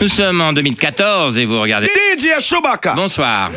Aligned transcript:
Nous 0.00 0.06
sommes 0.06 0.40
en 0.40 0.52
2014 0.52 1.36
et 1.38 1.44
vous 1.44 1.60
regardez. 1.60 1.88
DJ 2.16 2.40
Chewbacca. 2.40 2.94
Bonsoir. 2.94 3.50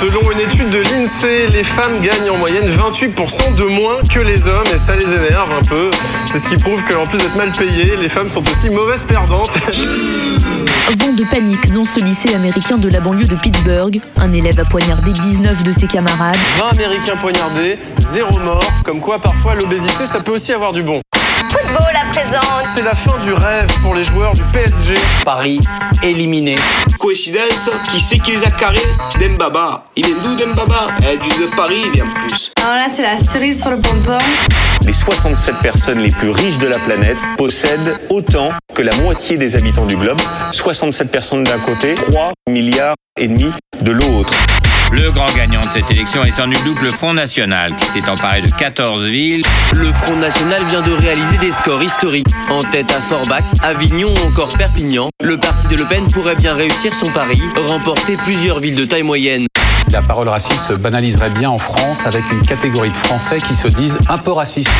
Selon 0.00 0.22
une 0.32 0.40
étude 0.40 0.70
de 0.70 0.78
l'INSEE, 0.78 1.48
les 1.52 1.62
femmes 1.62 2.00
gagnent 2.00 2.30
en 2.30 2.38
moyenne 2.38 2.64
28% 2.74 3.58
de 3.58 3.64
moins 3.64 3.98
que 4.10 4.20
les 4.20 4.46
hommes 4.46 4.64
et 4.74 4.78
ça 4.78 4.96
les 4.96 5.12
énerve 5.12 5.52
un 5.52 5.60
peu. 5.60 5.90
C'est 6.24 6.38
ce 6.38 6.46
qui 6.46 6.56
prouve 6.56 6.80
qu'en 6.88 7.06
plus 7.06 7.18
d'être 7.18 7.36
mal 7.36 7.52
payées, 7.52 7.96
les 7.96 8.08
femmes 8.08 8.30
sont 8.30 8.42
aussi 8.48 8.70
mauvaises 8.70 9.04
perdantes. 9.04 9.50
Vent 10.98 11.12
de 11.12 11.30
panique 11.30 11.70
dans 11.74 11.84
ce 11.84 12.00
lycée 12.02 12.34
américain 12.34 12.78
de 12.78 12.88
la 12.88 13.00
banlieue 13.00 13.26
de 13.26 13.36
Pittsburgh. 13.36 14.00
Un 14.16 14.32
élève 14.32 14.58
a 14.60 14.64
poignardé 14.64 15.12
19 15.12 15.62
de 15.62 15.72
ses 15.72 15.88
camarades. 15.88 16.38
20 16.58 16.68
Américains 16.68 17.16
poignardés, 17.16 17.78
zéro 17.98 18.38
mort. 18.38 18.64
Comme 18.82 19.00
quoi 19.00 19.18
parfois 19.18 19.54
l'obésité 19.56 20.06
ça 20.06 20.20
peut 20.20 20.32
aussi 20.32 20.54
avoir 20.54 20.72
du 20.72 20.82
bon. 20.82 21.02
Football 21.56 21.94
à 21.94 22.10
présent. 22.10 22.40
C'est 22.74 22.82
la 22.82 22.94
fin 22.94 23.18
du 23.24 23.32
rêve 23.32 23.66
pour 23.82 23.94
les 23.94 24.02
joueurs 24.02 24.34
du 24.34 24.42
PSG. 24.52 24.94
Paris 25.24 25.60
éliminé. 26.02 26.56
Coïncidence, 26.98 27.70
qui 27.90 28.00
c'est 28.00 28.18
qui 28.18 28.32
les 28.32 28.44
a 28.44 28.50
carrés? 28.50 28.78
Dembaba. 29.20 29.84
Il 29.96 30.06
est 30.06 30.14
d'où 30.22 30.34
Dembaba 30.36 30.88
Eh, 31.02 31.16
du 31.18 31.28
de 31.28 31.54
Paris, 31.56 31.82
il 31.86 31.90
vient 31.92 32.04
plus. 32.28 32.52
Alors 32.62 32.76
là, 32.76 32.86
c'est 32.94 33.02
la 33.02 33.16
cerise 33.18 33.60
sur 33.60 33.70
le 33.70 33.78
pompon. 33.80 34.18
Les 34.84 34.92
67 34.92 35.56
personnes 35.62 35.98
les 36.00 36.10
plus 36.10 36.30
riches 36.30 36.58
de 36.58 36.66
la 36.66 36.78
planète 36.78 37.16
possèdent 37.38 37.98
autant 38.10 38.50
que 38.74 38.82
la 38.82 38.94
moitié 38.96 39.36
des 39.36 39.56
habitants 39.56 39.86
du 39.86 39.96
globe. 39.96 40.20
67 40.52 41.10
personnes 41.10 41.44
d'un 41.44 41.58
côté, 41.58 41.94
3 41.94 42.32
milliards 42.50 42.94
et 43.18 43.28
demi 43.28 43.50
de 43.80 43.92
l'autre. 43.92 44.32
Le 44.92 45.10
grand 45.10 45.26
gagnant 45.34 45.60
de 45.60 45.68
cette 45.74 45.90
élection 45.90 46.22
est 46.24 46.30
sans 46.30 46.46
nul 46.46 46.62
doute 46.64 46.80
le 46.80 46.90
Front 46.90 47.12
National, 47.12 47.74
qui 47.74 47.86
s'est 47.86 48.08
emparé 48.08 48.40
de 48.42 48.50
14 48.50 49.04
villes. 49.06 49.42
Le 49.74 49.92
Front 49.92 50.16
National 50.16 50.62
vient 50.64 50.82
de 50.82 50.92
réaliser 50.92 51.36
des 51.38 51.50
scores 51.50 51.82
historiques. 51.82 52.28
En 52.48 52.60
tête 52.60 52.90
à 52.90 53.00
Forbach, 53.00 53.42
Avignon 53.62 54.14
ou 54.14 54.28
encore 54.28 54.56
Perpignan, 54.56 55.10
le 55.22 55.36
parti 55.38 55.66
de 55.68 55.76
Le 55.76 55.84
Pen 55.84 56.06
pourrait 56.12 56.36
bien 56.36 56.54
réussir 56.54 56.94
son 56.94 57.06
pari, 57.06 57.40
remporter 57.68 58.16
plusieurs 58.24 58.60
villes 58.60 58.76
de 58.76 58.84
taille 58.84 59.02
moyenne. 59.02 59.46
La 59.92 60.02
parole 60.02 60.28
raciste 60.28 60.60
se 60.60 60.72
banaliserait 60.74 61.30
bien 61.30 61.50
en 61.50 61.58
France 61.58 62.06
avec 62.06 62.22
une 62.32 62.42
catégorie 62.42 62.90
de 62.90 62.96
Français 62.96 63.38
qui 63.38 63.54
se 63.54 63.68
disent 63.68 63.98
un 64.08 64.18
peu 64.18 64.32
racistes. 64.32 64.70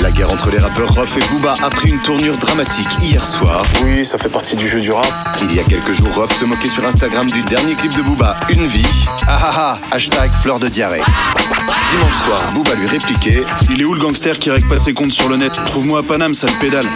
La 0.00 0.10
guerre 0.10 0.32
entre 0.32 0.50
les 0.50 0.58
rappeurs 0.58 0.94
Ruff 0.94 1.16
et 1.16 1.32
Booba 1.32 1.54
a 1.62 1.70
pris 1.70 1.90
une 1.90 1.98
tournure 1.98 2.36
dramatique 2.36 2.88
hier 3.02 3.24
soir. 3.24 3.62
Oui, 3.84 4.04
ça 4.04 4.18
fait 4.18 4.28
partie 4.28 4.56
du 4.56 4.68
jeu 4.68 4.80
du 4.80 4.90
rap. 4.90 5.06
Il 5.42 5.54
y 5.54 5.60
a 5.60 5.62
quelques 5.64 5.92
jours, 5.92 6.08
Ruff 6.16 6.32
se 6.32 6.44
moquait 6.44 6.68
sur 6.68 6.84
Instagram 6.84 7.26
du 7.26 7.42
dernier 7.42 7.74
clip 7.74 7.94
de 7.96 8.02
Booba, 8.02 8.34
Une 8.48 8.66
vie. 8.66 9.06
Ah 9.28 9.38
ah 9.42 9.52
ah, 9.56 9.78
hashtag 9.94 10.30
fleur 10.30 10.58
de 10.58 10.68
diarrhée. 10.68 11.02
Dimanche 11.90 12.14
soir, 12.14 12.40
Booba 12.54 12.74
lui 12.74 12.86
répliquait 12.86 13.44
Il 13.70 13.80
est 13.80 13.84
où 13.84 13.94
le 13.94 14.00
gangster 14.00 14.38
qui 14.38 14.50
règle 14.50 14.68
pas 14.68 14.78
ses 14.78 14.94
comptes 14.94 15.12
sur 15.12 15.28
le 15.28 15.36
net? 15.36 15.52
Trouve-moi 15.66 16.00
à 16.00 16.02
Paname, 16.02 16.34
sale 16.34 16.52
pédale. 16.60 16.86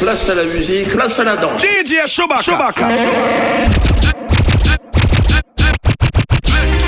Place 0.00 0.30
à 0.30 0.34
la 0.34 0.42
musique, 0.44 0.88
place 0.88 1.18
à 1.18 1.24
la 1.24 1.36
danse. 1.36 1.60
DJ 1.60 2.06
Chewbacca. 2.06 2.88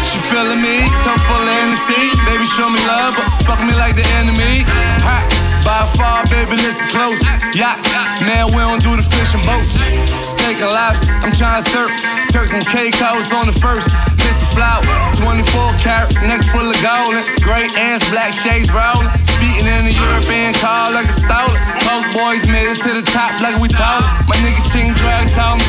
She 0.03 0.19
feeling 0.29 0.63
me, 0.63 0.81
come 1.05 1.19
full 1.19 1.37
of 1.37 1.49
Hennessy. 1.49 2.11
Baby, 2.25 2.45
show 2.45 2.71
me 2.71 2.81
love, 2.87 3.15
but 3.15 3.29
fuck 3.45 3.61
me 3.65 3.73
like 3.75 3.97
the 3.97 4.07
enemy. 4.17 4.65
Hot, 5.05 5.29
by 5.65 5.85
far, 5.97 6.25
baby, 6.31 6.57
listen 6.63 6.89
close. 6.89 7.23
Yacht, 7.55 7.79
man, 8.25 8.47
we 8.57 8.65
don't 8.65 8.83
do 8.83 8.97
the 8.97 9.03
fishing 9.03 9.45
boats. 9.45 9.85
Steak 10.27 10.57
and 10.61 10.73
lobster, 10.73 11.13
I'm 11.23 11.33
trying 11.33 11.63
to 11.63 11.71
surf. 11.71 11.91
Turks 12.33 12.55
and 12.55 12.65
Caicos 12.67 13.33
on 13.33 13.47
the 13.47 13.53
first. 13.53 13.93
Kiss 14.23 14.39
the 14.39 14.49
flower, 14.55 14.83
24 15.19 15.43
carat, 15.83 16.11
neck 16.23 16.43
full 16.55 16.65
of 16.65 16.79
gold. 16.79 17.15
Great 17.43 17.75
ants, 17.77 18.07
black 18.11 18.31
shades 18.31 18.71
rolling. 18.71 19.11
Speaking 19.27 19.67
in 19.67 19.91
the 19.91 19.95
European 19.95 20.55
car 20.55 20.91
like 20.95 21.11
a 21.11 21.17
stolen. 21.17 21.59
Both 21.83 22.07
boys 22.15 22.47
made 22.47 22.71
it 22.71 22.79
to 22.87 22.95
the 22.95 23.03
top 23.03 23.35
like 23.43 23.59
we 23.59 23.67
told. 23.67 24.07
My 24.31 24.39
nigga 24.39 24.63
Ching 24.71 24.95
Drag 24.95 25.27
told 25.35 25.59
me, 25.59 25.67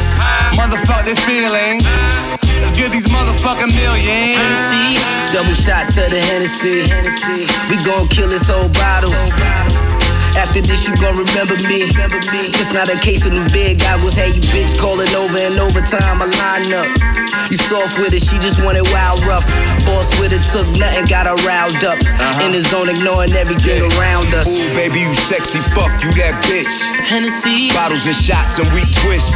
motherfuck 0.54 1.06
they 1.10 1.18
feeling. 1.26 1.82
Let's 2.62 2.78
get 2.78 2.94
these 2.94 3.10
motherfucking 3.10 3.74
millions. 3.74 4.06
Hennessy, 4.06 5.02
double 5.34 5.58
shots 5.58 5.98
of 5.98 6.14
the 6.14 6.22
Hennessy. 6.22 6.86
Hennessy. 6.86 7.50
We 7.74 7.82
gon' 7.84 8.08
kill 8.08 8.30
this 8.30 8.48
whole 8.48 8.70
bottle. 8.70 9.12
After 10.38 10.62
this, 10.62 10.88
you 10.88 10.94
gon' 11.02 11.18
remember 11.18 11.58
me. 11.66 11.90
It's 11.90 12.74
not 12.74 12.90
a 12.90 12.98
case 13.02 13.26
of 13.26 13.34
them 13.34 13.48
big 13.54 13.80
goggles. 13.80 14.16
Hey, 14.16 14.30
you 14.30 14.42
bitch 14.54 14.78
calling 14.80 15.10
over 15.18 15.38
and 15.38 15.60
over 15.60 15.82
time. 15.82 16.22
I 16.22 16.26
line 16.26 16.74
up. 16.74 17.23
You 17.52 17.58
soft 17.60 18.00
with 18.00 18.16
it, 18.16 18.24
she 18.24 18.40
just 18.40 18.64
wanted 18.64 18.88
wild 18.96 19.20
rough. 19.28 19.46
Boss 19.84 20.16
with 20.20 20.32
it, 20.32 20.44
took 20.56 20.68
nothing, 20.80 21.06
got 21.12 21.28
her 21.28 21.36
riled 21.44 21.84
up. 21.84 22.00
Uh-huh. 22.00 22.46
In 22.48 22.56
the 22.56 22.64
zone, 22.64 22.88
ignoring 22.88 23.36
everything 23.36 23.84
around 23.96 24.28
us. 24.34 24.48
Ooh, 24.48 24.76
baby, 24.80 25.04
you 25.04 25.14
sexy, 25.14 25.60
fuck 25.76 25.92
you 26.00 26.10
that 26.24 26.40
bitch. 26.48 26.72
Hennessy, 27.04 27.68
Bottles 27.76 28.08
and 28.08 28.16
shots 28.16 28.58
and 28.64 28.68
we 28.72 28.88
twist. 29.04 29.36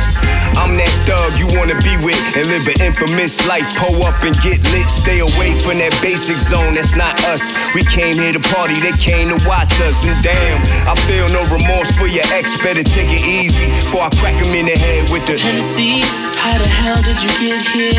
I'm 0.58 0.74
that 0.80 0.94
thug 1.06 1.36
you 1.38 1.46
wanna 1.60 1.78
be 1.86 1.94
with 2.02 2.18
and 2.34 2.48
live 2.50 2.66
an 2.66 2.80
infamous 2.82 3.44
life. 3.46 3.68
Pull 3.78 4.02
up 4.08 4.18
and 4.24 4.34
get 4.42 4.64
lit, 4.72 4.88
stay 4.88 5.20
away 5.20 5.54
from 5.60 5.78
that 5.84 5.94
basic 6.02 6.40
zone. 6.40 6.74
That's 6.74 6.96
not 6.96 7.14
us. 7.30 7.54
We 7.76 7.84
came 7.86 8.16
here 8.16 8.34
to 8.34 8.42
party, 8.56 8.80
they 8.82 8.96
came 8.98 9.30
to 9.30 9.38
watch 9.46 9.76
us. 9.84 10.08
And 10.08 10.16
damn, 10.24 10.58
I 10.88 10.96
feel 11.06 11.28
no 11.36 11.44
remorse 11.52 11.92
for 12.00 12.08
your 12.08 12.26
ex. 12.34 12.56
Better 12.64 12.82
take 12.82 13.12
it 13.12 13.22
easy 13.28 13.68
before 13.84 14.08
I 14.08 14.12
crack 14.18 14.40
him 14.40 14.56
in 14.56 14.66
the 14.66 14.78
head 14.80 15.12
with 15.12 15.28
the. 15.28 15.38
Hennessy, 15.38 16.02
how 16.40 16.58
the 16.58 16.66
hell 16.68 16.98
did 17.04 17.22
you 17.22 17.30
get 17.38 17.62
here? 17.76 17.97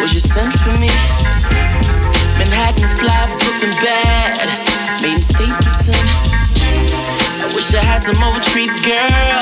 Was 0.00 0.12
you 0.12 0.20
sent 0.20 0.52
for 0.60 0.72
me? 0.78 0.90
Manhattan 2.38 2.88
fly, 2.98 3.26
Brooklyn 3.38 3.74
bad, 3.82 4.48
made 5.02 5.16
in 5.16 5.22
Stapleton. 5.22 6.04
I 7.40 7.52
wish 7.54 7.74
I 7.74 7.84
had 7.84 8.00
some 8.02 8.16
old 8.22 8.42
treats, 8.42 8.80
girl, 8.84 9.40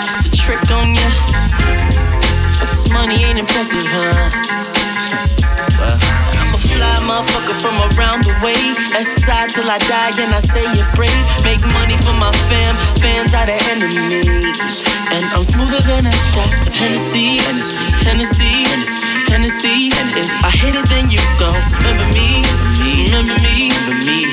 just 0.00 0.26
a 0.26 0.30
trick 0.30 0.62
on 0.70 0.94
ya. 0.94 1.08
But 2.58 2.68
this 2.70 2.90
money 2.92 3.22
ain't 3.24 3.38
impressive, 3.38 3.84
huh? 3.84 4.30
Well, 5.78 6.31
fly 6.82 6.98
motherfucker 7.06 7.54
from 7.62 7.76
around 7.94 8.26
the 8.26 8.34
way. 8.42 8.58
Side 9.02 9.50
till 9.54 9.68
I 9.70 9.78
die, 9.78 10.12
and 10.18 10.34
I 10.34 10.42
say 10.42 10.66
it 10.66 10.88
brave. 10.98 11.14
Make 11.46 11.62
money 11.78 11.94
for 12.02 12.14
my 12.18 12.30
fam, 12.50 12.74
fans 12.98 13.34
are 13.34 13.46
the 13.46 13.54
enemies. 13.70 14.82
And 15.14 15.22
I'm 15.34 15.44
smoother 15.46 15.78
than 15.86 16.06
a 16.06 16.14
shot 16.30 16.50
of 16.66 16.74
Hennessy, 16.74 17.38
Hennessy, 17.38 18.66
Hennessy, 18.66 18.66
Hennessy. 19.30 19.94
If 19.94 20.30
I 20.42 20.50
hit 20.50 20.74
it, 20.74 20.86
then 20.90 21.06
you 21.10 21.22
go. 21.38 21.50
Remember 21.82 22.06
me, 22.14 22.42
remember 23.06 23.36
me, 23.46 23.70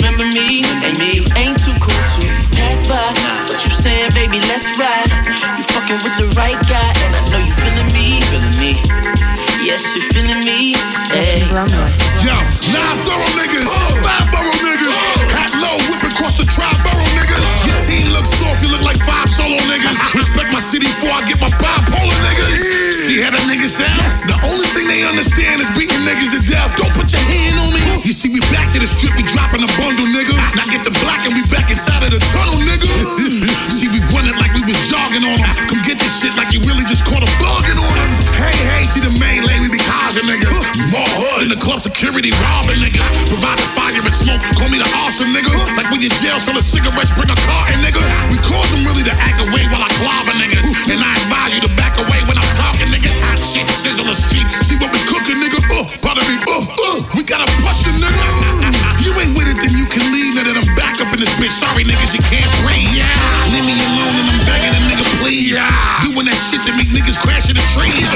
remember 0.01 0.25
me, 0.33 0.65
and 0.65 0.95
me 0.97 1.21
ain't 1.38 1.59
too 1.61 1.75
cool 1.77 2.03
to 2.17 2.25
pass 2.57 2.81
by. 2.89 2.97
What 3.45 3.61
you 3.61 3.71
saying, 3.73 4.09
baby? 4.17 4.41
Let's 4.49 4.65
ride. 4.81 5.09
You 5.57 5.63
fucking 5.69 6.01
with 6.01 6.17
the 6.17 6.27
right 6.33 6.57
guy, 6.65 6.89
and 7.05 7.11
I 7.13 7.21
know 7.29 7.41
you 7.45 7.53
feeling 7.61 7.89
me, 7.93 8.21
feeling 8.33 8.57
me. 8.57 9.28
Yes, 9.69 9.94
you 9.94 10.02
feeling 10.09 10.41
me. 10.50 10.74
Hey. 11.13 11.46
Yo, 11.46 12.34
live 12.74 13.00
thorough 13.06 13.34
niggas, 13.38 13.69
five 14.02 14.25
borough 14.34 14.50
niggas, 14.66 14.97
hat 15.30 15.53
low, 15.62 15.78
whipping 15.85 16.09
across 16.09 16.41
the 16.41 16.46
tri-borough 16.50 17.06
niggas. 17.13 17.69
Your 17.69 17.78
team 17.78 18.12
looks 18.12 18.34
soft, 18.34 18.66
you 18.66 18.72
look 18.74 18.81
like 18.81 18.97
five 18.97 19.30
solo 19.30 19.62
niggas. 19.69 20.16
Respect 20.16 20.52
my 20.52 20.59
city 20.59 20.88
before 20.88 21.13
I 21.13 21.22
get 21.30 21.40
my 21.40 21.53
bipolar 21.62 22.18
niggas. 22.25 22.88
See 23.09 23.25
how 23.25 23.33
the 23.33 23.41
niggas 23.49 23.73
sound? 23.73 24.05
The 24.29 24.37
only 24.45 24.69
thing 24.69 24.85
they 24.85 25.01
understand 25.01 25.57
is 25.57 25.65
beating 25.73 25.97
niggas 26.05 26.29
to 26.29 26.45
death. 26.45 26.77
Don't 26.77 26.93
put 26.93 27.09
your 27.09 27.25
hand 27.25 27.57
on 27.57 27.73
me. 27.73 27.81
You 28.05 28.13
see, 28.13 28.29
we 28.29 28.37
back 28.53 28.69
to 28.69 28.77
the 28.77 28.85
strip, 28.85 29.17
we 29.17 29.25
dropping 29.25 29.65
a 29.65 29.69
bundle, 29.81 30.05
nigga. 30.13 30.37
Now 30.53 30.61
get 30.69 30.85
the 30.85 30.93
block 31.01 31.17
and 31.25 31.33
we 31.33 31.41
back 31.49 31.73
inside 31.73 32.05
of 32.05 32.13
the 32.13 32.21
tunnel, 32.29 32.61
nigga. 32.69 32.85
see, 33.73 33.89
we 33.89 33.97
running 34.13 34.37
like 34.37 34.53
we 34.53 34.61
was 34.61 34.77
jogging 34.85 35.25
on 35.25 35.41
them. 35.41 35.49
Come 35.73 35.81
get 35.89 35.97
this 35.97 36.21
shit 36.21 36.37
like 36.37 36.53
you 36.53 36.61
really 36.69 36.85
just 36.85 37.01
caught 37.01 37.25
a 37.25 37.29
bugging 37.41 37.81
on 37.81 37.93
them. 37.97 38.09
Hey, 38.37 38.53
hey, 38.77 38.85
see 38.85 39.01
the 39.01 39.09
main 39.17 39.41
lady 39.41 39.65
we 39.65 39.73
be 39.73 39.81
causing 39.89 40.29
niggas. 40.29 40.61
More 40.93 41.09
hood 41.17 41.41
in 41.41 41.49
the 41.49 41.57
club 41.57 41.81
security, 41.81 42.29
robbing 42.29 42.77
niggas. 42.77 43.09
Providing 43.25 43.69
fire 43.73 44.05
and 44.05 44.13
smoke, 44.13 44.41
call 44.53 44.69
me 44.69 44.77
the 44.77 44.89
awesome 45.01 45.33
nigga. 45.33 45.49
Like 45.73 45.89
when 45.89 45.97
you 45.97 46.13
jail, 46.21 46.37
selling 46.37 46.61
cigarettes, 46.61 47.09
bring 47.17 47.33
a 47.33 47.39
car 47.41 47.65
in, 47.73 47.81
nigga. 47.81 48.05
We 48.29 48.38
cause 48.45 48.69
them 48.69 48.85
really 48.85 49.01
to 49.01 49.15
act 49.17 49.41
away 49.41 49.65
while 49.73 49.81
I 49.81 49.89
clobber 49.97 50.38
niggas. 50.38 50.94
And 50.94 51.01
I 51.01 51.09
advise 51.25 51.57
you 51.57 51.62
to 51.65 51.71
back 51.73 51.97
away 51.97 52.21
when 52.29 52.38
I'm 52.38 52.51
talking 52.53 52.99
niggas. 53.00 53.19
Hot 53.24 53.40
shit, 53.40 53.68
sizzle 53.68 54.06
the 54.06 54.16
street. 54.16 54.46
See 54.68 54.75
what 54.78 54.92
we 54.92 55.00
cooking, 55.07 55.40
nigga. 55.40 55.60
Uh, 55.72 55.88
pardon 56.04 56.28
me. 56.28 56.36
Uh, 56.48 56.68
uh, 56.68 57.00
we 57.16 57.24
gotta 57.24 57.48
push 57.63 57.88
you, 57.88 57.96
nigga. 57.96 58.75
You 59.00 59.16
ain't 59.16 59.31
with 59.31 59.48
it, 59.48 59.56
then 59.56 59.72
you 59.80 59.88
can 59.88 60.04
leave. 60.12 60.36
Now 60.36 60.44
that 60.44 60.60
I'm 60.60 60.68
back 60.75 61.00
up 61.00 61.07
in 61.16 61.24
this 61.24 61.31
bitch. 61.40 61.56
Sorry, 61.56 61.88
niggas, 61.88 62.13
you 62.13 62.24
can't 62.28 62.51
breathe. 62.62 62.92
Yeah. 62.92 63.07
Leave 63.56 63.63
me 63.63 63.74
alone 63.80 64.12
and 64.12 64.28
I'm 64.28 64.40
begging 64.44 64.75
a 64.75 64.81
nigga, 64.92 65.07
please. 65.24 65.56
Yeah. 65.56 66.04
Doing 66.04 66.28
that 66.28 66.36
shit 66.36 66.62
to 66.68 66.75
make 66.75 66.92
niggas 66.92 67.16
crash 67.16 67.48
in 67.48 67.56
the 67.56 67.63
trees. 67.72 68.12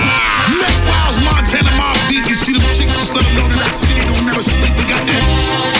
Mac 0.59 0.75
Wiles, 0.91 1.23
Montana, 1.23 1.71
Mobb 1.79 1.95
Deep. 2.11 2.27
You 2.27 2.35
see 2.35 2.51
them 2.51 2.67
chicks, 2.75 2.93
just 2.99 3.15
let 3.15 3.23
them 3.23 3.33
know 3.39 3.47
that 3.47 3.63
I 3.63 3.71
city 3.71 4.03
don't 4.03 4.27
never 4.27 4.43
sleep. 4.43 4.75
We 4.75 4.83
got 4.91 5.01
that. 5.07 5.72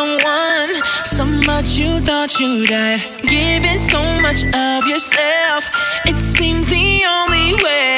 someone, 0.00 0.72
so 1.04 1.24
much 1.50 1.68
you 1.78 2.00
thought 2.00 2.32
you'd 2.40 2.70
had, 2.70 3.00
giving 3.28 3.76
so 3.76 4.00
much 4.24 4.40
of 4.68 4.86
yourself. 4.86 5.62
It 6.06 6.16
seems 6.16 6.66
the 6.68 7.04
only 7.16 7.52
way. 7.62 7.89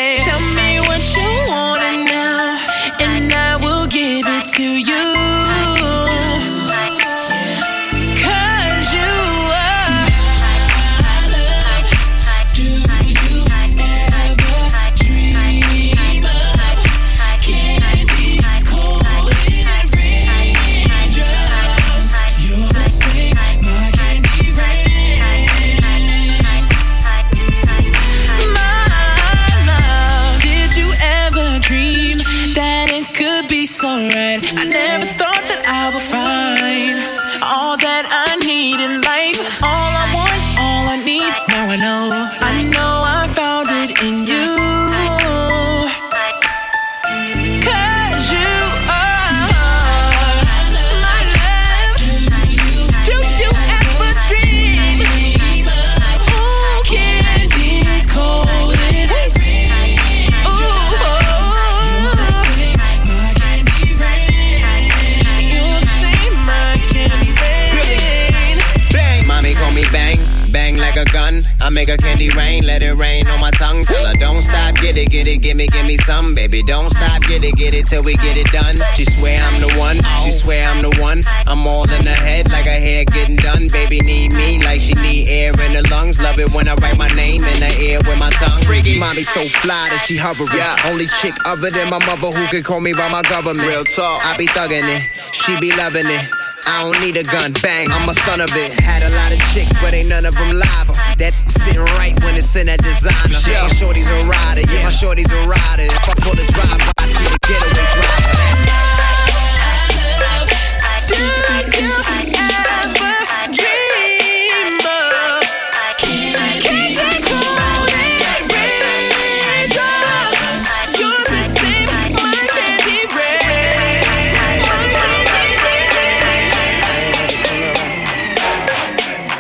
It, 75.03 75.11
get 75.11 75.27
it, 75.27 75.43
give 75.43 75.57
me, 75.57 75.67
give 75.67 75.87
me 75.87 75.97
some, 75.99 76.35
baby. 76.35 76.63
Don't 76.63 76.91
stop, 76.91 77.23
get 77.23 77.45
it, 77.45 77.57
get 77.57 77.75
it 77.75 77.87
till 77.87 78.03
we 78.03 78.15
get 78.15 78.37
it 78.37 78.47
done. 78.53 78.77
She 78.95 79.05
swear 79.05 79.39
I'm 79.43 79.61
the 79.61 79.75
one, 79.79 79.99
she 80.23 80.31
swear 80.31 80.63
I'm 80.63 80.83
the 80.83 80.95
one. 81.01 81.23
I'm 81.47 81.67
all 81.67 81.89
in 81.91 82.07
her 82.07 82.23
head 82.23 82.51
like 82.51 82.67
her 82.67 82.81
hair 82.81 83.05
getting 83.05 83.37
done. 83.37 83.69
Baby 83.73 84.01
need 84.01 84.33
me 84.33 84.63
like 84.65 84.81
she 84.81 84.95
need 84.95 85.29
air 85.29 85.51
in 85.51 85.73
her 85.75 85.83
lungs. 85.91 86.21
Love 86.23 86.39
it 86.39 86.53
when 86.53 86.69
I 86.69 86.75
write 86.75 86.97
my 86.97 87.09
name 87.09 87.43
in 87.43 87.63
her 87.63 87.75
ear 87.81 87.99
with 88.07 88.19
my 88.19 88.31
tongue. 88.31 88.63
Freaky, 88.63 88.99
mommy 88.99 89.23
so 89.23 89.43
fly 89.61 89.89
that 89.91 90.05
she 90.07 90.17
hovering. 90.17 90.49
Yeah. 90.55 90.77
Only 90.87 91.07
chick 91.21 91.35
other 91.45 91.71
than 91.71 91.91
my 91.91 91.99
mother 92.07 92.31
who 92.31 92.47
can 92.49 92.63
call 92.63 92.81
me 92.81 92.93
by 92.93 93.09
my 93.11 93.23
government. 93.23 93.67
Real 93.67 93.85
talk, 93.85 94.25
I 94.25 94.37
be 94.37 94.47
thugging 94.47 94.87
it, 94.87 95.03
she 95.33 95.59
be 95.61 95.75
loving 95.77 96.07
it. 96.07 96.31
I 96.65 96.87
don't 96.87 97.01
need 97.03 97.17
a 97.17 97.25
gun, 97.25 97.53
bang, 97.61 97.89
I'm 97.91 98.09
a 98.09 98.15
son 98.15 98.41
of 98.41 98.51
it. 98.55 98.71
Had 98.79 99.03
a 99.03 99.11
lot 99.17 99.33
of 99.35 99.41
chicks, 99.53 99.73
but 99.81 99.95
ain't 99.95 100.09
none 100.09 100.25
of 100.25 100.35
them 100.35 100.55
live. 100.55 100.92
That 101.23 101.35
sitting 101.47 101.79
right 102.03 102.19
when 102.25 102.35
it's 102.35 102.57
in 102.57 102.67
that 102.67 102.83
designer. 102.83 103.15
Yeah, 103.47 103.69
shorty's 103.69 104.11
a 104.11 104.25
rider, 104.25 104.63
yeah, 104.75 104.83
my 104.83 104.91
shorty's 104.91 105.31
a 105.31 105.39
rider. 105.47 105.85
If 105.87 106.09
I 106.11 106.15
pull 106.19 106.35
the 106.35 106.43
drive 106.51 106.83
by, 106.99 107.07
she 107.07 107.23
the 107.23 107.39
getaway 107.47 107.87
driver. 107.95 108.43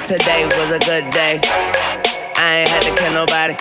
Today 0.05 0.51
a 0.73 0.79
good 0.79 1.11
day. 1.11 1.39
I 2.37 2.61
ain't 2.61 2.69
had 2.71 2.83
to 2.83 2.95
kill 2.95 3.13
nobody. 3.13 3.55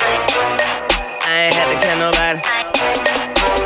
I 1.28 1.44
ain't 1.44 1.56
had 1.56 1.68
to 1.74 1.78
kill 1.84 1.98
nobody. 1.98 2.40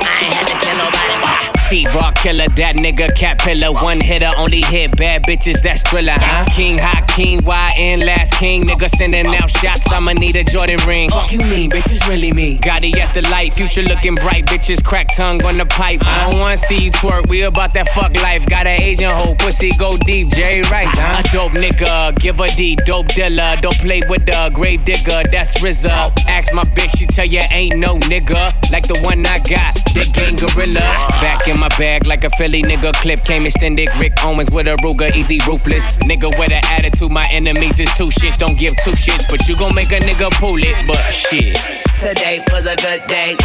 I 0.01 0.19
ain't 0.23 0.33
had 0.33 0.47
to 0.47 0.57
kill 0.65 0.77
nobody. 0.77 1.54
T-Rock 1.67 2.15
killer, 2.15 2.45
that 2.57 2.75
nigga 2.75 3.09
cat 3.15 3.39
pillar. 3.39 3.73
One 3.83 3.99
hitter, 3.99 4.29
only 4.37 4.61
hit 4.61 4.95
bad 4.97 5.23
bitches, 5.23 5.61
that's 5.63 5.81
thriller, 5.81 6.13
huh? 6.13 6.45
King, 6.55 6.77
hot 6.77 7.07
king, 7.07 7.41
YN, 7.41 8.05
last 8.05 8.35
king. 8.35 8.63
Nigga 8.65 8.87
sending 8.87 9.25
out 9.25 9.49
shots, 9.49 9.91
I'ma 9.91 10.13
need 10.13 10.35
a 10.35 10.43
Jordan 10.43 10.79
ring. 10.87 11.09
Fuck 11.09 11.31
you 11.31 11.39
mean, 11.39 11.71
bitch, 11.71 11.91
it's 11.91 12.07
really 12.07 12.31
me. 12.31 12.59
Got 12.59 12.83
it 12.83 12.95
at 12.97 13.15
the 13.15 13.23
light, 13.29 13.51
future 13.51 13.81
looking 13.81 14.13
bright. 14.13 14.45
Bitches 14.45 14.83
crack 14.83 15.15
tongue 15.15 15.43
on 15.43 15.57
the 15.57 15.65
pipe. 15.65 16.05
I 16.05 16.29
don't 16.29 16.39
wanna 16.39 16.55
see 16.55 16.85
you 16.85 16.91
twerk, 16.91 17.29
we 17.29 17.41
about 17.41 17.73
that 17.73 17.89
fuck 17.89 18.13
life. 18.21 18.47
Got 18.47 18.67
an 18.67 18.79
Asian 18.79 19.09
hoe, 19.09 19.33
pussy 19.39 19.71
go 19.79 19.97
deep, 19.97 20.27
Jay 20.35 20.61
Rice, 20.69 20.93
huh? 20.93 21.23
A 21.25 21.33
dope 21.33 21.53
nigga, 21.53 22.15
give 22.19 22.39
a 22.39 22.47
D, 22.49 22.75
dope 22.85 23.07
dealer. 23.07 23.55
Don't 23.61 23.77
play 23.79 24.01
with 24.07 24.25
the 24.27 24.51
grave 24.53 24.85
digger, 24.85 25.23
that's 25.31 25.57
RZA. 25.59 26.13
Ask 26.27 26.53
my 26.53 26.63
bitch, 26.77 26.95
she 26.97 27.07
tell 27.07 27.25
ya 27.25 27.41
ain't 27.49 27.77
no 27.77 27.97
nigga. 28.05 28.53
Like 28.71 28.87
the 28.87 28.99
one 29.01 29.25
I 29.25 29.39
got, 29.49 29.73
that 29.97 30.09
gang 30.13 30.37
gorilla. 30.37 31.09
Back 31.25 31.47
in 31.47 31.54
my 31.57 31.69
bag 31.77 32.05
like 32.05 32.23
a 32.23 32.29
Philly 32.31 32.61
nigga. 32.63 32.93
Clip 32.93 33.19
came 33.23 33.45
extended. 33.45 33.89
Rick 33.99 34.13
Owens 34.23 34.51
with 34.51 34.67
a 34.67 34.75
Ruger, 34.83 35.13
easy 35.15 35.39
ruthless. 35.47 35.97
Nigga 35.99 36.29
with 36.39 36.51
an 36.51 36.61
attitude, 36.71 37.11
my 37.11 37.27
enemies 37.31 37.79
is 37.79 37.89
two 37.97 38.09
shits. 38.09 38.37
Don't 38.37 38.57
give 38.57 38.73
two 38.83 38.95
shits, 38.97 39.29
but 39.29 39.47
you 39.47 39.55
gon' 39.57 39.73
make 39.75 39.91
a 39.91 39.99
nigga 39.99 40.31
pull 40.39 40.57
it. 40.57 40.75
But 40.87 40.99
shit. 41.11 41.55
Today 41.99 42.41
was 42.51 42.67
a 42.67 42.75
good 42.77 43.05
day. 43.07 43.35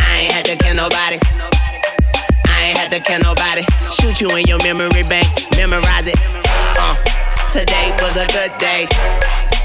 I 0.00 0.24
ain't 0.24 0.32
had 0.32 0.44
to 0.46 0.56
kill 0.56 0.74
nobody. 0.74 1.18
I 2.46 2.70
ain't 2.70 2.78
had 2.78 2.90
to 2.92 3.00
kill 3.00 3.20
nobody. 3.20 3.62
Shoot 3.90 4.20
you 4.20 4.28
in 4.36 4.46
your 4.46 4.62
memory 4.62 5.02
bank, 5.08 5.28
memorize 5.56 6.08
it. 6.08 6.18
Uh, 6.78 6.96
today 7.48 7.92
was 8.00 8.16
a 8.16 8.26
good 8.32 8.52
day. 8.58 8.86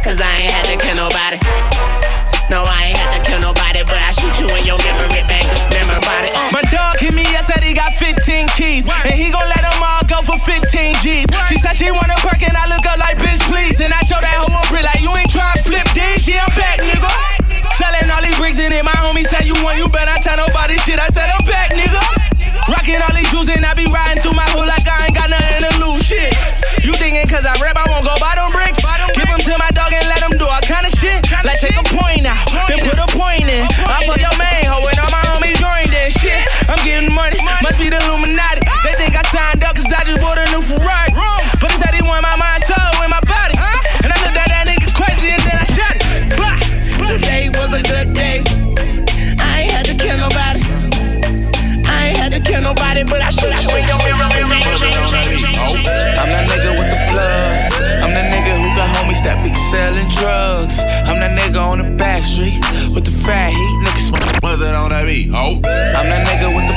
Cause 0.03 0.21
I 0.21 0.31
ain't 0.39 0.53
had 0.53 0.65
to 0.71 0.77
kill 0.79 0.95
nobody. 0.95 1.37
No, 2.47 2.63
I 2.63 2.87
ain't 2.87 2.97
had 2.97 3.11
to 3.19 3.21
kill 3.27 3.41
nobody, 3.43 3.83
but 3.83 3.99
I 3.99 4.11
shoot 4.15 4.31
you 4.39 4.47
in 4.55 4.63
your 4.63 4.79
memory 4.79 5.19
bank, 5.27 5.43
it. 5.89 6.33
Uh. 6.35 6.51
My 6.51 6.63
dog 6.67 6.99
hit 6.99 7.13
me 7.13 7.23
up, 7.35 7.45
said 7.47 7.63
he 7.63 7.73
got 7.73 7.93
15 7.95 8.47
keys. 8.59 8.87
And 9.07 9.15
he 9.15 9.31
gon' 9.31 9.47
let 9.47 9.63
them 9.63 9.79
all 9.79 10.03
go 10.07 10.19
for 10.23 10.37
15 10.39 10.95
G's. 11.03 11.27
She 11.47 11.57
said 11.59 11.75
she 11.75 11.91
wanna 11.91 12.17
perk 12.19 12.43
and 12.43 12.55
I 12.55 12.67
look 12.67 12.85
up 12.85 12.99
like 12.99 13.17
bitch, 13.17 13.41
please. 13.47 13.79
And 13.79 13.93
I 13.93 14.01
show 14.03 14.19
that 14.19 14.35
hoe 14.39 14.51
on 14.51 14.65
brick 14.67 14.83
like 14.83 15.01
you 15.01 15.11
ain't 15.15 15.31
tryna 15.31 15.63
flip 15.63 15.87
these. 15.95 16.27
Yeah, 16.27 16.45
I'm 16.45 16.53
back, 16.55 16.83
nigga. 16.83 17.09
Selling 17.77 18.09
all 18.09 18.21
these 18.21 18.37
bricks 18.37 18.59
and 18.59 18.73
then 18.73 18.83
my 18.83 18.95
homie 18.97 19.25
said 19.27 19.45
you 19.45 19.55
won, 19.63 19.77
you 19.77 19.87
better 19.87 20.11
not 20.11 20.21
tell 20.21 20.37
nobody 20.37 20.75
shit. 20.83 20.99
I 20.99 21.07
said 21.13 21.29
I'm 21.29 21.45
back, 21.45 21.71
nigga. 21.71 22.01
Rockin' 22.67 22.99
all 22.99 23.15
these 23.15 23.29
jewels 23.31 23.47
and 23.47 23.63
I 23.63 23.71
be 23.77 23.87
riding 23.87 24.19
through 24.19 24.35
my 24.35 24.47
hood 24.51 24.67
like 24.67 24.83
I 24.83 25.07
ain't 25.07 25.15
got 25.15 25.31
nothing 25.31 25.63
to 25.63 25.71
lose. 25.79 26.03
Shit. 26.03 26.35
You 26.83 26.93
thinking 26.99 27.23
cause 27.27 27.47
I 27.47 27.55
rap, 27.63 27.79
I 27.79 27.87
won't 27.87 28.03
go 28.03 28.11
buy 28.19 28.35
them 28.35 28.51
bricks? 28.51 28.83
Give 29.15 29.27
them 29.27 29.39
to 29.39 29.53
my 29.55 29.71
dog 29.71 29.91
and 29.93 30.07
let 30.11 30.19
them 30.19 30.35
do 30.35 30.45
all 30.47 30.63
kind 30.67 30.83
of 30.83 30.91
shit. 30.99 31.23
Like 31.47 31.59
take 31.63 31.79
a 31.79 31.85
point 31.87 32.27
out, 32.27 32.43
then 32.67 32.83
put 32.83 32.99
a 32.99 33.07
point 33.15 33.47
in. 33.47 33.67
Getting 36.87 37.11
money, 37.11 37.35
must 37.59 37.75
be 37.75 37.91
the 37.91 37.99
Illuminati. 37.99 38.63
They 38.87 38.95
think 38.95 39.11
I 39.11 39.23
signed 39.27 39.59
up 39.59 39.75
cause 39.75 39.91
I 39.91 40.07
just 40.07 40.23
bought 40.23 40.39
a 40.39 40.47
new 40.55 40.63
Ferrari. 40.63 41.11
But 41.59 41.75
he 41.75 41.77
said 41.83 41.91
he 41.91 42.01
want 42.01 42.23
my 42.23 42.35
mind, 42.39 42.63
soul, 42.63 42.79
and 43.03 43.11
my 43.11 43.19
body. 43.27 43.59
And 44.07 44.09
I 44.09 44.15
looked 44.23 44.39
at 44.39 44.47
that 44.47 44.63
nigga 44.71 44.87
crazy 44.95 45.35
and 45.35 45.43
then 45.43 45.57
I 45.59 45.65
shot 45.75 45.93
it. 45.99 46.03
Blah. 46.39 46.55
Today 47.03 47.51
was 47.51 47.75
a 47.75 47.83
good 47.83 48.15
day. 48.15 48.39
I 49.35 49.67
ain't 49.67 49.71
had 49.75 49.85
to 49.91 49.95
kill 49.99 50.15
nobody. 50.15 50.63
I 51.83 52.15
ain't 52.15 52.17
had 52.23 52.31
to 52.31 52.39
kill 52.39 52.63
nobody, 52.63 53.03
but 53.03 53.19
I 53.19 53.35
shoot 53.35 53.51
you 53.51 53.71
in 53.75 53.83
your 53.83 53.99
I'm 56.17 56.29
that 56.31 56.47
nigga 56.47 56.71
with 56.71 56.87
the 56.87 56.99
plugs. 57.11 57.73
I'm 57.99 58.11
that 58.15 58.31
nigga 58.31 58.55
who 58.63 58.67
got 58.79 58.87
homies 58.95 59.23
that 59.27 59.43
be 59.43 59.51
selling 59.71 60.07
drugs. 60.15 60.79
I'm 61.03 61.19
that 61.19 61.35
nigga 61.35 61.59
on 61.59 61.79
the 61.79 61.89
back 61.95 62.23
street 62.23 62.59
with 62.95 63.03
the 63.03 63.11
fat 63.11 63.51
heat. 63.51 63.75
Niggas 63.83 64.11
what's 64.43 64.61
it 64.61 64.73
on 64.73 64.89
that 64.89 65.05
beat? 65.05 65.29
Oh. 65.33 65.59
I'm 65.97 66.09
that 66.13 66.27
nigga 66.29 66.53
with 66.53 66.67
the 66.67 66.76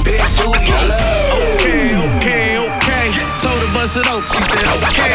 Bitch, 0.00 0.36
who 0.40 0.48
you 0.64 0.78
love? 0.88 1.52
Okay, 1.54 1.96
okay, 2.16 2.58
okay. 2.58 3.06
Told 3.40 3.60
her 3.60 3.70
bust 3.74 3.96
it 3.96 4.06
open. 4.08 4.28
She 4.32 4.42
said 4.48 4.64
okay. 4.80 5.12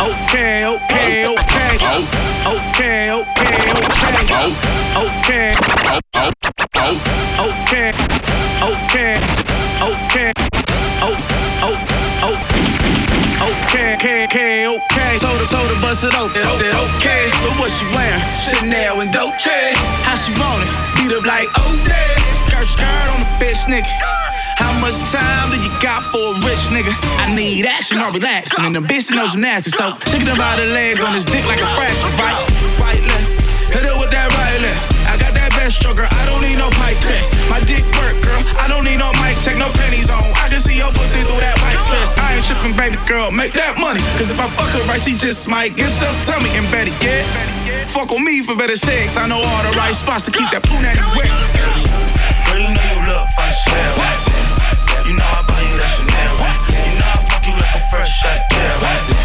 Okay, 0.00 0.66
okay, 0.66 1.26
okay. 1.26 2.06
Oh. 2.44 2.58
Okay, 2.72 3.12
okay, 3.12 3.72
okay. 3.72 4.52
Okay. 4.96 5.54
Okay. 6.74 7.21
Okay, 14.02 14.26
okay, 14.26 14.66
okay. 14.66 15.14
Told 15.22 15.38
her, 15.38 15.46
told 15.46 15.70
her, 15.70 15.78
bust 15.78 16.02
it 16.02 16.10
open. 16.18 16.42
Said 16.58 16.74
okay, 16.98 17.30
but 17.38 17.54
what 17.62 17.70
she 17.70 17.86
wearing? 17.94 18.18
Chanel 18.34 18.98
and 18.98 19.14
Dolce. 19.14 19.78
How 20.02 20.18
she 20.18 20.34
want 20.42 20.58
it? 20.66 20.70
Beat 20.98 21.14
up 21.14 21.22
like 21.22 21.46
OJ. 21.62 21.94
Skirt, 22.42 22.66
skirt 22.66 23.06
on 23.14 23.22
the 23.22 23.30
bitch, 23.38 23.62
nigga. 23.70 23.86
How 24.58 24.74
much 24.82 24.98
time 25.14 25.54
do 25.54 25.56
you 25.62 25.70
got 25.78 26.02
for 26.10 26.18
a 26.18 26.42
rich 26.42 26.66
nigga? 26.74 26.90
I 27.22 27.30
need 27.30 27.62
action 27.62 28.02
or 28.02 28.10
relaxing, 28.10 28.66
and 28.66 28.74
the 28.74 28.82
bitch 28.82 29.14
knows 29.14 29.38
gymnastics. 29.38 29.78
So 29.78 29.94
shaking 30.10 30.34
about 30.34 30.58
the 30.58 30.66
legs 30.66 30.98
on 30.98 31.14
his 31.14 31.22
dick 31.22 31.46
like 31.46 31.62
a 31.62 31.68
fraction, 31.78 32.10
right? 32.18 32.34
Right 32.82 33.02
left, 33.06 33.70
hit 33.70 33.86
her 33.86 33.94
with 34.02 34.10
that 34.10 34.26
right 34.34 34.58
left. 34.66 34.82
I 35.06 35.14
got 35.14 35.30
that 35.38 35.54
best 35.54 35.78
stroker, 35.78 36.10
I 36.10 36.26
don't 36.26 36.42
need 36.42 36.58
no 36.58 36.74
pipe 36.74 36.98
test. 37.06 37.30
My 37.46 37.62
dick 37.70 37.86
work, 38.02 38.18
girl, 38.18 38.42
I 38.58 38.66
don't 38.66 38.82
need 38.82 38.98
no 38.98 39.14
mic 39.22 39.38
check, 39.38 39.54
no 39.62 39.70
pennies 39.78 40.10
on. 40.10 40.26
I 40.42 40.50
can 40.50 40.58
see 40.58 40.74
your 40.74 40.90
pussy 40.90 41.22
through 41.22 41.38
that 41.38 41.54
white 41.62 41.81
dress. 41.92 42.16
I 42.16 42.40
ain't 42.40 42.44
tripping, 42.48 42.74
baby 42.76 42.96
girl, 43.04 43.28
make 43.30 43.52
that 43.52 43.76
money. 43.76 44.00
Cause 44.16 44.32
if 44.32 44.40
I 44.40 44.48
fuck 44.56 44.72
her 44.72 44.82
right, 44.88 45.00
she 45.00 45.12
just 45.12 45.48
might 45.48 45.76
get 45.76 45.92
some 45.92 46.16
tummy 46.24 46.48
and 46.56 46.64
better, 46.72 46.92
yeah. 47.04 47.22
Fuck 47.92 48.10
on 48.10 48.24
me 48.24 48.40
for 48.40 48.56
better 48.56 48.76
sex. 48.76 49.16
I 49.20 49.28
know 49.28 49.36
all 49.38 49.62
the 49.68 49.72
right 49.76 49.94
spots 49.94 50.24
to 50.26 50.32
keep 50.32 50.48
that 50.50 50.64
punani 50.64 51.04
wet. 51.12 51.28
Girl, 52.48 52.56
you 52.56 52.72
know 52.72 52.86
you 52.88 53.00
look 53.04 53.28
from 53.36 53.52
shell. 53.52 53.94
You 55.04 55.14
know 55.20 55.28
I 55.28 55.44
buy 55.44 55.60
you 55.60 55.76
that 55.76 55.92
Chanel. 55.92 56.34
You 56.72 56.94
know 56.96 57.08
I 57.12 57.18
fuck 57.28 57.44
you 57.44 57.54
like 57.60 57.76
a 57.76 57.82
fresh 57.92 58.08
shot. 58.08 58.40
Yeah. 58.50 59.21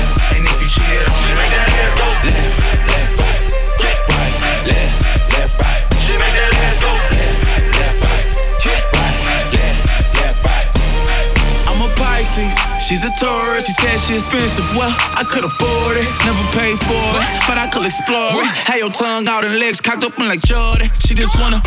She's 12.88 13.04
a 13.04 13.12
tourist. 13.20 13.68
she 13.68 13.74
said 13.74 14.00
she 14.00 14.16
expensive. 14.16 14.64
Well, 14.72 14.88
I 15.12 15.28
could 15.28 15.44
afford 15.44 16.00
it, 16.00 16.08
never 16.24 16.40
paid 16.56 16.80
for 16.88 17.04
it, 17.20 17.28
but 17.44 17.60
I 17.60 17.68
could 17.68 17.84
explore 17.84 18.40
it. 18.40 18.48
Have 18.64 18.80
your 18.80 18.96
tongue 18.96 19.28
out 19.28 19.44
and 19.44 19.60
legs 19.60 19.82
cocked 19.82 20.06
up 20.08 20.16
in 20.16 20.32
like 20.32 20.40
Jordan. 20.40 20.88
She 21.04 21.12
just 21.12 21.36
wanna 21.36 21.60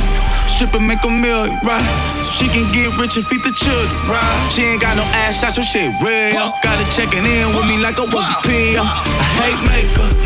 strip 0.48 0.72
and 0.72 0.88
make 0.88 1.04
a 1.04 1.12
million, 1.12 1.60
right? 1.60 1.84
So 2.24 2.40
she 2.40 2.48
can 2.48 2.64
get 2.72 2.88
rich 2.96 3.20
and 3.20 3.26
feed 3.28 3.44
the 3.44 3.52
children, 3.52 3.92
right? 4.08 4.48
She 4.48 4.64
ain't 4.64 4.80
got 4.80 4.96
no 4.96 5.04
ass 5.28 5.44
shots, 5.44 5.56
so 5.56 5.62
shit 5.62 5.92
real. 6.00 6.48
Got 6.64 6.80
her 6.80 6.88
checking 6.96 7.20
in 7.28 7.52
with 7.52 7.68
me 7.68 7.76
like 7.76 8.00
I 8.00 8.08
was 8.08 8.24
a 8.24 8.36
pill. 8.40 8.80
I 8.80 9.44
hate 9.44 9.60
makeup, 9.68 10.16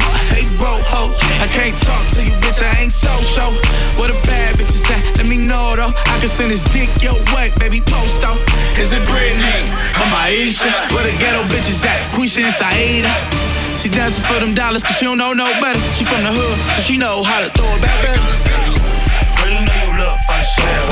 I 0.55 0.57
broke 0.63 0.87
hoes. 0.87 1.19
I 1.43 1.51
can't 1.51 1.75
talk 1.83 2.07
to 2.15 2.23
you, 2.23 2.31
bitch, 2.39 2.63
I 2.63 2.87
ain't 2.87 2.95
so 2.95 3.11
show. 3.27 3.51
Where 3.99 4.07
the 4.07 4.19
bad 4.23 4.55
bitch 4.55 4.71
bitches 4.71 4.87
at? 4.87 5.03
Let 5.19 5.27
me 5.27 5.35
know 5.35 5.75
though. 5.75 5.91
I 5.91 6.15
can 6.23 6.31
send 6.31 6.55
this 6.55 6.63
dick 6.71 6.87
your 7.03 7.19
way, 7.35 7.51
baby, 7.59 7.83
post 7.83 8.23
though. 8.23 8.39
Is 8.79 8.95
it 8.95 9.03
Britney 9.11 9.67
or 9.99 10.07
Maisha? 10.15 10.71
Where 10.95 11.03
the 11.03 11.15
ghetto 11.19 11.43
bitches 11.51 11.83
at? 11.83 11.99
Quisha 12.15 12.47
and 12.47 12.55
Saida. 12.55 13.11
She 13.83 13.91
dancing 13.91 14.23
for 14.23 14.39
them 14.39 14.55
dollars 14.55 14.87
cause 14.87 14.95
she 14.95 15.05
don't 15.05 15.19
know 15.19 15.35
no 15.35 15.51
better. 15.59 15.81
She 15.91 16.07
from 16.07 16.23
the 16.23 16.31
hood, 16.31 16.57
so 16.79 16.81
she 16.87 16.97
know 16.97 17.27
how 17.27 17.43
to 17.43 17.51
throw 17.51 17.67
it 17.75 17.83
back 17.83 17.99
better. 17.99 18.23
Girl, 18.23 19.51
you 19.51 19.59
know 19.67 19.75
you 19.83 19.91
look 19.99 20.19
from 20.23 20.39
the 20.39 20.47
shell. 20.47 20.87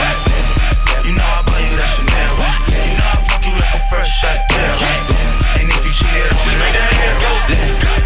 You 1.06 1.14
know 1.14 1.22
I 1.22 1.40
buy 1.46 1.62
you 1.62 1.74
that 1.78 1.90
Chanel. 1.94 2.34
You 2.66 2.98
know 2.98 3.14
I 3.14 3.18
fuck 3.30 3.42
you 3.46 3.54
like 3.54 3.74
a 3.78 3.82
fresh 3.86 4.10
shot. 4.10 4.42
Yeah. 4.50 5.62
And 5.62 5.70
if 5.70 5.86
you 5.86 5.92
cheated 5.94 6.34
me, 6.50 6.52
make 6.58 6.74
that 6.74 6.90
ass 6.90 7.16
go 7.22 8.01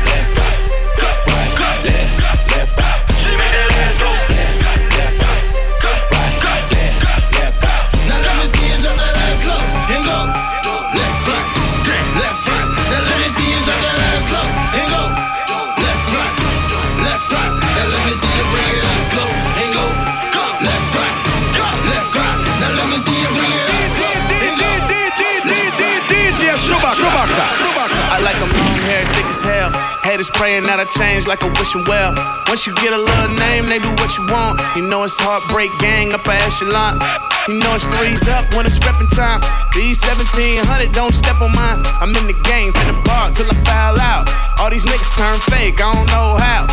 Haters 30.16 30.32
praying 30.32 30.64
that 30.64 30.80
I 30.80 30.88
change 30.96 31.28
like 31.28 31.44
a 31.44 31.50
wishing 31.60 31.84
well. 31.84 32.16
Once 32.48 32.64
you 32.64 32.72
get 32.80 32.88
a 32.88 32.96
little 32.96 33.36
name, 33.36 33.68
they 33.68 33.76
do 33.76 33.92
what 34.00 34.16
you 34.16 34.24
want. 34.32 34.56
You 34.72 34.80
know 34.88 35.04
it's 35.04 35.20
heartbreak 35.20 35.68
gang 35.76 36.16
up 36.16 36.24
a 36.24 36.32
echelon. 36.40 36.96
You 37.44 37.60
know 37.60 37.76
it's 37.76 37.84
threes 37.84 38.24
up 38.24 38.48
when 38.56 38.64
it's 38.64 38.80
reppin' 38.80 39.12
time. 39.12 39.44
These 39.76 40.00
1700 40.08 40.96
don't 40.96 41.12
step 41.12 41.36
on 41.44 41.52
mine. 41.52 41.84
I'm 42.00 42.16
in 42.16 42.32
the 42.32 42.38
game, 42.48 42.72
finna 42.72 42.96
bar 43.04 43.28
till 43.36 43.44
I 43.44 43.56
foul 43.60 44.00
out. 44.00 44.24
All 44.56 44.72
these 44.72 44.88
niggas 44.88 45.12
turn 45.20 45.36
fake, 45.52 45.84
I 45.84 45.92
don't 45.92 46.08
know 46.08 46.40
how. 46.40 46.64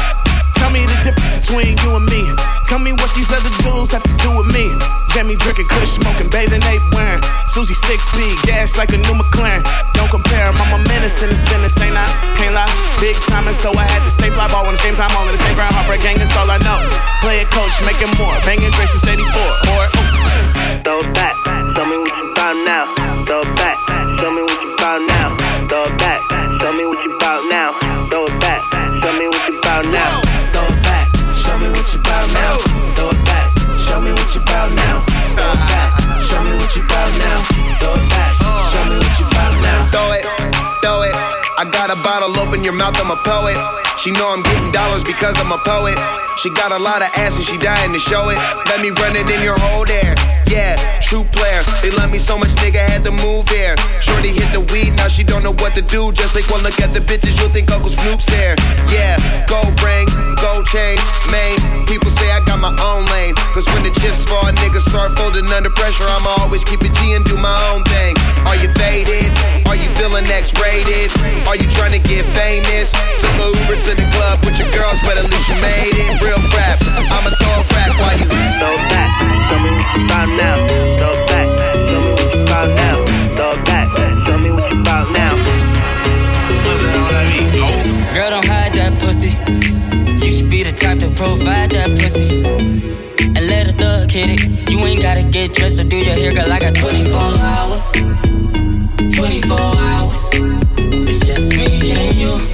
Tell 0.56 0.72
me 0.72 0.88
the 0.88 0.96
difference 1.04 1.44
between 1.44 1.76
you 1.84 2.00
and 2.00 2.08
me. 2.08 2.24
Tell 2.64 2.80
me 2.80 2.96
what 2.96 3.12
these 3.12 3.28
other 3.28 3.52
dudes 3.60 3.92
have 3.92 4.08
to 4.08 4.16
do 4.24 4.32
with 4.40 4.48
me. 4.56 4.72
Jamie 5.12 5.36
drinking, 5.36 5.68
kush 5.68 6.00
smoking, 6.00 6.32
bathing 6.32 6.64
ape 6.72 6.80
wearing. 6.96 7.20
Susie 7.54 7.78
six 7.78 8.10
speed, 8.10 8.34
gas 8.50 8.82
like 8.82 8.90
a 8.90 8.98
new 8.98 9.14
McLaren. 9.14 9.62
Don't 9.94 10.10
compare, 10.10 10.50
I'm 10.50 10.74
a 10.74 10.82
menace 10.90 11.22
in 11.22 11.30
this 11.30 11.46
business, 11.46 11.78
ain't 11.86 11.94
I? 11.94 12.10
Can't 12.34 12.56
lie, 12.58 12.66
big 12.98 13.14
time, 13.30 13.46
and 13.46 13.56
so 13.56 13.70
I 13.78 13.86
had 13.94 14.02
to 14.02 14.10
stay 14.10 14.34
fly 14.34 14.50
ball 14.50 14.66
when 14.66 14.74
the 14.74 14.82
same 14.82 14.96
time 14.96 15.14
on 15.14 15.30
the 15.30 15.38
same 15.38 15.54
ground. 15.54 15.70
Heartbreak 15.78 16.02
gang, 16.02 16.18
that's 16.18 16.36
all 16.36 16.50
I 16.50 16.58
know. 16.66 16.82
Play 17.22 17.46
it 17.46 17.52
coach, 17.54 17.70
making 17.86 18.10
more, 18.18 18.34
banging 18.42 18.74
since 18.74 19.06
84. 19.06 19.22
Or, 19.70 19.86
Throw 20.82 21.06
it 21.06 21.14
back, 21.14 21.38
show 21.78 21.86
me 21.86 22.02
what 22.02 22.18
you 22.18 22.34
bout 22.34 22.58
now. 22.66 22.90
Throw 23.30 23.46
back, 23.54 23.78
show 24.18 24.34
me 24.34 24.42
what 24.42 24.58
you 24.58 24.74
bout 24.82 25.06
now. 25.14 25.23
A 41.94 42.04
bottle, 42.04 42.40
open 42.40 42.64
your 42.64 42.74
mouth, 42.74 42.98
I'm 42.98 43.12
a 43.12 43.16
poet. 43.18 43.93
She 44.04 44.12
know 44.12 44.28
I'm 44.28 44.44
getting 44.44 44.70
dollars 44.74 45.02
because 45.02 45.40
I'm 45.40 45.54
a 45.54 45.58
poet. 45.64 45.96
She 46.36 46.52
got 46.60 46.74
a 46.74 46.78
lot 46.78 47.00
of 47.00 47.08
ass 47.16 47.38
and 47.38 47.46
she 47.46 47.58
dying 47.58 47.94
to 47.94 48.00
show 48.00 48.28
it. 48.28 48.38
Let 48.68 48.84
me 48.84 48.92
run 49.00 49.16
it 49.16 49.32
in 49.32 49.40
your 49.40 49.56
hole 49.56 49.86
there. 49.86 50.12
Yeah, 50.52 50.76
true 51.00 51.24
player. 51.32 51.64
They 51.80 51.90
love 51.96 52.12
me 52.12 52.20
so 52.20 52.36
much, 52.36 52.52
nigga 52.60 52.84
had 52.84 53.08
to 53.08 53.16
move 53.24 53.48
here. 53.48 53.80
Shorty 54.04 54.36
hit 54.36 54.52
the 54.52 54.60
weed, 54.76 54.92
now 55.00 55.08
she 55.08 55.24
don't 55.24 55.40
know 55.40 55.56
what 55.64 55.72
to 55.80 55.84
do. 55.88 56.12
Just 56.12 56.36
take 56.36 56.52
one 56.52 56.68
look 56.68 56.76
at 56.84 56.92
the 56.92 57.00
bitches, 57.00 57.40
you'll 57.40 57.54
think 57.56 57.72
Uncle 57.72 57.88
Snoop's 57.88 58.28
here. 58.28 58.60
Yeah, 58.92 59.16
gold 59.48 59.72
rings, 59.80 60.12
gold 60.44 60.68
chain, 60.68 61.00
main. 61.32 61.56
People 61.88 62.12
say 62.12 62.28
I 62.28 62.44
got 62.44 62.60
my 62.60 62.76
own 62.84 63.08
lane. 63.08 63.34
Cause 63.56 63.66
when 63.72 63.88
the 63.88 63.94
chips 64.04 64.28
fall, 64.28 64.44
niggas 64.68 64.84
start 64.84 65.16
folding 65.16 65.48
under 65.48 65.72
pressure. 65.72 66.04
I'ma 66.06 66.44
always 66.44 66.68
keep 66.68 66.84
it 66.84 66.92
G 67.00 67.16
and 67.16 67.24
do 67.24 67.40
my 67.40 67.56
own 67.72 67.88
thing. 67.88 68.20
Are 68.52 68.60
you 68.60 68.68
faded? 68.76 69.32
Are 69.66 69.78
you 69.80 69.88
feeling 69.96 70.28
X 70.28 70.52
rated? 70.60 71.10
Are 71.48 71.56
you 71.56 71.66
trying 71.74 71.96
to 71.96 72.04
get 72.04 72.28
famous? 72.36 72.92
Took 73.22 73.34
a 73.42 73.48
Uber 73.64 73.78
to 73.90 73.93
the 73.98 74.08
club 74.16 74.40
with 74.46 74.58
your 74.60 74.72
girls, 74.74 75.00
but 75.02 75.18
at 75.18 75.26
least 75.26 75.48
you 75.50 75.58
made 75.62 75.94
it. 75.94 76.22
Real 76.22 76.40
rap, 76.56 76.78
I'ma 77.14 77.30
throw 77.38 77.56
it 77.62 77.70
back 77.70 77.92
while 78.00 78.16
you 78.18 78.26
Throw 78.26 78.74
it 78.74 78.86
back, 78.90 79.10
show 79.50 79.60
me 79.60 79.70
what 79.72 79.88
you 79.94 80.08
bout 80.08 80.30
now. 80.34 80.58
Throw 80.98 81.14
it 81.14 81.28
back, 81.28 81.48
show 81.90 82.00
me 82.02 82.12
what 82.14 82.34
you 82.34 82.46
bout 82.46 82.70
now. 82.76 82.96
Throw 83.36 83.52
it 83.52 83.66
back, 83.66 83.88
show 84.28 84.38
me 84.38 84.50
what 84.52 84.72
you 84.74 84.84
bout 84.84 85.08
now. 85.14 85.34
Girl, 88.14 88.30
don't 88.30 88.46
hide 88.46 88.74
that 88.74 88.94
pussy. 89.02 89.32
You 90.24 90.32
should 90.32 90.50
be 90.50 90.64
the 90.64 90.72
type 90.72 91.00
to 91.00 91.10
provide 91.12 91.72
that 91.72 91.90
pussy. 91.98 92.44
And 93.36 93.48
let 93.48 93.68
a 93.68 93.74
thug 93.74 94.12
hit 94.12 94.30
it. 94.30 94.70
You 94.70 94.80
ain't 94.80 95.02
gotta 95.02 95.24
get 95.24 95.54
dressed 95.54 95.80
or 95.80 95.84
do 95.84 95.98
your 95.98 96.16
hair, 96.16 96.32
girl. 96.32 96.52
I 96.52 96.60
got 96.60 96.76
24 96.76 97.20
hours. 97.20 97.92
24 99.16 99.60
hours. 99.60 100.30
It's 101.10 101.26
just 101.26 101.58
me 101.58 101.92
and 101.92 102.16
you. 102.16 102.53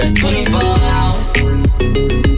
I 0.00 0.04
got 0.04 0.16
24 0.16 0.62
hours. 0.62 2.29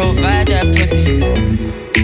Provide 0.00 0.48
that 0.48 0.66
pussy. 0.74 1.20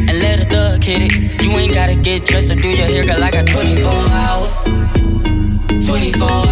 And 0.08 0.18
let 0.20 0.40
a 0.40 0.44
thug 0.44 0.84
hit 0.84 1.00
it. 1.06 1.42
You 1.42 1.50
ain't 1.52 1.72
gotta 1.72 1.96
get 1.96 2.24
dressed 2.24 2.52
or 2.52 2.56
do 2.56 2.68
your 2.68 2.86
hair, 2.86 3.04
girl. 3.04 3.22
I 3.22 3.30
got 3.30 3.46
24 3.46 3.90
hours. 4.22 4.54
24 5.86 6.45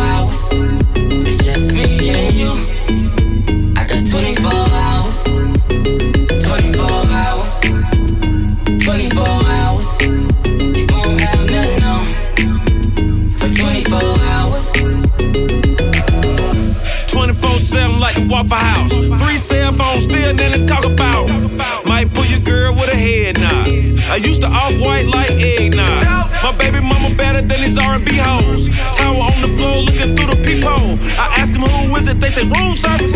I 24.15 24.19
used 24.19 24.43
to 24.43 24.47
off 24.47 24.73
white 24.79 25.09
like 25.09 25.33
eggnog. 25.33 26.05
My 26.41 26.55
baby 26.57 26.79
mama 26.79 27.13
better 27.17 27.43
than 27.43 27.61
these 27.61 27.77
R&B 27.77 28.15
hoes. 28.15 28.69
Tower 28.95 29.35
on 29.35 29.43
the 29.43 29.49
floor 29.59 29.75
looking 29.83 30.15
through 30.15 30.31
the 30.31 30.39
peephole. 30.47 30.95
I 31.19 31.35
ask 31.35 31.53
them 31.53 31.63
who 31.63 31.97
is 31.97 32.07
it, 32.07 32.21
they 32.21 32.29
say 32.29 32.45
room 32.45 32.77
service. 32.77 33.11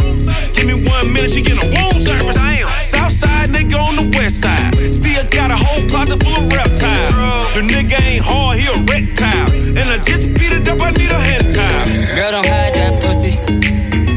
Give 0.56 0.66
me 0.66 0.74
one 0.90 1.12
minute, 1.12 1.30
she 1.30 1.40
get 1.40 1.62
a 1.62 1.66
room 1.70 2.02
service. 2.02 2.34
Damn. 2.34 2.66
South 2.82 3.12
side 3.12 3.50
nigga 3.50 3.78
on 3.78 3.94
the 3.94 4.18
west 4.18 4.40
side. 4.40 4.74
Still 4.92 5.22
got 5.30 5.52
a 5.52 5.56
whole 5.56 5.88
closet 5.88 6.20
full 6.20 6.34
of 6.34 6.50
reptiles. 6.50 7.54
The 7.54 7.62
nigga 7.62 8.02
ain't 8.02 8.24
hard, 8.24 8.58
he 8.58 8.66
a 8.66 8.74
reptile. 8.90 9.52
And 9.78 9.90
I 9.94 9.98
just 9.98 10.26
beat 10.34 10.50
it 10.50 10.66
up, 10.66 10.80
I 10.80 10.90
need 10.90 11.12
a 11.12 11.20
hand 11.20 11.54
tie. 11.54 11.84
Girl, 12.16 12.32
don't 12.32 12.44
hide 12.44 12.74
that 12.74 13.00
pussy. 13.00 13.38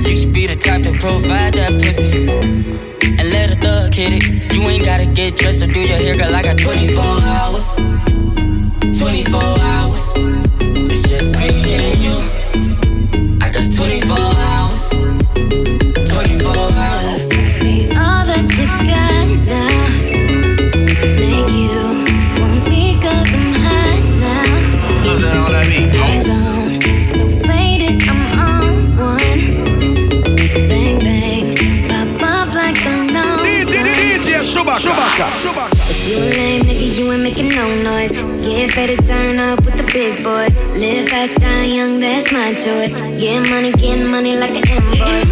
You 0.09 0.15
should 0.15 0.33
be 0.33 0.47
the 0.47 0.55
type 0.55 0.81
to 0.81 0.97
provide 0.97 1.53
that 1.53 1.73
pussy. 1.73 2.27
And 3.19 3.29
let 3.29 3.51
a 3.51 3.55
thug 3.55 3.93
hit 3.93 4.13
it. 4.13 4.50
Get 5.13 5.35
dressed 5.35 5.61
or 5.61 5.67
do 5.67 5.81
your 5.81 5.97
hair, 5.97 6.15
girl. 6.15 6.33
I 6.33 6.41
got 6.41 6.57
24 6.57 7.03
hours. 7.03 7.75
24 8.97 9.41
hours. 9.43 10.13
It's 10.89 11.09
just 11.09 11.37
me 11.37 11.49
and 11.75 12.00
boys. 40.23 40.53
Live 40.77 41.09
fast, 41.09 41.39
die 41.39 41.65
young, 41.65 41.99
that's 41.99 42.31
my 42.31 42.53
choice. 42.53 42.99
Get 43.19 43.49
money, 43.49 43.71
get 43.73 44.05
money 44.05 44.35
like 44.35 44.51
an 44.51 44.63
invoice. 44.69 45.30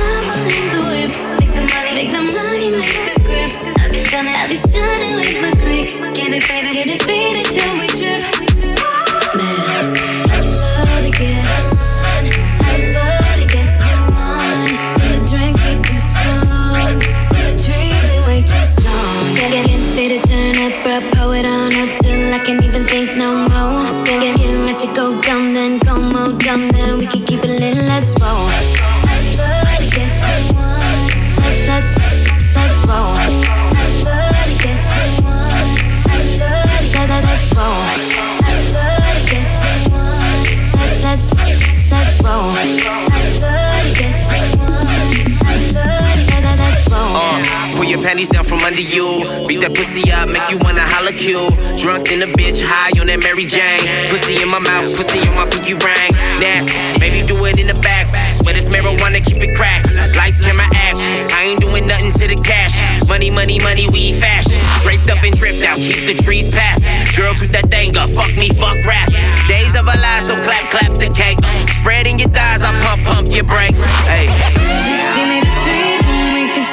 Panties 48.19 48.29
down 48.35 48.43
from 48.43 48.59
under 48.67 48.81
you. 48.81 49.23
Beat 49.47 49.61
that 49.61 49.71
pussy 49.75 50.11
up, 50.11 50.27
make 50.27 50.43
you 50.51 50.57
wanna 50.59 50.83
holla 50.83 51.11
cue. 51.11 51.47
Drunk 51.79 52.11
in 52.11 52.19
the 52.19 52.27
bitch, 52.35 52.59
high 52.59 52.91
on 52.99 53.07
that 53.07 53.23
Mary 53.23 53.45
Jane. 53.45 53.79
Pussy 54.11 54.41
in 54.43 54.49
my 54.49 54.59
mouth, 54.59 54.91
pussy 54.95 55.19
on 55.23 55.35
my 55.35 55.47
pinky 55.47 55.73
ring. 55.73 56.11
Nasty, 56.43 56.75
maybe 56.99 57.23
do 57.23 57.39
it 57.47 57.59
in 57.59 57.67
the 57.67 57.79
back. 57.79 58.07
But 58.43 58.57
it's 58.57 58.67
marijuana, 58.67 59.23
keep 59.23 59.43
it 59.43 59.55
crack. 59.55 59.85
Lights, 60.15 60.41
camera, 60.41 60.67
action. 60.75 61.15
I 61.35 61.51
ain't 61.51 61.61
doing 61.61 61.87
nothing 61.87 62.11
to 62.11 62.25
the 62.27 62.39
cash. 62.43 62.75
Money, 63.07 63.29
money, 63.29 63.59
money, 63.59 63.87
we 63.91 64.11
fashion. 64.11 64.59
Draped 64.81 65.07
up 65.11 65.23
and 65.23 65.35
dripped 65.35 65.63
out, 65.63 65.77
keep 65.77 66.07
the 66.07 66.15
trees 66.23 66.49
passing. 66.49 66.95
Girl, 67.15 67.35
toot 67.35 67.51
that 67.51 67.69
thing 67.71 67.95
up, 67.95 68.09
fuck 68.09 68.31
me, 68.35 68.49
fuck 68.55 68.79
rap. 68.83 69.07
Days 69.47 69.75
of 69.75 69.87
a 69.87 69.95
lie, 69.99 70.23
so 70.23 70.35
clap, 70.35 70.63
clap 70.71 70.91
the 70.99 71.11
cake. 71.15 71.39
Spreading 71.69 72.19
your 72.19 72.31
thighs, 72.31 72.63
I 72.63 72.71
pump, 72.83 73.03
pump 73.07 73.27
your 73.31 73.47
brakes. 73.47 73.79
Hey. 74.11 74.27
Just 74.27 75.03
give 75.15 75.27
me 75.27 75.39
the 75.39 75.53
trees 75.63 75.98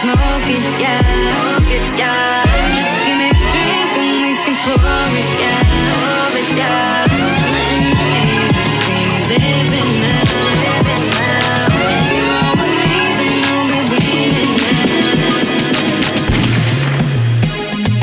smoke 0.07 0.47
it, 0.47 0.63
yeah. 0.79 1.03
Smoke 1.03 1.67
it, 1.77 1.83
yeah. 1.99 2.47
Just 2.77 2.95
give 3.07 3.17
me 3.19 3.29
the 3.35 3.43
drink 3.51 3.91
and 3.99 4.11
we 4.23 4.31
can 4.45 4.55
pour 4.63 5.11
it, 5.19 5.31
yeah. 5.43 5.59
Pour 5.91 6.31
it, 6.41 6.51
yeah. 6.55 7.11
Nothing 7.51 7.91
amazing, 7.91 8.71
see 8.87 9.03
me 9.11 9.19
living 9.31 9.93
now. 10.03 10.23
Living 10.63 11.07
now. 11.19 11.75
If 11.99 12.07
you 12.15 12.23
roll 12.39 12.55
with 12.55 12.75
me, 12.83 12.95
then 13.19 13.35
you'll 13.43 13.67
be 13.67 13.81
winning 13.91 14.55
now. 14.63 14.87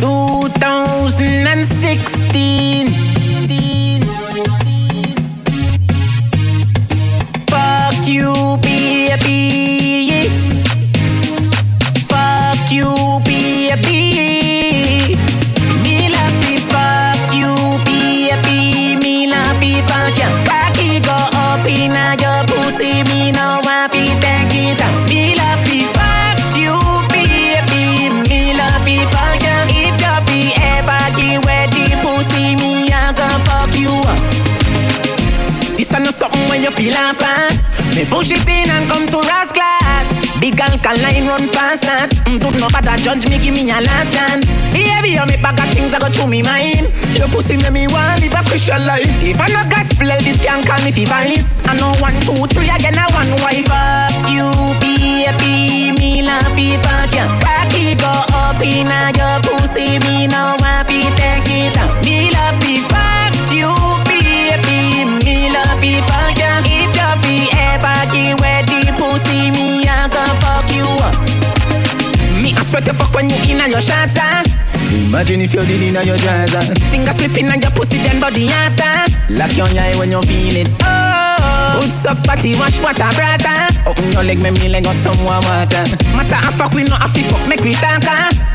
2016. 0.03 2.92
Through 46.13 46.29
me 46.29 46.41
mind. 46.41 46.87
Your 47.17 47.27
pussy 47.29 47.57
make 47.57 47.73
me 47.73 47.87
want 47.89 48.21
live 48.21 48.33
a 48.37 48.41
Christian 48.45 48.85
life. 48.85 49.09
If 49.21 49.41
I 49.41 49.47
no 49.49 49.65
gospel, 49.69 50.07
this 50.21 50.37
can 50.37 50.63
call 50.63 50.79
me 50.85 50.91
fi 50.93 51.05
vice. 51.05 51.65
I 51.65 51.73
know 51.81 51.91
one, 51.99 52.15
two, 52.21 52.45
three 52.53 52.69
again, 52.69 52.97
I 52.97 53.09
one 53.17 53.33
wife. 53.41 53.65
Fuck 53.65 54.29
you, 54.29 54.47
baby, 54.79 55.91
me 55.97 56.21
love 56.21 56.57
you, 56.57 56.77
fuck 56.85 57.13
ya. 57.13 57.25
Cocky 57.41 57.97
go 57.97 58.13
up 58.37 58.61
in 58.61 58.87
your 59.17 59.37
pussy, 59.41 59.97
me 60.05 60.29
no 60.29 60.55
want 60.61 60.85
fi 60.87 61.01
take 61.17 61.49
it 61.49 61.77
out. 61.81 61.89
Me 62.05 62.29
love 62.29 62.61
you, 62.61 62.81
fuck 62.85 63.33
you, 63.49 63.73
baby, 64.05 65.09
me 65.25 65.49
love 65.49 65.81
you, 65.83 65.99
fuck 66.05 66.37
ya. 66.37 66.61
If 66.63 66.93
you 66.93 67.09
be 67.25 67.49
ever 67.57 67.97
away 68.13 68.61
the 68.69 68.93
pussy, 68.95 69.49
me 69.49 69.83
I 69.89 70.07
go 70.07 70.21
fuck 70.41 70.67
you 70.69 70.85
up. 71.01 71.15
Me 72.41 72.53
I 72.53 72.61
sweat 72.61 72.85
the 72.85 72.93
fuck 72.93 73.13
when 73.13 73.29
you 73.29 73.37
in 73.49 73.61
on 73.61 73.69
your 73.71 73.81
shots, 73.81 74.17
ah. 74.21 74.62
Imagine 74.93 75.41
if 75.41 75.53
you 75.53 75.65
did 75.65 75.81
in 75.81 75.97
on 75.97 76.05
your 76.05 76.17
dress, 76.17 76.53
ah. 76.53 76.61
Finger 76.93 77.13
slipping 77.13 77.49
on 77.49 77.59
your 77.61 77.71
pussy, 77.71 77.97
then 78.05 78.19
body 78.21 78.47
after. 78.49 79.09
Lock 79.33 79.55
your 79.57 79.67
eye 79.73 79.93
when 79.97 80.11
you 80.11 80.21
feel 80.21 80.57
it. 80.57 80.69
Oh, 80.85 81.81
What's 81.81 82.05
up, 82.05 82.21
party, 82.23 82.53
watch 82.61 82.77
what 82.81 82.99
I 83.01 83.09
brought, 83.17 83.45
ah. 83.45 83.89
Open 83.89 84.11
your 84.13 84.23
leg, 84.23 84.39
make 84.41 84.53
me 84.61 84.69
leg 84.69 84.85
on 84.85 84.93
someone 84.93 85.41
water. 85.49 85.83
Matter 86.13 86.39
of 86.47 86.53
fuck, 86.53 86.73
we 86.73 86.83
know 86.85 86.97
a 87.01 87.07
fi 87.09 87.21
fuck, 87.25 87.41
make 87.49 87.61
we 87.65 87.73
talk. 87.73 88.05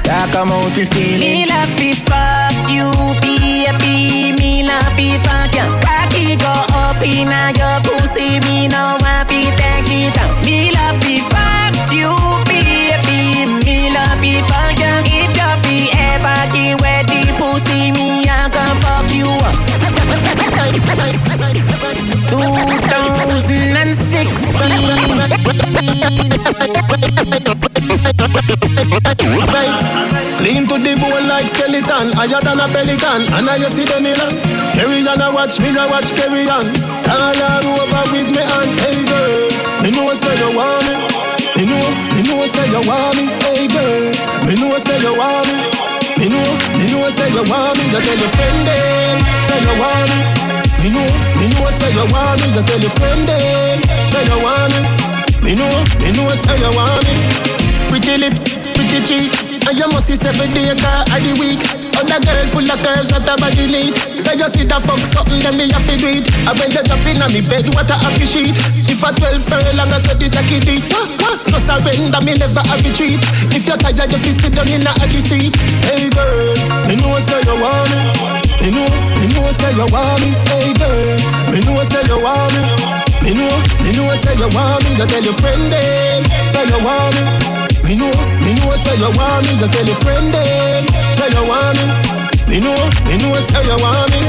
Talk 0.07 0.31
about 0.31 0.71
we 0.79 0.85
feel 0.87 1.19
it. 1.19 1.21
Me 1.21 1.43
love 1.51 1.69
fi 1.75 1.91
fuck 2.07 2.55
you, 2.71 2.87
baby. 3.21 4.33
Me 4.39 4.63
love 4.63 4.95
fi 4.95 5.19
fuck 5.19 5.51
ya. 5.55 5.67
Cocky 5.83 6.39
go 6.39 6.55
up 6.79 7.03
in 7.03 7.29
your 7.59 7.77
pussy, 7.83 8.39
me 8.47 8.69
no 8.71 8.97
fi 9.27 9.43
take 9.59 9.91
it 9.91 10.17
out. 10.23 10.33
Me 10.47 10.71
love 10.71 10.97
fi 11.03 11.19
fuck 11.29 11.91
you, 11.93 12.15
baby. 12.47 13.51
Me 13.67 13.91
love 13.91 14.17
fi 14.23 14.39
fuck 14.47 14.79
you 14.79 15.18
you 19.15 19.29
up. 19.45 19.55
2016. 22.29 24.29
Lean 30.39 30.63
to 30.69 30.77
the 30.79 30.95
bone 31.01 31.27
like 31.29 31.49
skeleton, 31.49 32.13
higher 32.15 32.41
than 32.45 32.61
a 32.61 32.69
pelican. 32.69 33.23
And 33.37 33.49
I 33.49 33.57
see 33.69 33.85
them 33.85 34.07
in 34.07 34.15
Carry 34.77 35.03
on, 35.09 35.21
I 35.21 35.29
watch 35.35 35.59
me, 35.61 35.69
I 35.75 35.87
watch 35.91 36.13
carry 36.15 36.49
on. 36.49 36.67
All 37.09 37.23
over 37.25 38.05
with 38.13 38.31
me 38.31 38.43
and 38.45 38.71
hey 38.79 39.05
girl, 39.09 39.49
me 39.83 39.91
know 39.91 40.13
say 40.15 40.37
you 40.39 40.51
want 40.57 40.85
me. 40.87 40.95
Me 41.57 41.65
know, 41.67 41.83
me 42.15 42.23
know 42.29 42.47
say 42.47 42.67
you 42.71 42.83
want 42.87 43.17
me, 43.17 43.25
hey 43.43 43.67
girl. 43.73 44.13
Me 44.47 44.55
know 44.61 44.79
say 44.79 44.99
you 45.01 45.13
want 45.19 45.47
me. 45.49 45.78
Me 46.19 46.27
know, 46.27 46.43
me 46.79 46.91
know, 46.91 47.07
say 47.09 47.31
you 47.31 47.47
want 47.47 47.79
me, 47.79 47.85
you 47.95 48.01
tell 48.03 48.19
your 48.19 48.31
friend 48.35 48.59
them. 48.67 49.19
Say 49.47 49.59
you 49.63 49.75
want 49.79 50.11
me. 50.11 50.19
Me 50.83 50.89
know, 50.91 51.07
me 51.39 51.47
know, 51.55 51.71
say 51.71 51.95
you 51.95 52.07
want 52.11 52.43
me, 52.43 52.59
you 52.59 52.63
tell 52.67 52.81
your 52.83 52.91
friend 52.99 53.23
them. 53.23 53.79
Say 54.11 54.25
you 54.27 54.39
want 54.43 54.75
me. 54.75 54.83
Me 55.47 55.55
know, 55.55 55.71
me 56.03 56.11
know, 56.19 56.27
say 56.35 56.59
you 56.59 56.71
want 56.75 57.07
me. 57.07 57.15
Pretty 57.89 58.19
lips, 58.19 58.55
pretty 58.75 58.99
cheek, 59.07 59.31
and 59.67 59.79
you 59.79 59.87
must 59.95 60.07
see 60.11 60.19
every 60.27 60.49
day, 60.53 60.75
car 60.83 61.07
of 61.07 61.23
the 61.23 61.33
week. 61.39 61.78
Other 61.99 62.23
girl 62.23 62.47
full 62.55 62.71
of 62.71 62.79
curves, 62.87 63.11
what 63.11 63.27
a 63.27 63.35
body 63.35 63.67
neat. 63.67 63.95
Say 64.23 64.39
you 64.39 64.47
see 64.47 64.63
the 64.63 64.79
fuck 64.79 65.03
something, 65.03 65.43
then 65.43 65.59
me 65.59 65.67
to 65.67 65.95
do 65.99 66.09
it. 66.15 66.31
And 66.47 66.55
when 66.55 66.71
you 66.71 66.83
jump 66.87 67.03
in 67.11 67.19
on 67.19 67.31
me 67.35 67.43
bed, 67.43 67.67
what 67.75 67.91
a 67.91 67.99
happy 67.99 68.23
sheet. 68.23 68.55
If 68.87 69.03
I 69.03 69.11
12 69.11 69.43
furlong, 69.43 69.91
I 69.91 69.99
said 69.99 70.23
the 70.23 70.31
jacket 70.31 70.63
deep. 70.63 70.87
No 71.51 71.59
surrender, 71.59 72.23
me 72.23 72.39
never 72.39 72.63
have 72.71 72.79
a 72.79 72.91
treat. 72.95 73.19
If 73.51 73.67
you're 73.67 73.75
tired, 73.83 74.15
you 74.15 74.19
feel 74.23 74.37
sit 74.37 74.55
down 74.55 74.71
in 74.71 74.87
a 74.87 74.93
happy 74.95 75.19
seat. 75.19 75.59
Hey 75.91 76.07
girl, 76.15 76.55
me 76.87 76.95
know 77.03 77.19
say 77.19 77.43
you 77.43 77.57
want 77.59 77.91
me. 77.91 77.99
Me 78.63 78.69
know, 78.71 78.87
me 79.19 79.27
know 79.35 79.51
say 79.51 79.75
you 79.75 79.87
want 79.91 80.23
me. 80.23 80.31
Hey 80.55 80.71
girl, 80.79 81.19
me 81.51 81.59
know 81.67 81.83
say 81.83 82.03
you 82.07 82.19
want 82.23 82.55
me. 82.55 82.63
Me 83.27 83.33
know, 83.35 83.51
me 83.83 83.91
know 83.99 84.15
say 84.15 84.39
you 84.39 84.49
want 84.55 84.87
me. 84.87 85.03
You 85.03 85.07
tell 85.11 85.25
your 85.27 85.35
friend 85.43 85.67
them, 85.67 86.23
say 86.47 86.63
you 86.63 86.79
want 86.79 87.11
me. 87.19 87.68
Me 87.89 87.97
know, 87.97 88.13
me 88.45 88.53
know 88.61 88.77
say 88.77 89.01
you 89.01 89.09
want 89.17 89.49
me. 89.49 89.57
You 89.57 89.69
tell 89.73 89.87
your 89.89 89.97
friend 90.05 90.29
them, 90.29 90.85
say 91.17 91.25
you 91.33 91.45
want 91.49 91.73
me. 91.81 91.89
Me 92.53 92.57
know, 92.61 92.77
me 93.09 93.17
know 93.17 93.33
say 93.41 93.65
you 93.65 93.77
want 93.81 94.13
me. 94.13 94.21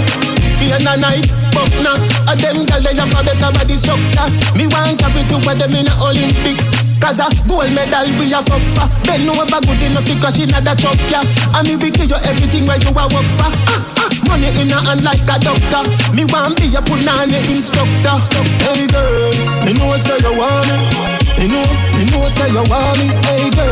And 0.69 0.85
a 0.85 0.93
night, 1.01 1.25
but 1.49 1.65
now 1.81 1.97
A 2.29 2.37
them 2.37 2.61
gal 2.69 2.77
they 2.83 2.93
have 2.93 3.09
a 3.09 3.19
better 3.25 3.49
body 3.57 3.73
structure. 3.73 4.27
Me 4.53 4.69
want 4.69 5.01
carry 5.01 5.25
two 5.25 5.41
of 5.41 5.55
them 5.57 5.73
in 5.73 5.87
the 5.87 5.93
Olympics. 5.99 6.77
Cause 7.01 7.19
a 7.19 7.27
gold 7.49 7.71
medal 7.73 8.05
we 8.21 8.29
a 8.31 8.39
fuck 8.43 8.61
for. 8.77 8.85
Ben 9.07 9.25
no 9.25 9.33
ever 9.33 9.59
good 9.65 9.81
enough 9.81 10.05
because 10.05 10.35
she 10.37 10.45
not 10.45 10.67
a 10.67 10.75
truck 10.77 10.99
yeah 11.09 11.23
And 11.57 11.65
me 11.65 11.73
we 11.79 11.89
give 11.89 12.11
you 12.11 12.19
everything 12.27 12.67
where 12.69 12.77
you 12.79 12.91
a 12.93 13.03
work 13.11 13.27
for. 13.33 13.49
Ah, 13.49 14.07
ah, 14.07 14.11
Money 14.29 14.51
in 14.61 14.69
a 14.69 14.77
hand 14.77 15.01
like 15.03 15.25
a 15.25 15.35
doctor. 15.41 15.83
Me 16.13 16.23
want 16.29 16.53
be 16.59 16.69
a 16.75 16.79
punani 16.85 17.39
instructor. 17.49 18.15
Hey 18.63 18.85
girl, 18.93 19.31
me 19.65 19.73
know 19.73 19.95
say 19.97 20.15
you 20.21 20.31
want 20.37 20.69
me 20.69 21.18
Me 21.39 21.47
know, 21.47 21.63
me 21.95 22.03
know 22.11 22.27
say 22.27 22.51
you 22.51 22.63
want 22.67 22.99
me 22.99 23.07
Hey 23.23 23.47
girl, 23.55 23.71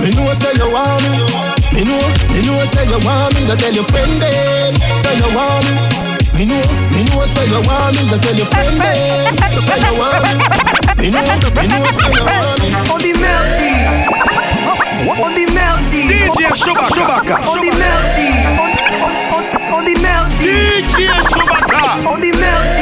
me 0.00 0.08
know 0.16 0.32
say 0.32 0.48
you 0.56 0.68
want 0.72 1.02
me. 1.04 1.20
Me 1.76 1.82
know, 1.84 2.00
me 2.32 2.40
know 2.40 2.64
say 2.64 2.84
you 2.88 2.98
want 3.04 3.32
me 3.36 3.40
You 3.48 3.56
tell 3.56 3.72
your 3.76 3.84
friend 3.92 4.12
them. 4.16 4.72
Say 4.96 5.14
you 5.20 5.28
want 5.36 5.64
me. 5.68 5.76
Me 6.40 6.44
know, 6.48 6.56
me 6.96 7.04
know 7.12 7.20
say 7.28 7.44
you 7.52 7.60
want 7.68 7.92
me, 7.96 8.02
you 8.08 8.18
tell 8.18 8.34
your 8.36 8.48
friend 8.48 8.80
them. 8.80 9.36
Say 9.60 9.76
you 9.76 9.92
want 10.00 10.24
me. 10.24 10.44
Me 11.04 11.08
know, 11.12 11.20
me 11.20 11.64
know 11.68 11.84
say 11.92 12.08
you 12.16 12.24
want 12.24 12.56
me. 12.64 12.68
On 12.88 12.98
dit 12.98 13.16
merci. 13.20 13.70
On 15.04 15.30
dit 15.36 15.46
merci. 15.52 16.08
DJ 16.08 16.48
Chewbacca. 16.56 17.36
On 17.46 17.60
dit 17.60 17.70
merci. 17.76 18.26
On- 18.56 18.72
on- 19.36 19.76
On 19.76 19.82
dit 19.84 19.94
DJ 19.94 21.08
Chewbacca. 21.28 21.82
On 22.08 22.16
dit 22.18 22.32
merci 22.38 22.81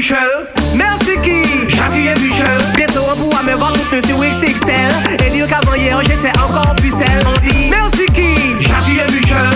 Merci 0.00 1.12
qui? 1.22 1.42
Jackie 1.68 2.06
et 2.06 2.14
Michel. 2.14 2.58
Bientôt 2.74 3.02
on 3.12 3.16
pourra 3.16 3.42
me 3.42 3.52
voir 3.52 3.74
toutes 3.74 4.06
sur 4.06 4.16
XXL. 4.16 4.90
Et 5.26 5.30
dire 5.30 5.46
qu'avant 5.46 5.74
hier 5.74 6.00
j'étais 6.02 6.32
encore 6.40 6.74
plus 6.76 6.90
celle. 6.90 7.20
On 7.26 7.46
dit 7.46 7.68
merci 7.68 8.06
qui? 8.06 8.34
Jackie 8.60 8.98
et 8.98 9.12
Michel. 9.12 9.50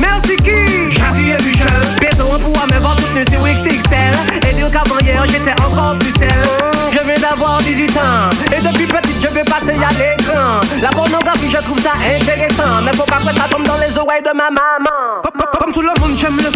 Merci 0.00 0.36
qui? 0.36 0.90
Jackie 0.90 1.30
et 1.30 1.44
Michel. 1.44 2.00
Bientôt 2.00 2.30
on 2.34 2.38
pourra 2.38 2.66
me 2.68 2.80
voir 2.80 2.96
toutes 2.96 3.28
sur 3.28 3.42
XXL. 3.42 4.48
Et 4.48 4.54
dire 4.54 4.70
qu'avant 4.72 4.98
hier 5.04 5.22
j'étais 5.28 5.60
encore 5.62 5.98
plus 5.98 6.12
celle. 6.18 6.70
Je 6.92 7.04
viens 7.04 7.28
d'avoir 7.30 7.58
18 7.58 7.96
ans 7.98 8.30
Et 8.46 8.60
depuis 8.60 8.86
petite 8.86 9.22
je 9.22 9.28
vais 9.28 9.44
passer 9.44 9.70
à 9.70 9.90
l'écran 9.90 10.60
La 10.82 10.88
pornographie 10.88 11.48
je 11.48 11.58
trouve 11.58 11.78
ça 11.80 11.92
intéressant 12.04 12.82
Mais 12.82 12.92
faut 12.94 13.04
pas 13.04 13.20
ça 13.20 13.48
tombe 13.48 13.62
dans 13.62 13.76
les 13.76 13.96
oreilles 13.96 14.22
de 14.22 14.36
ma 14.36 14.50
maman 14.50 15.20
comme 15.60 15.72
tout 15.72 15.82
le 15.82 15.92
monde 16.00 16.16
j'aime 16.18 16.36
le 16.36 16.49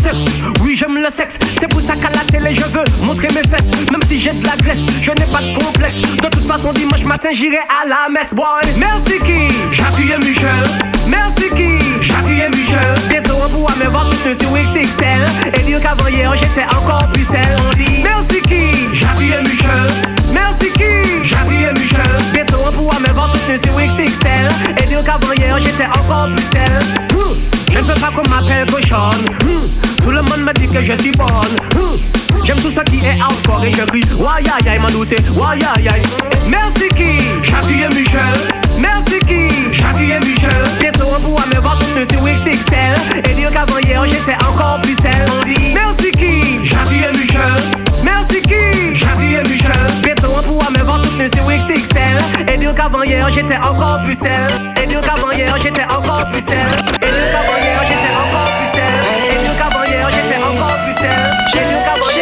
Oui 0.63 0.77
j'aime 0.77 0.97
le 0.97 1.11
sexe. 1.11 1.39
C'est 1.59 1.69
pour 1.69 1.81
ça 1.81 1.95
qu'à 1.95 2.11
la 2.11 2.21
télé 2.31 2.55
je 2.55 2.65
veux 2.65 2.85
montrer 3.05 3.29
mes 3.29 3.49
fesses. 3.49 3.91
Même 3.91 4.03
si 4.07 4.21
j'ai 4.21 4.33
de 4.33 4.45
la 4.47 4.57
graisse 4.57 4.81
je 5.03 5.11
n'ai 5.11 5.33
pas 5.33 5.41
de 5.41 5.57
complexe. 5.65 5.97
De 5.97 6.29
toute 6.29 6.47
façon 6.47 6.73
dimanche 6.73 7.05
matin 7.05 7.31
j'irai 7.33 7.59
à 7.59 7.89
la 7.89 8.09
messe 8.11 8.35
boy. 8.35 8.47
Merci 8.79 9.19
qui 9.25 10.13
et 10.13 10.19
Michel. 10.19 10.65
Merci 11.09 11.49
qui 11.51 11.63
et 11.65 12.49
Michel. 12.49 12.95
Bientôt 13.09 13.35
on 13.45 13.49
pourra 13.49 13.75
me 13.77 13.91
voir 13.91 14.09
toutes 14.11 14.41
sur 14.41 14.53
XXL 14.53 15.25
Et 15.57 15.63
dire 15.63 15.81
qu'avant 15.81 16.09
hier 16.09 16.33
j'étais 16.37 16.65
encore 16.77 17.09
plus 17.13 17.25
celle 17.25 17.57
dit 17.77 18.03
Merci 18.03 18.41
qui 18.43 19.25
et 19.25 19.43
Michel 19.43 20.24
Merci 20.35 20.71
qui? 20.73 20.83
Et 20.83 21.73
Michel. 21.81 22.03
Bientôt 22.33 22.57
on 22.69 22.73
pourra 22.73 22.99
me 23.01 23.13
voir 23.15 23.31
toutes 23.33 23.65
sur 23.65 23.75
XXL 23.77 24.49
Et 24.83 24.87
dire 24.87 25.03
qu'avant 25.05 25.33
hier 25.39 25.57
j'étais 25.63 25.87
encore 25.87 26.29
plus 26.35 26.45
celle 26.53 26.79
Hum, 27.17 27.37
Je 27.73 27.79
ne 27.79 27.85
veux 27.85 27.95
pas 27.95 28.11
qu'on 28.15 28.29
m'appelle 28.29 28.67
cochonne 28.67 29.25
Hum, 29.43 29.69
Tout 30.03 30.11
le 30.11 30.23
monde 30.23 30.41
me 30.47 30.53
dit 30.55 30.69
que 30.69 30.83
je 30.83 30.93
suis 31.01 31.13
bonne. 31.13 31.29
Hum, 31.77 31.99
J'aime 32.45 32.57
tout 32.57 32.71
ce 32.71 32.81
qui 32.91 33.05
est 33.05 33.19
hardcore 33.21 33.65
et 33.65 33.73
je 33.73 33.83
crie 33.87 34.03
Why 34.19 34.43
aïe 34.45 34.69
aïe 34.69 34.79
ma 34.79 34.91
douce 34.91 35.15
Why 35.35 35.59
aïe 35.77 35.89
aïe. 35.89 36.03
Merci 36.49 36.89
qui? 36.95 37.03
Et 37.05 37.95
Michel 37.95 38.64
Merci 38.79 39.19
qui? 39.27 39.49
Jackie 39.73 40.11
et 40.11 40.19
Michel. 40.21 40.65
Bientôt 40.81 41.07
on 41.17 41.21
pourra 41.21 41.47
me 41.47 41.61
voir 41.61 41.79
toutes 41.79 42.11
sur 42.11 42.23
XXL 42.23 42.95
Et 43.29 43.35
dire 43.35 43.51
qu'avant 43.53 43.79
hier 43.79 44.05
j'étais 44.07 44.37
encore 44.45 44.81
plus 44.83 44.97
celle 44.97 45.25
On 45.41 45.45
dit 45.45 45.75
Merci 45.75 46.11
qui? 46.13 46.65
Jackie 46.65 47.05
et 47.05 47.13
Michel. 47.17 47.61
Merci 48.05 48.43
qui? 48.43 48.95
Jackie 48.95 49.35
et 49.35 49.43
Michel. 49.49 49.87
Bientôt 50.03 50.33
on 50.39 50.43
pourra 50.43 50.71
me 50.71 50.83
voir 50.85 51.01
toutes 51.03 51.35
sur 51.35 51.47
XXL 51.47 52.49
Et 52.53 52.59
dire 52.59 52.75
qu'avant 52.75 53.03
hier 53.03 53.31
j'étais 53.33 53.57
encore 53.57 54.03
plus 54.05 54.17
celle 54.19 54.73
Et 54.83 54.87
dire 54.87 55.01
qu'avant 55.01 55.31
hier 55.31 55.55
j'étais 55.63 55.85
encore 55.85 56.27
plus 56.31 56.43
celle 56.43 56.75
Et 57.03 57.11
dire 57.13 57.31
qu'avant 57.33 57.59
hier 57.61 57.81
j'étais 57.87 58.15
encore 58.15 58.51
plus 58.59 58.71
celle 58.75 59.35
Et 59.35 59.39
dire 59.43 59.57
qu'avant 59.59 59.85
hier 59.85 60.09
j'étais 60.11 60.43
encore 60.43 60.77
plus 60.85 60.95
celle 61.01 61.63
Et 61.63 61.65
dire 61.69 61.85
qu'avant 61.85 62.14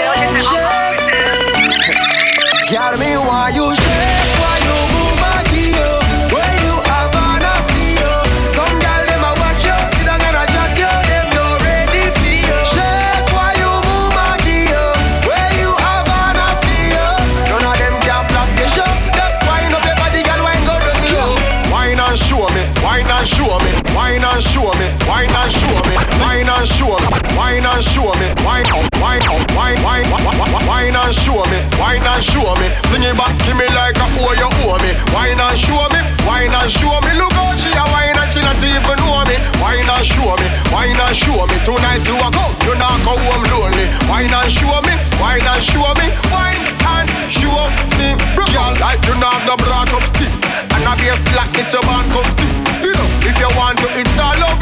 and 27.73 27.85
show 27.85 28.13
me, 28.21 28.29
wine, 28.45 28.69
wine, 29.01 29.25
wine, 29.57 29.81
wine, 29.81 30.05
wine, 30.13 30.67
wine 30.69 30.97
and 30.97 31.15
show 31.15 31.41
me, 31.49 31.59
wine 31.81 32.05
and 32.05 32.23
show 32.23 32.53
me. 32.61 32.69
Bring 32.93 33.05
it 33.05 33.17
back, 33.17 33.33
give 33.49 33.57
me 33.57 33.65
like 33.73 33.97
a 33.97 34.07
oh 34.21 34.33
you 34.37 34.51
owe 34.69 34.77
me. 34.85 34.93
Wine 35.17 35.41
and 35.41 35.57
show 35.57 35.81
me, 35.89 36.01
wine 36.29 36.53
and 36.53 36.69
show 36.69 36.93
me. 37.01 37.11
Look 37.17 37.33
how 37.33 37.57
she 37.57 37.73
a 37.73 37.85
wine 37.89 38.13
and 38.13 38.29
she 38.29 38.45
not 38.45 38.61
even 38.61 38.97
know 39.01 39.25
me. 39.25 39.37
Wine 39.57 39.89
and 39.89 40.05
show 40.05 40.37
me, 40.37 40.49
wine 40.69 41.01
and 41.01 41.17
show 41.17 41.41
me. 41.49 41.57
Tonight 41.65 42.05
you 42.05 42.17
a 42.21 42.29
go, 42.29 42.45
you 42.69 42.75
not 42.77 43.01
go 43.09 43.17
home 43.17 43.45
lonely. 43.49 43.89
Wine 44.05 44.33
and 44.33 44.53
show 44.53 44.77
me, 44.85 44.95
wine 45.17 45.41
and 45.41 45.63
show 45.65 45.89
me, 45.97 46.07
wine 46.29 46.61
and 46.93 47.09
show 47.33 47.73
me. 47.97 48.09
Girl, 48.37 48.73
like 48.85 49.01
you 49.09 49.17
not 49.17 49.41
the 49.49 49.57
brought 49.65 49.93
up 49.97 50.05
see. 50.13 50.29
And 50.77 50.85
a 50.85 50.93
bass 51.01 51.25
like 51.33 51.57
this 51.57 51.73
your 51.73 51.81
band 51.89 52.13
come 52.13 52.29
see. 52.37 52.53
See 52.85 52.93
now, 52.93 53.09
if 53.25 53.37
you 53.41 53.49
want 53.57 53.81
to, 53.81 53.89
it's 53.97 54.19
all 54.21 54.37
love 54.45 54.61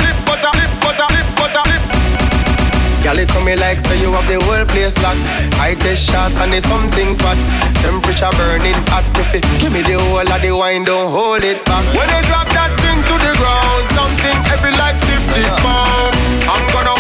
Girl, 3.11 3.19
you 3.19 3.27
coming 3.27 3.59
like 3.59 3.81
so 3.81 3.93
you 3.95 4.13
have 4.15 4.29
the 4.31 4.39
whole 4.39 4.65
place 4.71 4.95
locked. 5.03 5.19
I 5.59 5.75
test 5.75 6.07
shots 6.07 6.39
and 6.39 6.55
it's 6.55 6.63
something 6.63 7.19
fat. 7.19 7.35
Temperature 7.83 8.31
burning 8.39 8.79
hot 8.87 9.03
to 9.19 9.27
fit. 9.27 9.43
Give 9.59 9.73
me 9.75 9.83
the 9.83 9.99
whole 9.99 10.23
of 10.23 10.39
the 10.39 10.55
wine, 10.55 10.85
don't 10.87 11.11
hold 11.11 11.43
it 11.43 11.59
back. 11.67 11.83
When 11.91 12.07
you 12.07 12.23
drop 12.31 12.47
that 12.55 12.71
thing 12.79 13.03
to 13.11 13.15
the 13.19 13.35
ground, 13.35 13.83
something 13.99 14.37
heavy 14.47 14.71
like 14.79 14.95
50 15.11 15.43
pounds. 15.59 16.15
I'm 16.47 16.63
gonna 16.71 17.00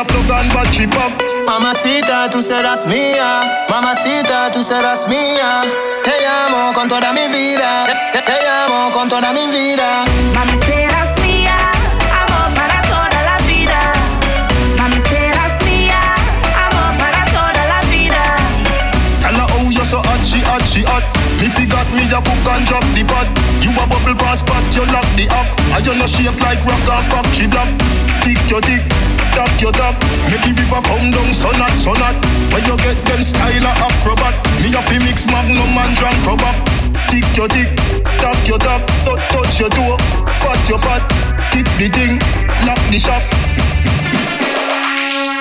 alone 0.00 0.06
fi 0.06 0.06
the 0.06 0.12
plug 0.12 0.30
and 0.30 0.52
battery 0.52 0.86
pop. 0.86 1.12
Mamacita, 1.46 2.30
tú 2.30 2.42
serás 2.42 2.86
mía. 2.86 3.66
Mamacita, 3.68 4.50
tú 4.50 4.62
serás 4.62 5.06
mía. 5.08 5.62
Te 6.04 6.26
amo 6.26 6.72
con 6.72 6.88
toda 6.88 7.12
mi 7.12 7.28
vida. 7.28 7.86
Te, 8.12 8.20
te 8.22 8.48
amo 8.48 8.90
con 8.92 9.08
toda 9.08 9.32
mi 9.32 9.46
vida. 9.48 10.04
Mami, 10.34 10.56
serás 10.58 11.18
mía, 11.20 11.56
amor 12.12 12.54
para 12.54 12.80
toda 12.82 13.22
la 13.22 13.36
vida. 13.46 13.92
Mami, 14.78 15.00
serás 15.00 15.62
mía, 15.64 16.00
amor 16.66 16.96
para 16.98 17.24
toda 17.26 17.64
la 17.66 17.80
vida. 17.88 18.22
Tell 19.22 19.34
her 19.34 19.44
oh, 19.44 19.64
how 19.64 19.70
you 19.70 19.84
so 19.84 19.98
hot, 19.98 20.24
she 20.24 20.40
hot, 20.40 20.66
she 20.66 20.82
hot. 20.82 21.04
Me 21.40 21.48
forgot 21.48 21.88
me 21.92 22.04
a 22.04 22.20
cook 22.20 22.48
and 22.52 22.66
drop 22.66 22.84
the 22.94 23.04
pot. 23.04 23.26
You 23.60 23.70
a 23.72 23.86
bubble 23.86 24.14
pass 24.14 24.42
pot, 24.42 24.64
you 24.74 24.84
lock 24.86 25.06
the 25.16 25.26
up. 25.32 25.48
And 25.74 25.86
you 25.86 25.94
no 25.94 26.06
shape 26.06 26.40
like 26.42 26.64
rock 26.64 26.88
or 26.88 27.02
factory 27.08 27.46
block. 27.46 27.68
Tick 28.22 28.38
your 28.50 28.60
tick, 28.60 28.84
tap 29.34 29.52
your 29.60 29.72
tap. 29.72 29.96
Make 30.30 30.42
the 30.42 30.52
river 30.54 30.82
come 30.86 31.10
down, 31.10 31.30
so 31.34 31.50
not, 31.56 31.74
so 31.76 31.92
not. 31.94 32.16
When 32.52 32.62
you 32.64 32.76
get 32.78 32.98
them 33.06 33.22
style 33.22 33.66
of 33.66 33.76
acrobat. 33.78 34.34
Me 34.62 34.74
a 34.74 34.80
fi 34.82 34.98
mix 34.98 35.26
magnum 35.26 35.76
and 35.76 35.96
drunk 35.96 36.18
rubber. 36.26 36.54
Tick 37.10 37.26
your 37.36 37.48
tick, 37.48 37.68
tap 38.22 38.38
your 38.46 38.58
tap, 38.58 38.86
touch, 39.04 39.18
touch 39.34 39.58
your 39.58 39.68
toe, 39.70 39.96
fat 40.38 40.60
your 40.68 40.78
fat, 40.78 41.02
keep 41.50 41.66
the 41.74 41.88
thing, 41.90 42.22
lock 42.66 42.78
the 42.86 42.98
shop. 42.98 43.22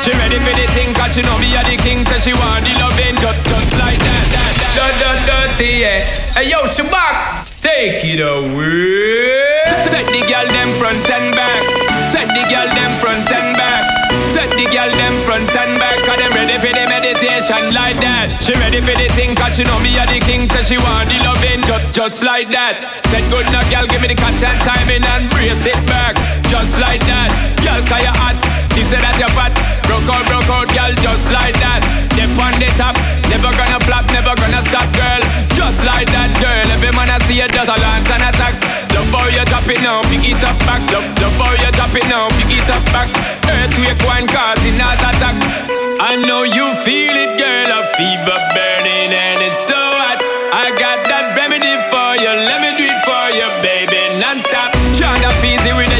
She 0.02 0.10
ready 0.17 0.39
for 0.39 0.54
the 0.58 0.65
thing, 0.73 0.93
cause 0.95 1.13
she 1.13 1.21
know 1.21 1.38
me 1.38 1.54
a 1.56 1.62
the 1.62 1.78
king, 1.78 2.06
so 2.06 2.17
she 2.17 2.34
want 2.34 2.65
the 2.65 2.73
loving 2.73 3.15
just, 3.21 3.45
just 3.45 3.71
like 3.78 3.99
that, 3.99 4.25
that. 4.34 4.54
Dun, 4.73 4.93
dun, 4.97 5.17
dirty, 5.30 5.86
yeah. 5.86 6.02
Hey, 6.34 6.49
yo, 6.49 6.65
Shabak, 6.65 7.45
take 7.62 8.04
it 8.04 8.21
away. 8.21 9.62
Set 9.67 10.08
the 10.08 10.21
girl 10.25 10.47
them 10.47 10.73
front 10.80 11.10
and 11.12 11.36
back. 11.36 11.99
Set 12.20 12.36
the 12.36 12.44
girl 12.52 12.68
them 12.68 12.92
front 13.00 13.32
and 13.32 13.56
back. 13.56 13.88
Set 14.36 14.50
the 14.52 14.66
girl 14.76 14.92
them 14.92 15.16
front 15.24 15.56
and 15.56 15.80
back, 15.80 16.04
cause 16.04 16.18
them 16.20 16.34
ready 16.36 16.60
for 16.60 16.68
the 16.68 16.84
meditation 16.84 17.72
like 17.72 17.96
that. 18.04 18.44
She 18.44 18.52
ready 18.60 18.82
for 18.82 18.92
the 18.92 19.08
thing, 19.16 19.38
cause 19.40 19.56
she 19.56 19.64
know 19.64 19.80
me 19.80 19.96
a 19.96 20.04
the 20.04 20.20
king, 20.20 20.50
so 20.50 20.60
she 20.62 20.76
want 20.76 21.08
the 21.08 21.16
loving 21.24 21.64
just, 21.64 21.96
just 21.96 22.22
like 22.22 22.52
that. 22.52 23.00
Said 23.08 23.24
good 23.32 23.48
now, 23.56 23.64
girl, 23.72 23.88
give 23.88 24.02
me 24.02 24.12
the 24.12 24.20
catch 24.20 24.44
and 24.44 24.60
timing 24.68 25.08
and 25.08 25.32
brace 25.32 25.64
it 25.64 25.80
back, 25.88 26.20
just 26.52 26.76
like 26.76 27.00
that. 27.08 27.32
Girl, 27.64 27.80
cause 27.88 28.04
you 28.04 28.12
hot. 28.12 28.36
She 28.76 28.84
said 28.84 29.00
that 29.00 29.16
you're 29.16 29.32
fat. 29.32 29.69
Broke 29.89 30.06
out, 30.06 30.21
broke 30.30 30.54
out, 30.54 30.69
girl, 30.69 30.93
just 31.02 31.34
like 31.34 31.58
that. 31.65 31.82
Dip 32.13 32.30
on 32.38 32.54
the 32.62 32.69
top, 32.78 32.93
never 33.25 33.49
gonna 33.58 33.82
flop, 33.89 34.06
never 34.13 34.38
gonna 34.38 34.62
stop, 34.69 34.86
girl. 34.93 35.17
Just 35.58 35.82
like 35.82 36.06
that, 36.13 36.30
girl. 36.38 36.62
Every 36.69 36.93
man 36.93 37.10
I 37.10 37.17
see 37.25 37.41
you 37.41 37.49
does 37.49 37.65
a 37.65 37.73
launch 37.73 38.06
and 38.13 38.21
attack. 38.21 38.54
Love 38.93 39.10
how 39.10 39.25
you 39.34 39.41
drop 39.49 39.65
it 39.65 39.82
now, 39.82 40.06
pick 40.06 40.30
it 40.30 40.45
up 40.45 40.62
back. 40.69 40.86
Love, 40.93 41.10
love 41.17 41.38
how 41.41 41.58
you 41.58 41.71
drop 41.73 41.89
it 41.97 42.06
now, 42.06 42.30
pick 42.38 42.54
it 42.54 42.69
up 42.69 42.86
back. 42.93 43.10
Earthquake 43.49 43.97
one 44.06 44.30
causing 44.30 44.78
heart 44.78 45.02
attack. 45.02 45.34
I 45.97 46.15
know 46.21 46.45
you 46.45 46.69
feel 46.86 47.17
it, 47.17 47.41
girl. 47.41 47.69
A 47.73 47.82
fever 47.97 48.39
burning 48.54 49.10
and 49.10 49.41
it's 49.41 49.65
so 49.65 49.73
hot. 49.73 50.21
I 50.54 50.69
got 50.78 51.02
that 51.10 51.34
remedy 51.34 51.75
for 51.89 52.13
you. 52.13 52.30
Let 52.45 52.62
me 52.62 52.78
do 52.78 52.86
it 52.86 53.02
for 53.04 53.25
you, 53.34 53.49
baby, 53.65 54.21
non-stop. 54.21 54.69
Chant 54.93 55.25
up 55.25 55.36
easy 55.41 55.73
with 55.73 55.89
the 55.89 55.99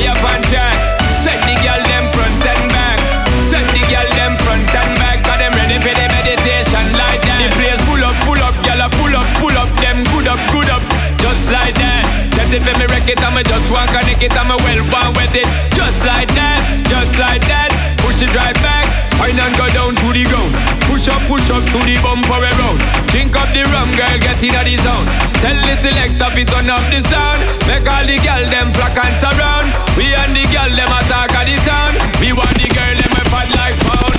it 12.54 12.64
for 12.64 12.74
me 12.80 12.86
wreck 12.90 13.08
it, 13.10 13.22
I'ma 13.22 13.44
just 13.44 13.70
want 13.70 13.90
connect 13.92 14.24
it, 14.24 14.34
I'ma 14.34 14.58
well 14.66 14.82
one 14.90 15.14
with 15.14 15.36
it. 15.36 15.48
Just 15.76 16.02
like 16.06 16.30
that, 16.34 16.86
just 16.90 17.18
like 17.18 17.44
that. 17.46 17.70
Push 18.02 18.26
it 18.26 18.34
right 18.34 18.58
back, 18.66 18.86
wine 19.20 19.38
and 19.38 19.54
go 19.58 19.68
down 19.70 19.94
to 19.96 20.08
the 20.10 20.24
ground. 20.26 20.54
Push 20.90 21.08
up, 21.10 21.22
push 21.30 21.46
up 21.54 21.62
to 21.70 21.80
the 21.86 21.96
bumper 22.02 22.42
around. 22.42 22.80
Drink 23.14 23.36
up 23.38 23.50
the 23.54 23.62
rum, 23.70 23.90
girl, 23.94 24.18
get 24.18 24.42
in 24.42 24.54
the 24.54 24.76
zone. 24.82 25.06
Tell 25.42 25.56
the 25.56 25.74
selector 25.78 26.30
fi 26.34 26.44
turn 26.44 26.70
up 26.70 26.84
the 26.90 27.00
sound. 27.06 27.46
Make 27.70 27.88
all 27.88 28.06
the 28.06 28.18
girl 28.20 28.44
them 28.50 28.74
flock 28.74 28.98
and 28.98 29.16
surround. 29.22 29.70
We 29.96 30.12
and 30.18 30.36
the 30.36 30.44
girl 30.50 30.72
them 30.74 30.90
attack 30.90 31.32
at 31.38 31.46
the 31.46 31.58
town. 31.64 31.96
We 32.20 32.34
want 32.34 32.56
the 32.58 32.68
girl 32.74 32.96
them 32.98 33.14
a 33.14 33.24
fat 33.30 33.50
like 33.56 33.78
pound, 33.86 34.16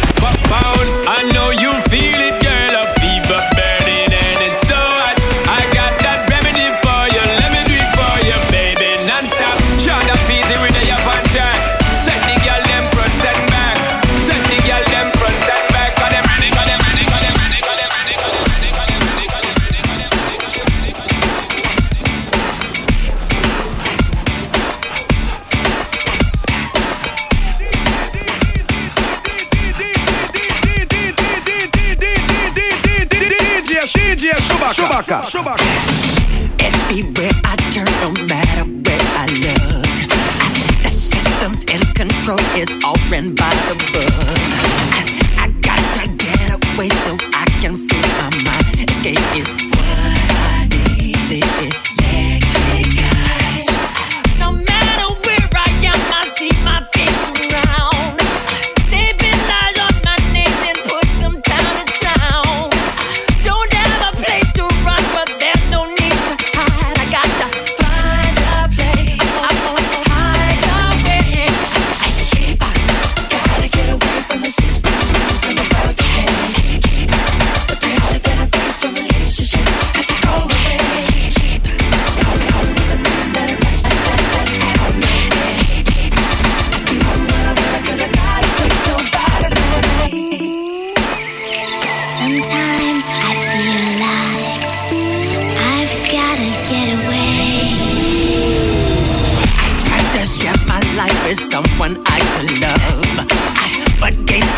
pound. 0.47 0.87
I 1.05 1.27
know 1.35 1.51
Chewbacca. 35.11 35.27
Chewbacca. 35.27 36.61
Everywhere 36.61 37.31
I 37.45 37.60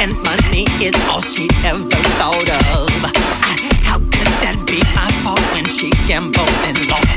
and 0.03 0.17
money 0.25 0.67
is 0.83 0.97
all 1.09 1.21
she 1.21 1.49
ever 1.65 2.03
thought 2.19 2.49
of. 2.51 2.89
I, 3.07 3.71
how 3.85 3.99
could 3.99 4.33
that 4.43 4.59
be 4.67 4.83
my 4.99 5.09
fault 5.23 5.41
when 5.55 5.65
she 5.65 5.91
gambled 6.09 6.49
and 6.67 6.91
lost? 6.91 7.12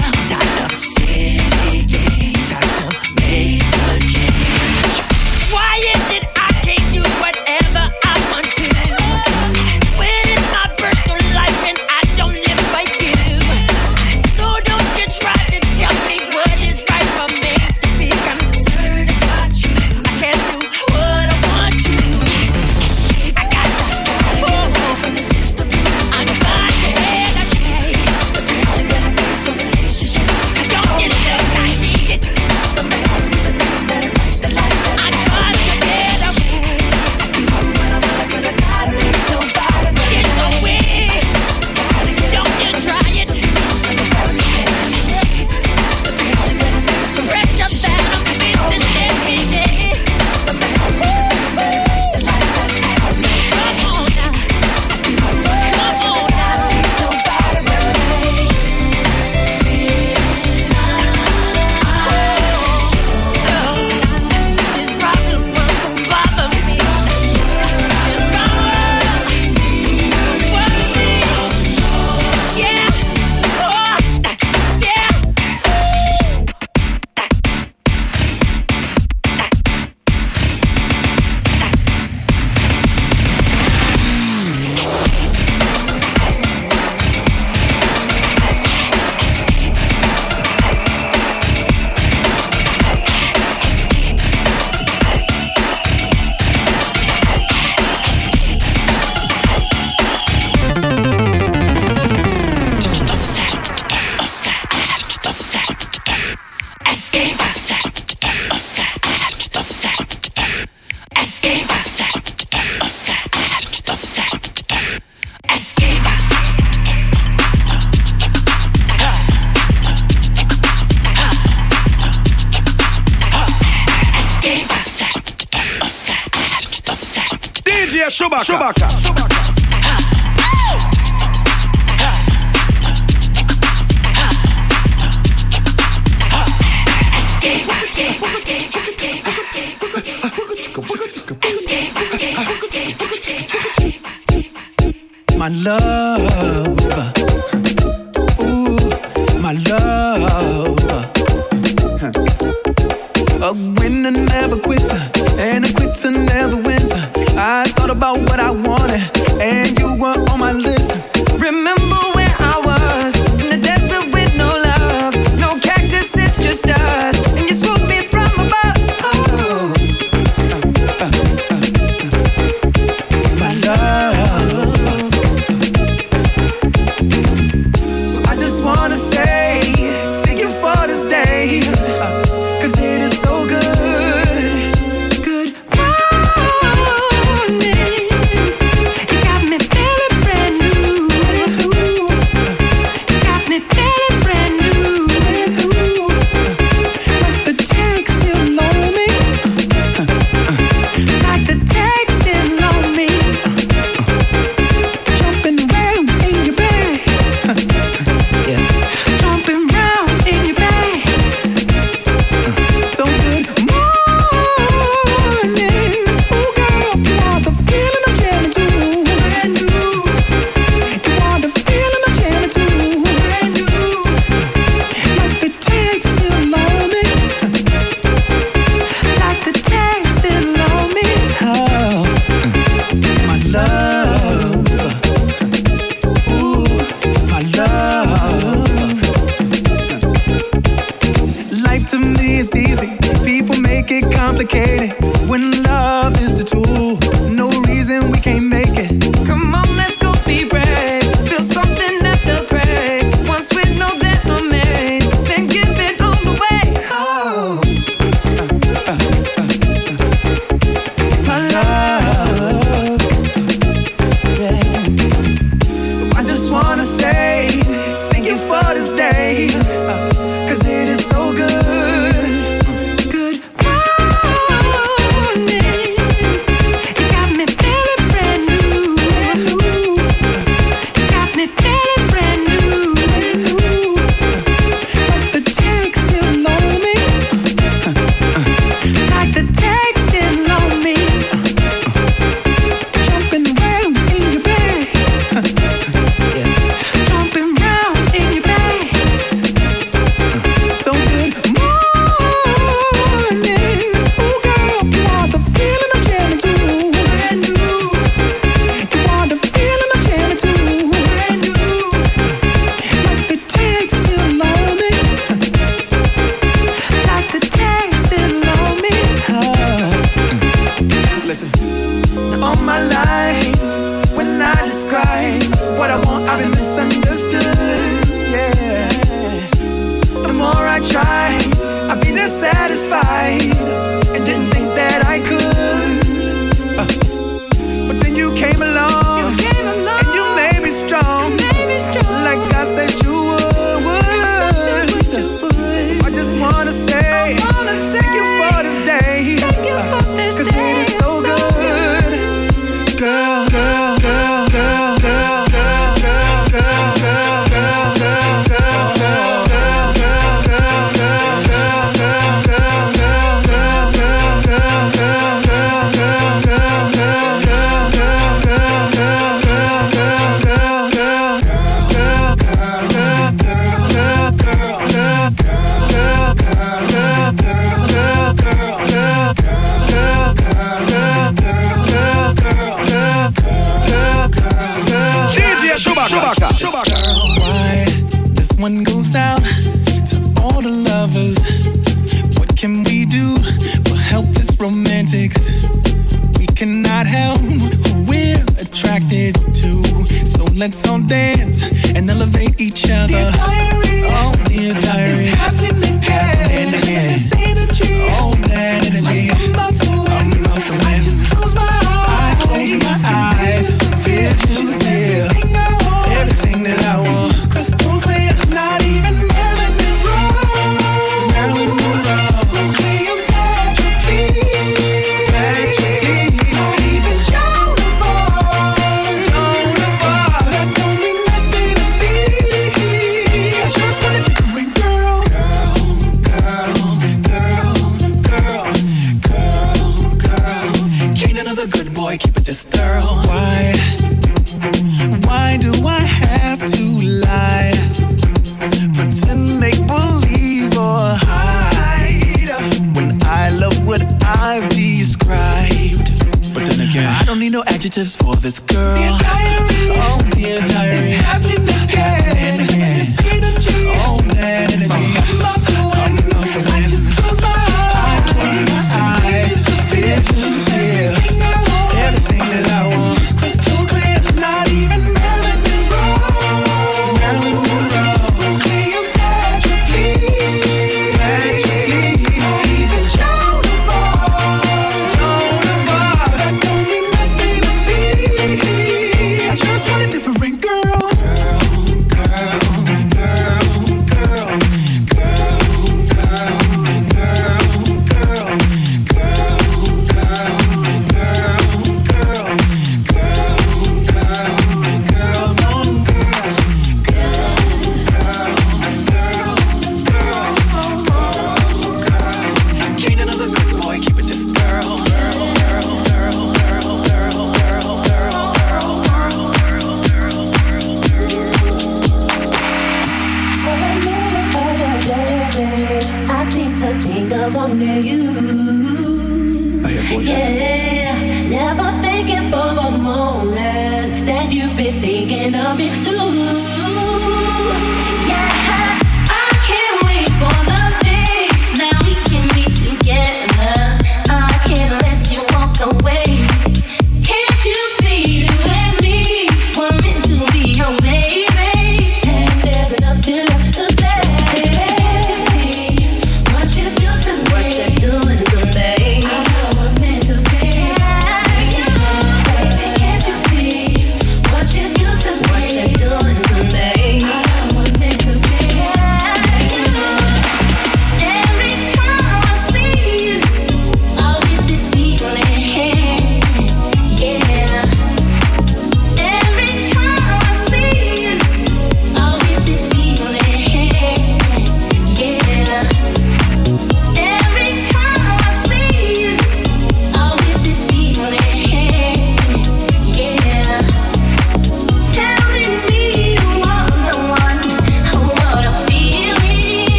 My 145.45 145.49
love, 145.51 146.64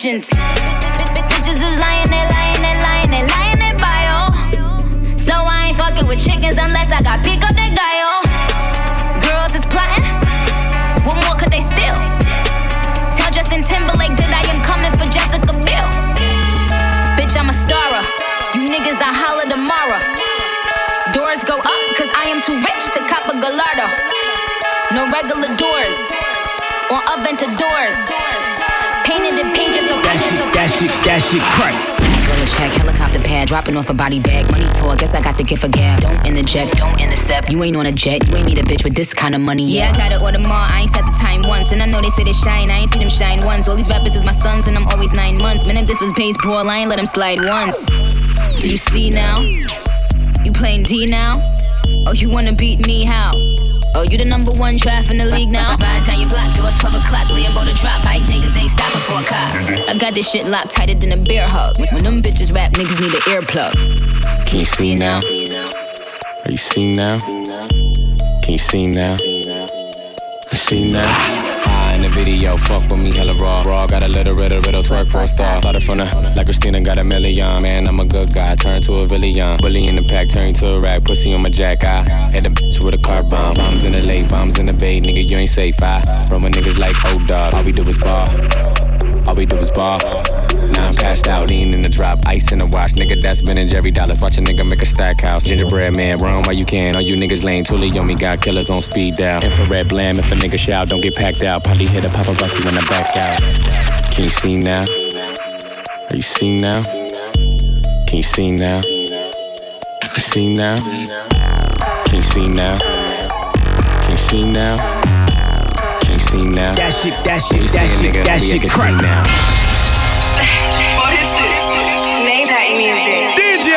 to. 0.00 0.16
Bitches 1.28 1.60
is 1.60 1.76
lying, 1.76 2.08
they 2.08 2.24
lying, 2.24 2.62
they 2.64 2.72
lying, 2.80 3.10
they 3.12 3.20
lying, 3.20 3.60
they 3.60 3.72
bio. 3.76 4.32
So 5.20 5.36
I 5.36 5.68
ain't 5.68 5.76
fucking 5.76 6.08
with 6.08 6.16
chickens 6.16 6.56
unless 6.56 6.88
I 6.88 7.04
got 7.04 7.20
pico 7.20 7.52
de 7.52 7.68
gallo. 7.76 8.24
Girls 9.20 9.52
is 9.52 9.60
plotting. 9.68 10.00
What 11.04 11.20
more 11.20 11.36
could 11.36 11.52
they 11.52 11.60
steal? 11.60 11.92
Tell 13.12 13.28
Justin 13.28 13.60
Timberlake 13.60 14.16
that 14.16 14.32
I 14.32 14.40
am 14.48 14.64
coming 14.64 14.88
for 14.96 15.04
Jessica 15.04 15.52
Biel. 15.52 15.88
Bitch, 17.20 17.36
I'm 17.36 17.52
a 17.52 17.56
starer. 17.56 18.00
You 18.56 18.72
niggas, 18.72 18.96
I 19.04 19.12
holla 19.12 19.52
tomorrow. 19.52 20.00
Doors 21.12 21.44
go 21.44 21.60
up, 21.60 21.84
cause 22.00 22.08
I 22.16 22.32
am 22.32 22.40
too 22.40 22.56
rich 22.56 22.84
to 22.96 23.04
cop 23.04 23.28
a 23.28 23.36
Gallardo. 23.36 23.84
No 24.96 25.12
regular 25.12 25.52
doors, 25.60 25.98
or 26.88 27.04
Aventadors. 27.04 28.00
Painted 28.08 28.29
shit, 30.70 30.88
that 31.04 31.20
shit, 31.22 31.40
that 31.40 31.52
crack. 31.58 31.74
Roll 32.30 32.42
a 32.42 32.46
check, 32.46 32.72
helicopter 32.72 33.18
pad, 33.20 33.48
dropping 33.48 33.76
off 33.76 33.90
a 33.90 33.94
body 33.94 34.20
bag. 34.20 34.50
Money 34.50 34.66
talk, 34.74 34.98
guess 34.98 35.14
I 35.14 35.20
got 35.20 35.36
the 35.36 35.42
gift 35.42 35.62
for 35.62 35.68
gab. 35.68 36.00
Don't 36.00 36.24
interject, 36.26 36.76
don't 36.76 37.00
intercept. 37.00 37.50
You 37.50 37.62
ain't 37.64 37.76
on 37.76 37.86
a 37.86 37.92
jet, 37.92 38.26
you 38.28 38.36
ain't 38.36 38.46
meet 38.46 38.58
a 38.58 38.62
bitch 38.62 38.84
with 38.84 38.94
this 38.94 39.12
kind 39.12 39.34
of 39.34 39.40
money. 39.40 39.66
Yeah, 39.66 39.90
I 39.92 39.96
gotta 39.96 40.22
order 40.22 40.38
more. 40.38 40.52
I 40.52 40.82
ain't 40.82 40.94
set 40.94 41.04
the 41.04 41.18
time 41.20 41.42
once, 41.42 41.72
and 41.72 41.82
I 41.82 41.86
know 41.86 42.00
they 42.00 42.10
say 42.10 42.24
they 42.24 42.32
shine. 42.32 42.70
I 42.70 42.78
ain't 42.78 42.90
seen 42.90 43.00
them 43.00 43.10
shine 43.10 43.40
once. 43.44 43.68
All 43.68 43.76
these 43.76 43.88
rappers 43.88 44.14
is 44.14 44.24
my 44.24 44.32
sons, 44.32 44.68
and 44.68 44.76
I'm 44.76 44.86
always 44.88 45.12
nine 45.12 45.38
months. 45.38 45.66
Man, 45.66 45.76
if 45.76 45.86
this 45.86 46.00
was 46.00 46.12
baseball, 46.12 46.68
I 46.68 46.78
ain't 46.78 46.88
let 46.88 46.98
him 46.98 47.06
slide 47.06 47.44
once. 47.44 47.86
Do 48.60 48.70
you 48.70 48.76
see 48.76 49.10
now? 49.10 49.40
You 50.44 50.52
playing 50.52 50.84
D 50.84 51.06
now? 51.06 51.34
Oh, 52.06 52.12
you 52.14 52.30
wanna 52.30 52.52
beat 52.52 52.86
me? 52.86 53.04
How? 53.04 53.49
Oh, 53.94 54.02
you 54.02 54.16
the 54.16 54.24
number 54.24 54.52
one 54.52 54.76
trap 54.78 55.10
in 55.10 55.18
the 55.18 55.24
league 55.24 55.48
now? 55.48 55.76
Ride 55.80 56.04
down 56.04 56.20
your 56.20 56.28
block, 56.28 56.54
doors 56.56 56.74
12 56.76 56.94
o'clock, 56.96 57.26
Lambo 57.28 57.64
the 57.64 57.72
drop. 57.74 58.02
Bike 58.04 58.22
niggas 58.22 58.56
ain't 58.56 58.70
stopping 58.70 59.00
for 59.00 59.18
a 59.18 59.24
cop. 59.24 59.88
I 59.88 59.98
got 59.98 60.14
this 60.14 60.30
shit 60.30 60.46
locked 60.46 60.72
tighter 60.72 60.94
than 60.94 61.12
a 61.12 61.16
bear 61.16 61.48
hug. 61.48 61.78
When 61.92 62.04
them 62.04 62.22
bitches 62.22 62.54
rap, 62.54 62.72
niggas 62.72 63.00
need 63.00 63.14
an 63.14 63.20
earplug. 63.22 63.74
Can 64.46 64.60
you 64.60 64.64
see 64.64 64.94
now? 64.94 65.16
Are 65.16 66.50
you 66.50 66.56
see 66.56 66.94
now? 66.94 67.18
Can 68.42 68.52
you 68.52 68.58
see 68.58 68.86
now? 68.86 69.16
Can 69.16 69.32
You 70.52 70.58
see 70.58 70.90
now? 70.90 71.39
In 72.00 72.10
the 72.10 72.16
video, 72.16 72.56
fuck 72.56 72.80
with 72.88 72.98
me, 72.98 73.14
hella 73.14 73.34
raw. 73.34 73.60
Raw, 73.60 73.86
got 73.86 74.02
a 74.02 74.08
little 74.08 74.34
riddle, 74.34 74.62
riddle, 74.62 74.82
twerk 74.82 75.12
for 75.12 75.20
a 75.20 75.26
star. 75.26 75.60
Started 75.60 75.82
from 75.82 75.98
the, 75.98 76.32
like 76.34 76.46
Christina 76.46 76.80
got 76.80 76.96
a 76.96 77.04
million. 77.04 77.62
Man, 77.62 77.86
I'm 77.86 78.00
a 78.00 78.06
good 78.06 78.32
guy, 78.34 78.56
turn 78.56 78.80
to 78.82 79.00
a 79.00 79.06
villain. 79.06 79.58
Bully 79.58 79.86
in 79.86 79.96
the 79.96 80.02
pack, 80.02 80.30
turn 80.30 80.54
to 80.54 80.76
a 80.76 80.80
rag, 80.80 81.04
pussy 81.04 81.34
on 81.34 81.42
my 81.42 81.50
jack. 81.50 81.84
I 81.84 82.30
hit 82.30 82.46
a 82.46 82.50
bitch 82.50 82.82
with 82.82 82.94
a 82.94 82.96
car 82.96 83.22
bomb. 83.22 83.52
Bombs 83.52 83.84
in 83.84 83.92
the 83.92 84.00
lake, 84.00 84.30
bombs 84.30 84.58
in 84.58 84.64
the 84.64 84.72
bay, 84.72 84.98
nigga, 84.98 85.28
you 85.28 85.36
ain't 85.36 85.50
safe. 85.50 85.82
I 85.82 86.00
from 86.26 86.46
a 86.46 86.48
niggas 86.48 86.78
like, 86.78 86.96
oh 87.04 87.22
dog, 87.26 87.52
all 87.52 87.64
we 87.64 87.72
do 87.72 87.86
is 87.86 87.98
ball. 87.98 88.26
All 89.28 89.34
we 89.34 89.44
do 89.44 89.58
is 89.58 89.70
ball. 89.70 90.00
Now 90.72 90.88
I'm 90.88 90.94
passed 90.94 91.28
out, 91.28 91.48
lean 91.48 91.74
in 91.74 91.82
the 91.82 91.88
drop, 91.88 92.20
ice 92.26 92.52
in 92.52 92.58
the 92.58 92.66
wash. 92.66 92.92
Nigga, 92.94 93.20
that's 93.20 93.40
Ben 93.40 93.58
and 93.58 93.68
Jerry 93.70 93.90
Dollars. 93.90 94.20
Watch 94.20 94.38
a 94.38 94.40
nigga 94.40 94.68
make 94.68 94.82
a 94.82 94.86
stack 94.86 95.20
house. 95.20 95.42
Gingerbread 95.42 95.96
man, 95.96 96.18
run 96.18 96.42
while 96.44 96.52
you 96.52 96.64
can. 96.64 96.94
All 96.96 97.02
you 97.02 97.16
niggas 97.16 97.44
lame. 97.44 97.64
Tully 97.64 97.90
on 97.98 98.06
me, 98.06 98.14
got 98.14 98.42
killers 98.42 98.70
on 98.70 98.80
speed 98.80 99.16
dial. 99.16 99.42
Infrared 99.44 99.88
blam, 99.88 100.18
if 100.18 100.30
a 100.30 100.34
nigga 100.34 100.58
shout, 100.58 100.88
don't 100.88 101.00
get 101.00 101.14
packed 101.14 101.42
out. 101.42 101.64
Probably 101.64 101.86
hit 101.86 102.04
a 102.04 102.08
paparazzi 102.08 102.64
when 102.64 102.76
I 102.76 102.84
back 102.88 103.16
out. 103.16 104.14
Can 104.14 104.24
you 104.24 104.30
see 104.30 104.56
now? 104.56 104.80
Are 104.80 106.16
you 106.16 106.22
see 106.22 106.60
now? 106.60 106.82
Can 108.06 108.16
you 108.16 108.22
see 108.22 108.50
now? 108.50 108.80
Can 108.80 110.16
You 110.16 110.20
see 110.20 110.54
now? 110.56 110.78
Can 112.06 112.16
you 112.16 112.22
see 112.22 112.48
now? 112.48 112.78
Can 114.02 114.10
you 114.10 114.18
see 114.18 114.44
now? 114.44 114.76
Can 116.00 116.12
you 116.12 116.18
see 116.18 116.44
now? 116.44 116.72
That 116.72 116.92
shit, 116.92 117.24
that 117.24 117.38
shit, 117.38 117.60
that 117.70 117.88
shit, 117.88 118.24
that 118.24 118.40
shit 118.40 118.60
can 118.60 118.68
see 118.68 118.80
crack. 118.80 119.02
now. 119.02 119.59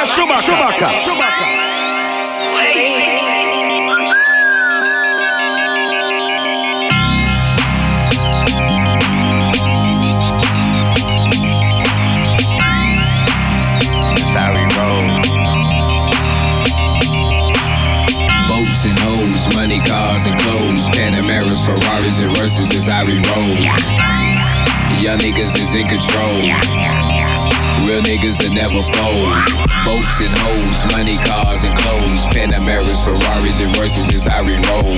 Music. 0.05 0.19
DJ 0.19 0.99
Chewbacca. 1.05 1.47
That's 14.15 14.33
how 14.33 14.51
we 14.53 14.63
roll. 14.75 15.07
Boats 18.47 18.85
and 18.85 18.99
hoes, 18.99 19.55
money, 19.55 19.79
cars 19.79 20.25
and 20.25 20.37
clothes. 20.39 20.89
Panameras, 20.89 21.61
Ferraris, 21.65 22.21
and 22.21 22.37
Russians 22.37 22.73
is 22.75 22.87
how 22.87 23.05
we 23.05 23.15
roll. 23.31 23.57
Young 25.01 25.19
niggas 25.19 25.59
is 25.59 25.73
in 25.73 25.87
control. 25.87 27.12
Real 27.81 28.01
niggas 28.05 28.37
that 28.45 28.53
never 28.53 28.85
fold. 28.93 29.33
Boats 29.81 30.21
and 30.21 30.31
hoes, 30.31 30.85
money, 30.93 31.17
cars 31.25 31.65
and 31.65 31.73
clothes. 31.73 32.23
Panameras, 32.29 33.01
Ferraris, 33.01 33.65
and 33.65 33.73
Russians 33.75 34.13
is 34.13 34.29
how 34.29 34.45
we 34.45 34.53
roll. 34.69 34.93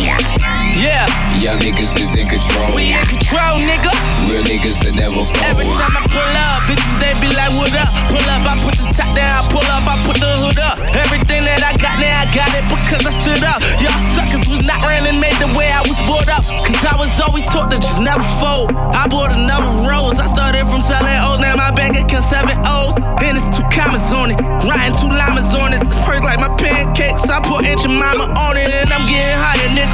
Yeah. 0.75 1.07
Young 1.39 1.59
niggas 1.63 1.95
is 1.95 2.11
in 2.15 2.27
control. 2.27 2.75
We 2.75 2.91
in 2.91 3.05
control, 3.07 3.59
nigga. 3.63 3.91
Real 4.27 4.43
niggas 4.43 4.83
that 4.83 4.93
never 4.95 5.23
fold. 5.23 5.47
Every 5.47 5.65
time 5.65 5.95
I 5.95 6.03
pull 6.11 6.23
up, 6.23 6.67
bitches 6.67 6.95
they 6.99 7.15
be 7.23 7.31
like, 7.31 7.51
what 7.55 7.71
up? 7.75 7.91
Pull 8.11 8.23
up, 8.27 8.43
I 8.43 8.55
put 8.59 8.75
the 8.79 8.87
top 8.91 9.11
down, 9.15 9.31
I 9.31 9.41
pull 9.47 9.65
up, 9.71 9.83
I 9.87 9.95
put 10.03 10.17
the 10.19 10.31
hood 10.43 10.59
up. 10.59 10.79
Everything 10.95 11.43
that 11.47 11.63
I 11.63 11.75
got 11.79 11.99
now, 11.99 12.23
I 12.23 12.25
got 12.31 12.51
it 12.55 12.65
because 12.67 13.03
I 13.03 13.11
stood 13.15 13.43
up. 13.43 13.59
Y'all 13.79 13.95
suckers 14.15 14.47
was 14.47 14.63
not 14.63 14.83
running, 14.83 15.19
made 15.19 15.35
the 15.39 15.51
way 15.53 15.71
I 15.71 15.83
was 15.85 15.99
brought 16.07 16.27
up. 16.31 16.43
Cause 16.43 16.83
I 16.85 16.95
was 16.95 17.11
always 17.19 17.43
taught 17.51 17.71
to 17.71 17.77
just 17.77 17.99
never 17.99 18.23
fold. 18.39 18.71
I 18.95 19.07
bought 19.07 19.31
another 19.35 19.69
rose, 19.85 20.17
I 20.17 20.27
started 20.31 20.65
from 20.65 20.81
selling 20.81 21.19
O's, 21.27 21.39
now 21.39 21.55
my 21.55 21.71
bank 21.75 21.99
account 21.99 22.25
seven 22.25 22.57
O's. 22.65 22.97
And 23.23 23.37
it's 23.37 23.49
two 23.55 23.65
commas 23.71 24.13
on 24.13 24.31
it, 24.31 24.39
riding 24.65 24.95
two 24.97 25.09
llamas 25.09 25.53
on 25.55 25.73
it. 25.73 25.79
This 25.85 25.95
purse 26.05 26.21
like 26.21 26.39
my 26.39 26.49
pancakes, 26.57 27.29
I 27.29 27.39
put 27.39 27.65
Aunt 27.65 27.81
Jemima 27.81 28.33
on 28.37 28.57
it, 28.57 28.69
and 28.69 28.91
I'm 28.91 29.07
getting. 29.07 29.37
Riding 29.45 29.84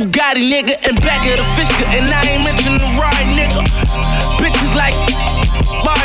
Bugatti, 0.00 0.48
nigga. 0.48 0.74
And 0.88 0.96
back 1.00 1.20
of 1.28 1.36
the 1.36 1.46
fish 1.56 1.68
and 1.92 2.08
I 2.08 2.32
ain't 2.32 2.44
mentioning 2.44 2.78
the 2.78 2.90
ride, 2.96 3.28
nigga. 3.36 3.60
Bitches 4.40 4.74
like 4.74 4.96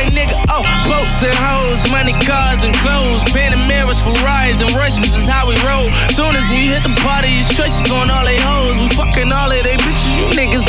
Barry 0.05 0.11
nigga, 0.11 0.37
oh, 0.49 0.61
boats 0.85 1.23
and 1.23 1.33
hoes, 1.33 1.89
money, 1.89 2.13
cars 2.25 2.63
and 2.63 2.75
clothes, 2.75 3.23
Panameras, 3.31 3.97
Ferraris 4.03 4.61
and 4.61 4.71
Royces 4.71 5.13
is 5.15 5.25
how 5.25 5.47
we 5.47 5.55
roll. 5.65 5.89
Soon 6.11 6.35
as 6.35 6.47
we 6.49 6.67
hit 6.67 6.83
the 6.83 6.93
party, 7.01 7.39
it's 7.39 7.53
choices 7.53 7.89
on 7.91 8.09
all 8.09 8.25
they 8.25 8.37
hoes. 8.37 8.77
We 8.77 8.87
fucking 8.95 9.31
all 9.31 9.51
of 9.51 9.63
they 9.63 9.77
bitches, 9.77 10.13
you 10.19 10.27
niggas 10.35 10.67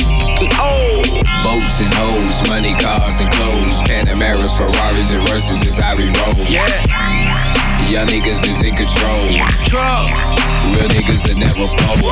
old. 0.63 1.25
Boats 1.45 1.81
and 1.81 1.93
hoes, 1.93 2.49
money, 2.49 2.75
cars 2.75 3.21
and 3.21 3.31
clothes. 3.33 3.83
Panameras, 3.83 4.55
Ferraris, 4.57 5.13
and 5.13 5.29
Russians 5.29 5.67
is 5.67 5.77
how 5.77 5.97
we 5.97 6.07
roll. 6.07 6.47
Yeah. 6.49 7.56
Young 7.89 8.09
niggas 8.09 8.47
is 8.49 8.63
in 8.63 8.75
control. 8.75 9.29
Real 9.29 10.89
niggas 10.91 11.23
that 11.23 11.37
never 11.39 11.69
fold. 11.71 12.03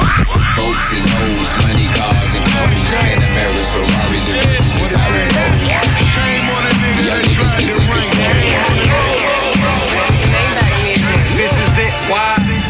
Boats 0.54 0.92
and 0.94 1.02
hoes, 1.02 1.50
money, 1.66 1.88
cars 1.98 2.34
and 2.34 2.46
clothes. 2.46 2.94
Panameras, 2.94 3.70
Ferraris, 3.74 4.30
and 4.30 4.38
Russians 4.46 4.76
is 4.80 4.92
how 4.94 5.10
we 5.10 5.26
roll. 5.34 5.50
Young 7.04 7.22
niggas 7.26 7.58
is 7.62 7.74
in 7.76 7.86
control. 7.90 9.33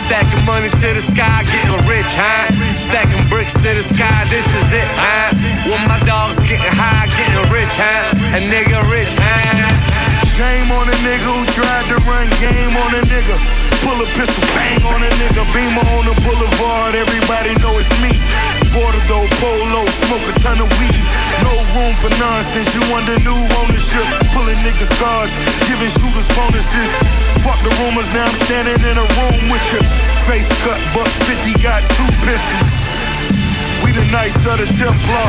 Stacking 0.04 0.44
money 0.44 0.68
to 0.68 0.88
the 0.92 1.00
sky, 1.00 1.48
getting 1.48 1.80
rich, 1.88 2.12
huh? 2.12 2.52
Stacking 2.76 3.24
bricks 3.32 3.54
to 3.54 3.72
the 3.72 3.80
sky, 3.80 4.28
this 4.28 4.44
is 4.44 4.68
it, 4.76 4.84
huh? 5.00 5.32
When 5.64 5.80
my 5.88 5.96
dogs 6.04 6.36
getting 6.44 6.60
high, 6.76 7.08
getting 7.16 7.48
rich, 7.48 7.72
huh? 7.72 8.12
A 8.36 8.40
nigga 8.44 8.84
rich, 8.92 9.16
huh? 9.16 9.64
Shame 10.28 10.68
on 10.76 10.92
a 10.92 10.96
nigga 11.00 11.24
who 11.24 11.40
tried 11.56 11.88
to 11.88 11.96
run 12.04 12.28
game 12.36 12.76
on 12.84 13.00
a 13.00 13.02
nigga. 13.08 13.36
Pull 13.80 13.96
a 13.96 14.08
pistol, 14.12 14.44
bang 14.52 14.84
on 14.92 15.00
a 15.00 15.10
nigga. 15.16 15.40
Beamer 15.56 15.86
on 15.96 16.04
the 16.04 16.14
boulevard, 16.20 16.92
everybody 16.94 17.56
know 17.64 17.72
it's 17.80 17.88
me. 18.04 18.20
Bordeaux, 18.74 19.30
polo, 19.38 19.86
smoke 19.86 20.26
a 20.26 20.34
ton 20.42 20.58
of 20.58 20.68
weed. 20.82 21.04
No 21.46 21.54
room 21.78 21.94
for 21.94 22.10
nonsense, 22.18 22.74
you 22.74 22.82
under 22.90 23.14
new 23.22 23.40
ownership. 23.62 24.02
Pulling 24.34 24.58
niggas 24.66 24.90
cards, 24.98 25.38
giving 25.70 25.88
shooters 25.88 26.26
bonuses. 26.34 26.90
Fuck 27.46 27.58
the 27.62 27.70
rumors, 27.86 28.10
now 28.10 28.26
I'm 28.26 28.34
standing 28.44 28.82
in 28.82 28.98
a 28.98 29.06
room 29.22 29.46
with 29.46 29.62
you. 29.70 29.78
Face 30.26 30.50
cut, 30.66 30.82
buck 30.90 31.06
50, 31.06 31.62
got 31.62 31.86
two 31.94 32.10
pistols. 32.26 32.90
We 33.86 33.94
the 33.94 34.02
Knights 34.10 34.42
of 34.50 34.58
the 34.58 34.66
Templar. 34.74 35.28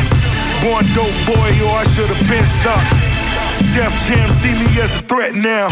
Born 0.66 0.86
dope 0.98 1.14
boy, 1.30 1.50
or 1.70 1.78
I 1.78 1.86
should've 1.86 2.18
been 2.26 2.46
stopped. 2.50 2.98
Def 3.78 3.94
Jam 4.10 4.30
see 4.30 4.54
me 4.58 4.66
as 4.82 4.98
a 4.98 5.02
threat 5.04 5.36
now. 5.36 5.70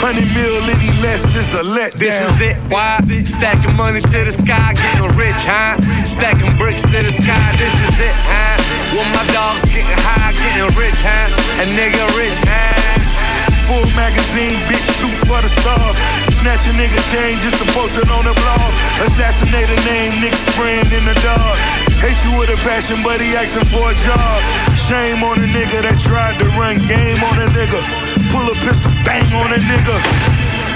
Hundred 0.00 0.28
mil 0.34 0.58
any 0.68 0.90
less 1.02 1.24
is 1.36 1.54
a 1.54 1.62
letdown. 1.62 1.98
This 1.98 2.16
is 2.30 2.40
it, 2.40 2.56
why? 2.68 3.00
Stacking 3.24 3.74
money 3.76 4.00
to 4.00 4.18
the 4.24 4.32
sky, 4.32 4.74
getting 4.74 5.16
rich, 5.16 5.42
huh? 5.44 5.76
Stacking 6.04 6.56
bricks 6.58 6.82
to 6.82 7.02
the 7.02 7.10
sky, 7.10 7.52
this 7.56 7.72
is 7.72 8.00
it, 8.00 8.14
huh? 8.26 8.56
When 8.96 9.06
my 9.14 9.24
dogs 9.32 9.64
getting 9.66 9.86
high, 10.02 10.32
getting 10.32 10.70
rich, 10.76 10.98
huh? 11.00 11.62
A 11.62 11.66
nigga 11.76 12.04
rich, 12.16 12.38
huh? 12.42 13.13
Full 13.64 13.88
magazine, 13.96 14.60
bitch, 14.68 14.84
shoot 15.00 15.16
for 15.24 15.40
the 15.40 15.48
stars. 15.48 15.96
Snatch 16.36 16.68
a 16.68 16.72
nigga 16.76 17.00
chain 17.08 17.40
just 17.40 17.56
to 17.56 17.66
post 17.72 17.96
it 17.96 18.04
on 18.12 18.28
the 18.28 18.36
blog. 18.36 18.70
Assassinate 19.00 19.72
a 19.72 19.78
name, 19.88 20.20
Nick 20.20 20.36
spraying 20.36 20.92
in 20.92 21.08
the 21.08 21.16
dark. 21.24 21.56
Hate 22.04 22.20
you 22.28 22.36
with 22.36 22.52
a 22.52 22.60
passion, 22.60 23.00
but 23.00 23.16
he 23.24 23.32
asking 23.32 23.64
for 23.72 23.88
a 23.88 23.96
job. 23.96 24.36
Shame 24.76 25.24
on 25.24 25.40
a 25.40 25.48
nigga 25.48 25.80
that 25.80 25.96
tried 25.96 26.36
to 26.44 26.46
run 26.60 26.76
game 26.84 27.16
on 27.24 27.40
a 27.40 27.48
nigga. 27.56 27.80
Pull 28.28 28.44
a 28.52 28.56
pistol, 28.60 28.92
bang 29.08 29.24
on 29.32 29.48
a 29.48 29.60
nigga. 29.64 29.96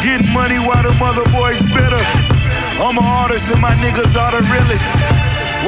Getting 0.00 0.32
money 0.32 0.56
while 0.56 0.80
the 0.80 0.96
mother 0.96 1.28
boys 1.28 1.60
bitter. 1.68 2.04
I'm 2.80 2.96
an 2.96 3.04
artist 3.04 3.52
and 3.52 3.60
my 3.60 3.76
niggas 3.84 4.16
are 4.16 4.32
the 4.32 4.40
realest. 4.48 4.88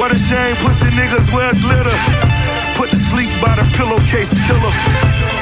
What 0.01 0.09
a 0.09 0.17
shame, 0.17 0.57
pussy 0.57 0.89
niggas 0.97 1.29
wear 1.29 1.53
glitter. 1.53 2.30
Put 2.75 2.91
to 2.91 2.97
sleep 2.97 3.29
by 3.41 3.55
the 3.55 3.65
pillowcase 3.77 4.33
killer. 4.47 4.73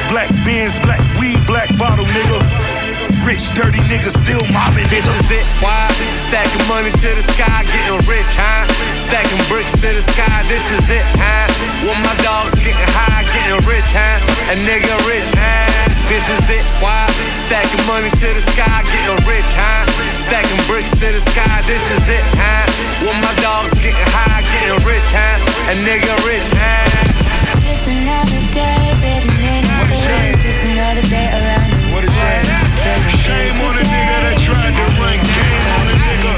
Black 0.10 0.30
beans, 0.46 0.76
black 0.86 1.02
weed, 1.20 1.40
black 1.46 1.70
bottle, 1.78 2.06
nigga. 2.06 2.42
Rich, 3.26 3.52
dirty 3.52 3.80
nigga, 3.92 4.14
still 4.14 4.46
mobbing, 4.54 4.88
This 4.88 5.04
is 5.04 5.32
it, 5.32 5.46
why? 5.60 5.90
Stacking 6.16 6.66
money 6.68 6.92
to 6.92 7.10
the 7.18 7.24
sky, 7.36 7.66
getting 7.66 8.00
rich, 8.08 8.32
huh? 8.38 8.64
Stacking 8.96 9.44
bricks 9.50 9.74
to 9.74 9.90
the 9.92 10.02
sky, 10.14 10.46
this 10.48 10.64
is 10.72 10.90
it, 10.90 11.04
huh? 11.18 11.48
When 11.84 12.00
my 12.06 12.16
dogs 12.24 12.56
getting 12.56 12.80
high, 12.96 13.26
getting 13.34 13.60
rich, 13.68 13.90
huh? 13.92 14.54
A 14.54 14.56
nigga 14.64 14.94
rich, 15.10 15.28
huh? 15.36 15.90
This 16.08 16.24
is 16.30 16.50
it, 16.50 16.64
why? 16.82 17.09
Stacking 17.50 17.82
money 17.90 18.14
to 18.14 18.30
the 18.30 18.46
sky, 18.54 18.86
getting 18.94 19.26
rich, 19.26 19.50
huh? 19.58 19.82
Stacking 20.14 20.62
bricks 20.70 20.94
to 21.02 21.10
the 21.10 21.18
sky, 21.34 21.66
this 21.66 21.82
is 21.98 22.06
it, 22.06 22.22
huh? 22.38 22.62
When 23.02 23.18
my 23.26 23.34
dogs 23.42 23.74
getting 23.82 23.98
high, 24.14 24.46
getting 24.54 24.78
rich, 24.86 25.10
huh? 25.10 25.74
A 25.74 25.76
nigga 25.82 26.14
rich, 26.30 26.46
huh? 26.54 26.86
Just 27.58 27.90
another 27.90 28.38
day 28.54 28.94
living 29.02 29.34
in. 29.42 29.66
Just 30.38 30.62
another 30.62 31.02
day 31.10 31.26
around 31.42 31.74
the 31.74 31.90
What 31.90 32.06
a 32.06 32.12
shame. 32.14 32.46
Shame 33.18 33.58
on 33.66 33.82
a 33.82 33.82
nigga 33.82 34.30
that 34.30 34.38
tried 34.46 34.70
to 34.70 34.86
run 35.02 35.18
game 35.18 35.74
on 35.74 35.90
a 35.90 35.98
nigga. 36.06 36.38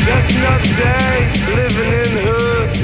Just 0.00 0.32
another 0.32 0.72
day 0.80 1.28
living 1.60 1.92
in 1.92 2.08
the 2.16 2.24
hood. 2.24 2.41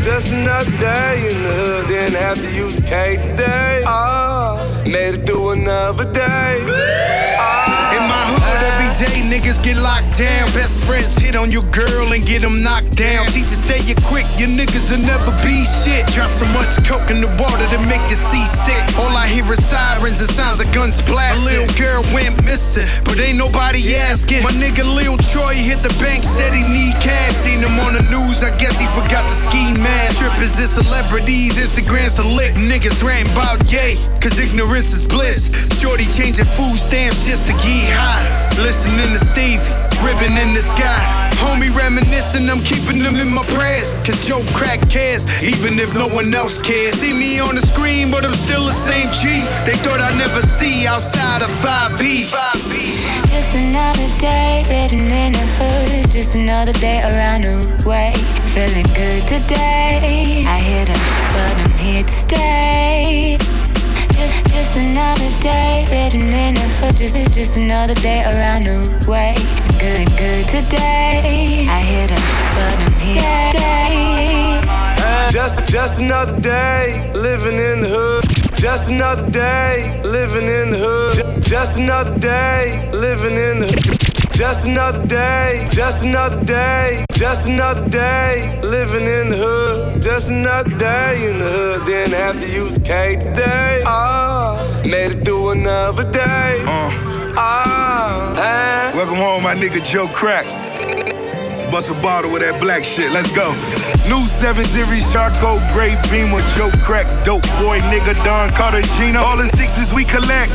Just 0.08 0.32
another 0.32 0.70
day 0.78 1.30
in 1.30 1.42
the 1.42 1.52
hood. 1.52 1.88
Didn't 1.88 2.16
have 2.16 2.40
to 2.40 2.80
paid 2.88 3.20
the 3.20 3.44
day, 3.44 3.84
oh, 3.84 4.56
made 4.86 5.20
it 5.20 5.26
through 5.26 5.50
another 5.52 6.10
day. 6.10 6.64
Ah. 7.36 7.92
In 7.92 8.00
my 8.08 8.24
hood, 8.32 8.60
every 8.72 8.88
day 8.96 9.20
niggas 9.28 9.60
get 9.60 9.76
locked 9.76 10.16
down. 10.16 10.48
Best 10.56 10.88
friends 10.88 11.12
hit 11.20 11.36
on 11.36 11.52
your 11.52 11.62
girl 11.76 12.08
and 12.16 12.24
get 12.24 12.40
them 12.40 12.64
knocked 12.64 12.96
down. 12.96 13.28
Teachers 13.28 13.60
stay 13.60 13.84
you 13.84 13.92
quick, 14.08 14.24
your 14.40 14.48
niggas 14.48 14.88
will 14.88 15.04
never 15.04 15.28
be 15.44 15.60
shit. 15.68 16.08
Drop 16.16 16.32
so 16.32 16.48
much 16.56 16.72
coke 16.88 17.12
in 17.12 17.20
the 17.20 17.28
water 17.36 17.68
to 17.68 17.78
make 17.92 18.00
you 18.08 18.16
seasick. 18.16 18.80
All 18.96 19.12
I 19.12 19.28
hear 19.28 19.44
is 19.52 19.60
sirens 19.60 20.24
and 20.24 20.32
sounds 20.32 20.64
of 20.64 20.72
guns 20.72 21.04
blasting. 21.04 21.44
A 21.44 21.68
little 21.68 21.76
girl 21.76 22.00
went 22.16 22.32
missing, 22.48 22.88
but 23.04 23.20
ain't 23.20 23.36
nobody 23.36 23.92
asking. 24.08 24.40
My 24.40 24.56
nigga 24.56 24.88
Lil 24.88 25.20
Troy 25.20 25.52
hit 25.52 25.84
the 25.84 25.92
bank, 26.00 26.24
said 26.24 26.56
he 26.56 26.64
need 26.64 26.96
cash. 26.96 27.36
Seen 27.36 27.60
him 27.60 27.76
on 27.84 27.92
the 27.92 28.04
news, 28.08 28.40
I 28.40 28.56
guess 28.56 28.80
he 28.80 28.88
forgot 28.96 29.28
the 29.28 29.36
ski 29.36 29.76
mask. 29.76 29.97
Strippers 30.06 30.58
and 30.58 30.68
celebrities, 30.68 31.58
Instagram's 31.58 32.18
a 32.18 32.26
lick. 32.26 32.54
Niggas 32.54 33.02
ranting 33.02 33.32
about 33.32 33.70
yay, 33.70 33.96
cause 34.20 34.38
ignorance 34.38 34.92
is 34.94 35.06
bliss. 35.06 35.50
Shorty 35.80 36.06
changing 36.06 36.44
food 36.44 36.76
stamps 36.76 37.26
just 37.26 37.46
to 37.46 37.52
get 37.64 37.90
high. 37.90 38.22
Listening 38.62 39.14
to 39.14 39.18
Stevie, 39.18 39.62
ribbon 40.02 40.36
in 40.38 40.54
the 40.54 40.62
sky. 40.62 41.30
Homie 41.38 41.70
reminiscing, 41.70 42.50
I'm 42.50 42.62
keeping 42.62 42.98
them 43.02 43.14
in 43.14 43.32
my 43.32 43.42
prayers. 43.54 44.02
Cause 44.04 44.26
Joe 44.26 44.42
crack 44.54 44.82
cares, 44.90 45.22
even 45.42 45.78
if 45.78 45.94
no 45.94 46.08
one 46.10 46.34
else 46.34 46.60
cares. 46.60 46.94
See 46.94 47.14
me 47.14 47.38
on 47.38 47.54
the 47.54 47.62
screen, 47.62 48.10
but 48.10 48.24
I'm 48.24 48.34
still 48.34 48.66
the 48.66 48.74
same 48.74 49.06
G. 49.14 49.46
They 49.64 49.78
thought 49.86 50.00
I'd 50.00 50.18
never 50.18 50.42
see 50.42 50.86
outside 50.86 51.42
of 51.42 51.50
5E. 51.50 52.30
Just 53.30 53.54
another 53.54 54.08
day 54.18 54.64
living 54.66 55.06
in 55.06 55.32
the 55.32 55.46
hood. 55.58 56.10
Just 56.10 56.34
another 56.34 56.72
day 56.72 57.02
around 57.06 57.44
the 57.44 57.62
way. 57.86 58.14
Feeling 58.58 58.86
good 58.86 59.22
today. 59.28 60.42
I 60.44 60.58
hit 60.58 60.90
'em, 60.90 61.00
but 61.32 61.54
I'm 61.62 61.78
here 61.78 62.02
to 62.02 62.12
stay. 62.12 63.38
Just, 64.16 64.34
just 64.52 64.76
another 64.76 65.30
day 65.40 65.86
living 65.94 66.32
in 66.32 66.54
the 66.54 66.66
hood. 66.80 66.96
Just, 66.96 67.14
just 67.32 67.56
another 67.56 67.94
day 67.94 68.24
around 68.24 68.64
the 68.66 68.78
way. 69.08 69.36
Good, 69.78 70.08
good 70.18 70.44
today. 70.48 71.66
I 71.70 71.80
hit 71.92 72.10
'em, 72.10 72.22
but 72.56 72.74
I'm 72.84 72.96
here 72.98 73.52
to 73.52 73.58
stay. 73.58 75.30
Just, 75.30 75.64
just 75.66 76.00
another 76.00 76.40
day 76.40 77.12
living 77.14 77.60
in 77.70 77.82
the 77.82 77.90
hood. 77.96 78.24
Just 78.56 78.90
another 78.90 79.30
day 79.30 80.00
living 80.02 80.48
in 80.48 80.70
the 80.72 80.78
hood. 80.78 81.44
Just 81.44 81.78
another 81.78 82.18
day 82.18 82.90
living 82.90 83.36
in 83.36 83.60
the 83.60 84.07
Just 84.38 84.68
another 84.68 85.04
day, 85.04 85.66
just 85.68 86.04
another 86.04 86.44
day, 86.44 87.04
just 87.14 87.48
another 87.48 87.88
day 87.88 88.60
living 88.62 89.04
in 89.04 89.30
the 89.30 89.36
hood. 89.36 90.00
Just 90.00 90.30
another 90.30 90.70
day 90.78 91.28
in 91.28 91.40
the 91.40 91.44
hood. 91.44 91.86
Then 91.86 92.14
after 92.14 92.46
you 92.46 92.70
paid 92.84 93.20
the 93.20 93.34
day, 93.34 93.82
oh, 93.84 94.80
made 94.84 95.10
it 95.10 95.24
through 95.24 95.50
another 95.50 96.08
day. 96.12 96.62
Uh. 96.68 97.34
Ah, 97.36 98.32
hey. 98.36 98.96
Welcome 98.96 99.16
home, 99.16 99.42
my 99.42 99.56
nigga 99.56 99.84
Joe 99.84 100.06
Crack. 100.06 100.46
Bust 101.70 101.90
a 101.90 101.94
bottle 102.00 102.32
with 102.32 102.40
that 102.40 102.56
black 102.64 102.80
shit. 102.82 103.12
Let's 103.12 103.28
go. 103.28 103.52
New 104.08 104.24
7 104.24 104.64
Series 104.64 105.04
Charcoal 105.12 105.60
Gray 105.68 106.00
Beamer 106.08 106.40
Joe 106.56 106.72
Crack 106.80 107.04
Dope 107.28 107.44
Boy 107.60 107.76
nigga 107.92 108.16
Don 108.24 108.48
Cartagena. 108.56 109.20
All 109.20 109.36
the 109.36 109.44
sixes 109.44 109.92
we 109.92 110.04
collect. 110.08 110.48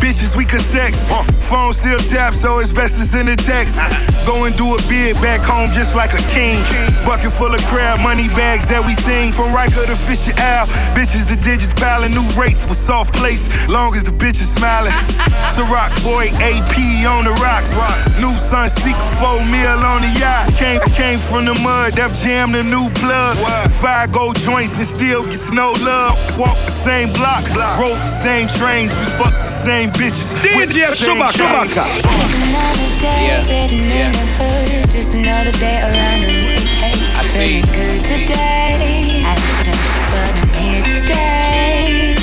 Bitches 0.00 0.36
we 0.36 0.48
could 0.48 0.64
sex. 0.64 1.12
Phone 1.44 1.72
still 1.76 2.00
tap, 2.00 2.32
so 2.32 2.60
it's 2.64 2.72
best 2.72 2.96
to 2.96 3.04
send 3.04 3.28
a 3.28 3.36
text. 3.36 3.76
Go 4.26 4.48
and 4.48 4.56
do 4.56 4.72
a 4.72 4.80
bid 4.88 5.20
back 5.20 5.44
home 5.44 5.68
just 5.68 5.92
like 5.92 6.16
a 6.16 6.22
king. 6.32 6.56
Bucket 7.04 7.28
full 7.28 7.52
of 7.52 7.60
crab 7.68 8.00
money 8.00 8.28
bags 8.32 8.64
that 8.72 8.80
we 8.80 8.96
sing. 8.96 9.32
From 9.36 9.52
Riker 9.52 9.84
to 9.84 9.96
Fisher 9.96 10.32
Al. 10.40 10.64
Bitches 10.96 11.28
the 11.28 11.36
digits 11.44 11.76
piling. 11.76 12.16
New 12.16 12.24
rates 12.40 12.64
with 12.64 12.80
soft 12.80 13.12
place. 13.12 13.52
Long 13.68 13.92
as 13.92 14.04
the 14.04 14.16
bitch 14.16 14.40
is 14.40 14.48
smiling. 14.48 14.96
Ciroc 15.52 15.92
boy 16.00 16.32
AP 16.40 17.04
on 17.04 17.28
the 17.28 17.36
rocks. 17.44 17.76
rocks. 17.76 18.16
New 18.16 18.32
Sunseeker 18.32 18.96
4 19.20 19.44
meal 19.52 19.76
on 19.84 20.00
the 20.00 20.12
yacht. 20.16 20.53
Came, 20.54 20.80
came 20.94 21.18
from 21.18 21.44
the 21.44 21.54
mud, 21.62 21.92
Def 21.94 22.14
Jam 22.14 22.52
the 22.52 22.62
new 22.62 22.88
plug. 22.94 23.36
Five 23.72 24.12
gold 24.12 24.36
joints 24.38 24.78
and 24.78 24.86
still 24.86 25.22
gets 25.24 25.50
no 25.52 25.72
love. 25.82 26.14
Walk 26.38 26.56
the 26.64 26.70
same 26.70 27.12
block, 27.12 27.44
block. 27.52 27.78
rode 27.80 27.98
the 27.98 28.06
same 28.06 28.46
trains, 28.48 28.96
we 28.96 29.04
fuck 29.18 29.34
the 29.34 29.48
same 29.48 29.90
bitches. 29.90 30.32
with 30.56 30.70
the 30.70 30.80
DJ 30.80 30.94
same 30.94 31.18
Schumacher. 31.18 31.44
chains. 31.44 31.74
Another 31.74 32.90
day 33.02 33.22
living 33.44 33.90
in 33.90 34.12
the 34.12 34.26
hood. 34.38 34.90
Just 34.90 35.14
another 35.14 35.52
day 35.58 35.82
around 35.82 36.22
the 36.22 36.32
way. 36.32 36.94
I 37.18 37.22
see. 37.24 37.60
Feeling 37.60 37.66
good 37.74 38.00
today. 38.06 39.22
I 39.26 39.34
hit 39.34 39.68
'em, 39.68 39.78
but 40.14 40.32
I'm 40.38 40.52
here 40.54 40.82
to 40.82 40.90
stay. 41.02 42.14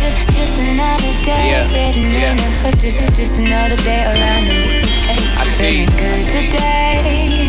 Just, 0.00 0.18
just 0.32 0.56
another 0.64 1.12
day 1.28 1.44
Yeah, 1.52 1.66
living 1.70 2.10
yeah. 2.10 2.30
in 2.32 2.36
the 2.38 2.50
hood. 2.64 2.80
Just, 2.80 2.98
just 3.14 3.38
another 3.38 3.76
day 3.84 4.02
around 4.08 4.44
the 4.48 4.58
way. 4.64 4.82
I 5.38 5.44
see. 5.44 5.86
Feeling 5.86 5.92
good 6.00 6.24
today. 6.50 7.46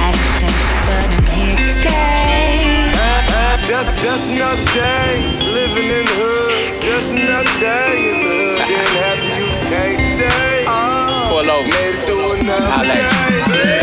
Just, 3.64 3.96
just 3.96 4.34
another 4.36 4.66
day 4.74 5.40
living 5.54 5.86
in 5.90 6.06
the 6.06 6.12
hood. 6.18 6.84
Just 6.84 7.14
another 7.14 7.60
day 7.60 8.12
in 8.12 8.20
the 8.20 8.30
hood. 8.30 8.58
Then 8.68 8.98
after 9.10 9.32
you 9.40 9.48
paid 9.70 9.98
the 10.00 10.18
day, 10.26 10.66
oh, 10.68 11.28
Pull 11.30 11.50
over. 11.50 11.68
made 11.68 11.96
it 11.96 12.08
through 12.08 12.42
another 12.42 12.84
day. 12.86 13.81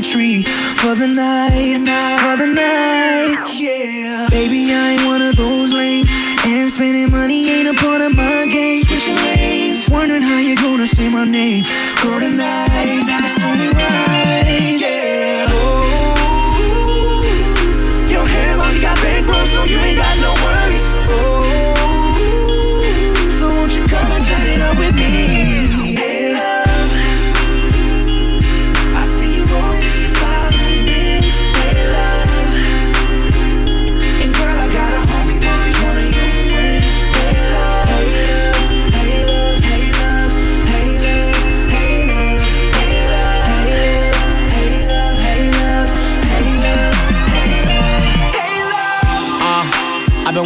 Treat 0.00 0.48
for 0.78 0.94
the 0.94 1.06
night, 1.06 1.84
for 2.24 2.36
the 2.36 2.46
night. 2.46 3.44
Yeah, 3.52 4.26
baby, 4.30 4.72
I 4.72 4.96
ain't 4.96 5.04
one 5.04 5.20
of 5.20 5.36
those 5.36 5.70
lames. 5.70 6.08
And 6.46 6.72
spending 6.72 7.10
money 7.10 7.50
ain't 7.50 7.68
a 7.68 7.74
part 7.74 8.00
of 8.00 8.16
my 8.16 8.46
game. 8.50 8.82
Switching 8.84 9.16
lanes, 9.16 9.88
wondering 9.90 10.22
how 10.22 10.38
you 10.38 10.56
gonna 10.56 10.86
say 10.86 11.10
my 11.10 11.24
name. 11.24 11.64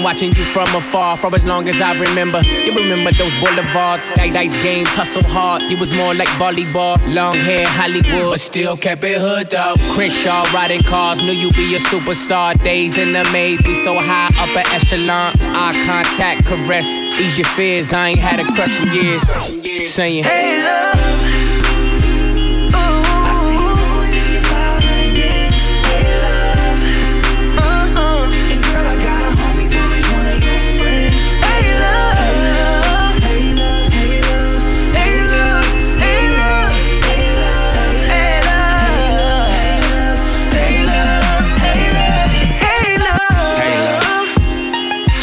Watching 0.07 0.33
you 0.37 0.45
from 0.53 0.69
afar 0.69 1.17
for 1.17 1.35
as 1.35 1.45
long 1.45 1.69
as 1.69 1.81
I 1.81 1.93
remember. 1.99 2.41
You 2.65 2.73
remember 2.73 3.11
those 3.11 3.35
boulevards, 3.43 4.15
dice, 4.15 4.35
dice 4.35 4.57
games, 4.63 4.89
hustle 4.91 5.25
hard. 5.25 5.63
You 5.63 5.77
was 5.77 5.93
more 5.93 6.15
like 6.15 6.29
volleyball, 6.39 6.97
long 7.13 7.35
hair, 7.35 7.67
Hollywood, 7.67 8.31
but 8.31 8.39
still 8.41 8.77
kept 8.77 9.03
it 9.03 9.19
hood 9.21 9.51
though. 9.51 9.75
Chris 9.95 10.15
Shaw 10.23 10.49
riding 10.55 10.81
cars, 10.85 11.19
knew 11.21 11.33
you 11.33 11.51
be 11.55 11.75
a 11.75 11.79
superstar. 11.79 12.55
Days 12.63 12.97
in 12.97 13.15
the 13.15 13.25
maze, 13.33 13.61
be 13.63 13.75
so 13.75 13.99
high, 13.99 14.29
up 14.39 14.49
upper 14.49 14.65
echelon. 14.77 15.33
Eye 15.41 15.75
contact, 15.85 16.47
caress, 16.47 16.87
ease 17.19 17.37
your 17.37 17.49
fears. 17.57 17.93
I 17.93 18.11
ain't 18.11 18.21
had 18.21 18.39
a 18.39 18.45
crush 18.55 18.81
in 18.83 18.93
years. 18.95 19.91
Saying, 19.91 20.23
Hey, 20.23 20.63
love. 20.63 21.06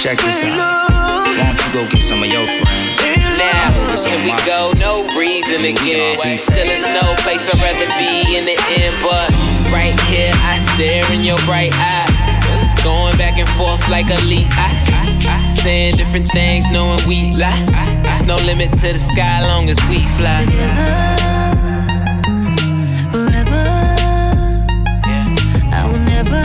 Check 0.04 0.18
this 0.18 0.44
out. 0.44 0.92
Why 0.92 1.56
don't 1.56 1.56
you 1.56 1.72
go 1.72 1.90
get 1.90 2.02
some 2.02 2.22
of 2.22 2.28
your 2.28 2.46
friends? 2.46 3.00
Now, 3.40 3.72
here 3.96 4.20
we 4.20 4.36
go, 4.46 4.74
no 4.76 5.08
reason 5.18 5.64
again. 5.64 6.20
Still, 6.38 6.68
it's 6.68 6.84
no 6.92 7.16
place 7.24 7.48
I'd 7.48 7.64
rather 7.64 7.88
be 7.96 8.36
in 8.36 8.44
the 8.44 8.60
end, 8.68 9.00
but 9.00 9.32
right 9.72 9.96
here 10.12 10.34
I 10.44 10.60
stare 10.60 11.10
in 11.14 11.24
your 11.24 11.40
bright 11.48 11.72
eyes. 11.80 12.12
Going 12.84 13.16
back 13.16 13.38
and 13.40 13.48
forth 13.52 13.88
like 13.88 14.08
a 14.08 14.20
leap. 14.28 14.48
I, 14.60 15.48
saying 15.48 15.96
different 15.96 16.28
things, 16.28 16.70
knowing 16.70 17.00
we 17.08 17.32
lie. 17.40 17.64
There's 18.04 18.26
no 18.26 18.36
limit 18.44 18.72
to 18.72 18.92
the 18.92 19.00
sky, 19.00 19.40
long 19.48 19.70
as 19.70 19.80
we 19.88 20.04
fly. 20.20 20.44
forever. 23.10 23.96
Yeah. 25.08 25.36
I 25.72 25.88
will 25.90 26.00
never, 26.00 26.44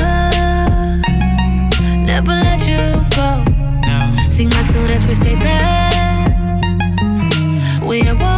never 2.06 2.30
let 2.30 2.36
you 2.36 2.42
go. 2.42 2.47
Soon 4.38 4.52
as 4.52 5.04
we 5.04 5.14
say 5.14 5.34
that, 5.34 6.60
we 7.84 8.02
are 8.02 8.37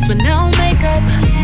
face 0.00 0.08
with 0.08 0.22
no 0.22 0.50
makeup. 0.58 1.35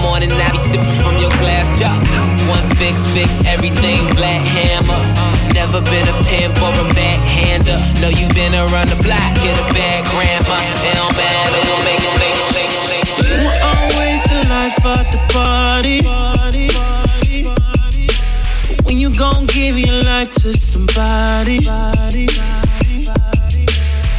Morning 0.00 0.32
I 0.32 0.50
be 0.50 0.58
sipping 0.58 0.94
from 0.94 1.16
your 1.18 1.30
glass 1.38 1.68
jar. 1.78 1.94
One 2.48 2.64
fix, 2.76 3.06
fix 3.12 3.40
everything, 3.44 4.06
black 4.16 4.42
hammer. 4.46 4.98
Never 5.52 5.80
been 5.80 6.08
a 6.08 6.16
pimp 6.24 6.56
or 6.60 6.72
a 6.72 6.84
backhander. 6.94 7.78
Know 8.00 8.08
you 8.08 8.28
been 8.34 8.54
around 8.54 8.88
the 8.88 8.96
block, 9.02 9.36
hit 9.38 9.56
a 9.56 9.64
bad 9.72 10.04
grandma. 10.10 10.64
It 10.88 10.94
don't 10.96 11.14
matter, 11.16 11.56
it 11.56 11.64
don't 11.68 11.84
make 11.84 12.00
it, 12.00 12.16
make 12.18 12.38
it, 12.40 12.50
make 12.56 12.72
it, 12.72 12.84
make 12.92 13.08
it. 13.12 13.28
You 13.28 13.50
always 13.62 14.24
the 14.24 14.44
life 14.48 14.80
of 14.84 15.04
the 15.12 15.20
party. 15.32 16.00
When 18.84 18.96
you 18.98 19.10
gon' 19.14 19.46
give 19.46 19.78
your 19.78 20.02
life 20.02 20.30
to 20.42 20.52
somebody, 20.52 21.60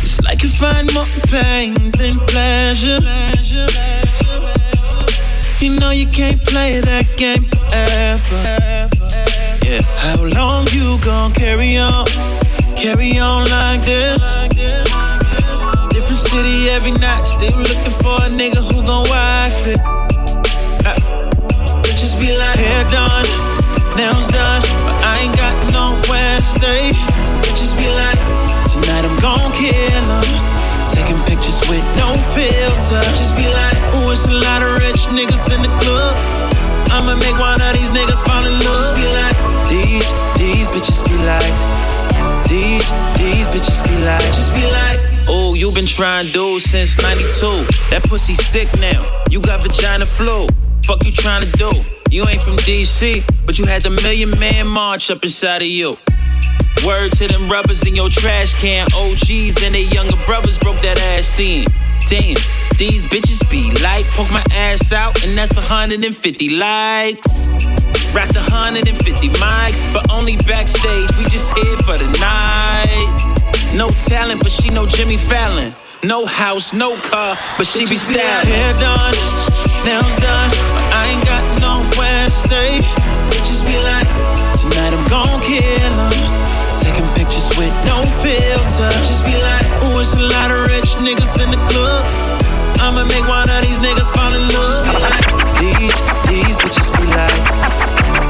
it's 0.01 0.21
like 0.21 0.43
you 0.43 0.49
find 0.49 0.93
more 0.93 1.07
pain 1.27 1.73
than 1.91 2.13
pleasure. 2.27 2.99
You 5.61 5.79
know 5.79 5.91
you 5.91 6.07
can't 6.07 6.41
play 6.43 6.81
that 6.81 7.05
game 7.17 7.45
forever. 7.45 8.89
Yeah. 9.61 9.85
How 10.01 10.17
long 10.17 10.65
you 10.73 10.97
gon' 11.05 11.33
carry 11.33 11.77
on? 11.77 12.07
Carry 12.73 13.19
on 13.19 13.45
like 13.45 13.85
this? 13.85 14.25
Different 15.93 16.17
city 16.17 16.65
every 16.73 16.97
night, 16.97 17.29
still 17.29 17.53
looking 17.53 17.93
for 18.01 18.25
a 18.25 18.29
nigga 18.33 18.57
who 18.57 18.81
gon' 18.81 19.05
wife 19.05 19.61
it. 19.69 19.77
Uh, 20.81 20.97
bitches 21.85 22.17
be 22.17 22.33
like, 22.33 22.57
hair 22.57 22.81
done, 22.89 23.29
nails 23.93 24.33
done, 24.33 24.65
but 24.81 24.97
I 25.05 25.29
ain't 25.29 25.37
got 25.37 25.53
nowhere 25.69 26.41
to 26.41 26.49
stay. 26.57 26.89
Bitches 27.45 27.77
be 27.77 27.85
like, 27.93 28.17
tonight 28.65 29.05
I'm 29.05 29.13
gon' 29.21 29.53
kill 29.53 30.09
'em. 30.09 30.25
Taking 30.89 31.21
pictures 31.29 31.61
with 31.69 31.85
no 32.01 32.17
filter. 32.33 33.05
Just 33.13 33.37
be 33.37 33.45
like, 33.45 33.70
ooh, 33.95 34.11
it's 34.11 34.25
a 34.27 34.33
lot 34.33 34.61
of 34.63 34.77
rich 34.79 35.07
niggas 35.11 35.53
in 35.53 35.61
the 35.61 35.71
club. 35.81 36.15
I'ma 36.91 37.15
make 37.23 37.37
one 37.39 37.61
of 37.61 37.73
these 37.73 37.91
niggas 37.91 38.23
fall 38.25 38.43
in 38.45 38.53
love. 38.53 38.77
Just 38.77 38.95
be 38.95 39.05
like, 39.07 39.37
these, 39.67 40.07
these 40.39 40.67
bitches 40.67 41.01
be 41.07 41.15
like, 41.23 41.55
these, 42.47 42.87
these 43.15 43.47
bitches 43.47 43.83
be 43.87 43.95
like, 44.03 44.27
just 44.35 44.53
be 44.53 44.63
like, 44.67 44.99
oh, 45.29 45.53
you 45.55 45.71
been 45.71 45.85
trying 45.85 46.27
to 46.27 46.31
do 46.33 46.59
since 46.59 47.01
92. 47.01 47.65
That 47.89 48.03
pussy 48.03 48.33
sick 48.33 48.67
now. 48.79 49.23
You 49.29 49.41
got 49.41 49.63
vagina 49.63 50.05
flu. 50.05 50.47
Fuck 50.83 51.05
you 51.05 51.11
trying 51.11 51.49
to 51.49 51.51
do? 51.57 51.71
You 52.09 52.27
ain't 52.27 52.41
from 52.41 52.57
DC, 52.57 53.23
but 53.45 53.57
you 53.57 53.65
had 53.65 53.83
the 53.83 53.91
million 54.03 54.37
man 54.37 54.67
march 54.67 55.09
up 55.09 55.23
inside 55.23 55.61
of 55.61 55.69
you. 55.69 55.97
Word 56.85 57.11
to 57.13 57.27
them 57.27 57.47
rubbers 57.47 57.87
in 57.87 57.95
your 57.95 58.09
trash 58.09 58.53
can. 58.59 58.87
OGs 58.93 59.63
and 59.63 59.75
their 59.75 59.87
younger 59.93 60.17
brothers 60.25 60.57
broke 60.57 60.79
that 60.79 60.99
ass 60.99 61.39
in. 61.39 61.65
Damn, 62.07 62.35
these 62.77 63.05
bitches 63.05 63.47
be 63.49 63.71
like, 63.81 64.05
poke 64.11 64.31
my 64.31 64.43
ass 64.51 64.91
out, 64.91 65.23
and 65.23 65.37
that's 65.37 65.55
150 65.55 66.49
likes. 66.49 67.47
Rock 68.13 68.27
the 68.35 68.43
150 68.51 69.29
mics, 69.39 69.81
but 69.93 70.09
only 70.11 70.35
backstage. 70.37 71.07
We 71.17 71.23
just 71.31 71.57
here 71.57 71.77
for 71.77 71.97
the 71.97 72.11
night. 72.19 73.31
No 73.75 73.87
talent, 73.89 74.41
but 74.43 74.51
she 74.51 74.69
know 74.69 74.85
Jimmy 74.85 75.15
Fallon. 75.15 75.73
No 76.03 76.25
house, 76.25 76.73
no 76.73 76.97
car, 77.07 77.37
but 77.57 77.67
she 77.67 77.85
be 77.85 77.95
styling. 77.95 78.51
Hair 78.51 78.73
done, 78.83 79.15
nails 79.85 80.17
done, 80.17 80.49
but 80.73 80.83
I 80.91 81.13
ain't 81.13 81.23
got 81.23 81.43
nowhere 81.61 82.25
to 82.25 82.31
stay. 82.31 82.81
Bitches 83.31 83.63
be 83.63 83.77
like, 83.79 84.09
tonight 84.59 84.91
I'm 84.91 85.07
gon' 85.07 85.39
kill 85.39 85.93
'em. 85.95 86.11
Taking 86.81 87.07
pictures 87.13 87.47
with 87.55 87.71
no 87.85 88.01
filter. 88.19 88.91
Just 89.07 89.23
be 89.23 89.37
like, 89.39 89.63
ooh, 89.83 90.01
it's 90.01 90.15
a 90.15 90.19
lot 90.19 90.51
of 90.51 90.60
rich 90.91 91.03
niggas 91.03 91.41
in 91.43 91.51
the 91.51 91.57
club. 91.69 92.05
I'ma 92.79 93.05
make 93.05 93.27
one 93.27 93.49
of 93.49 93.61
these 93.61 93.79
niggas 93.79 94.11
fall 94.13 94.33
in 94.33 94.41
love. 94.41 94.65
Just 94.65 94.83
be 94.83 94.95
like, 94.97 95.25
these, 95.59 95.95
these 96.27 96.55
bitches 96.57 96.89
be 96.97 97.05
like, 97.05 97.43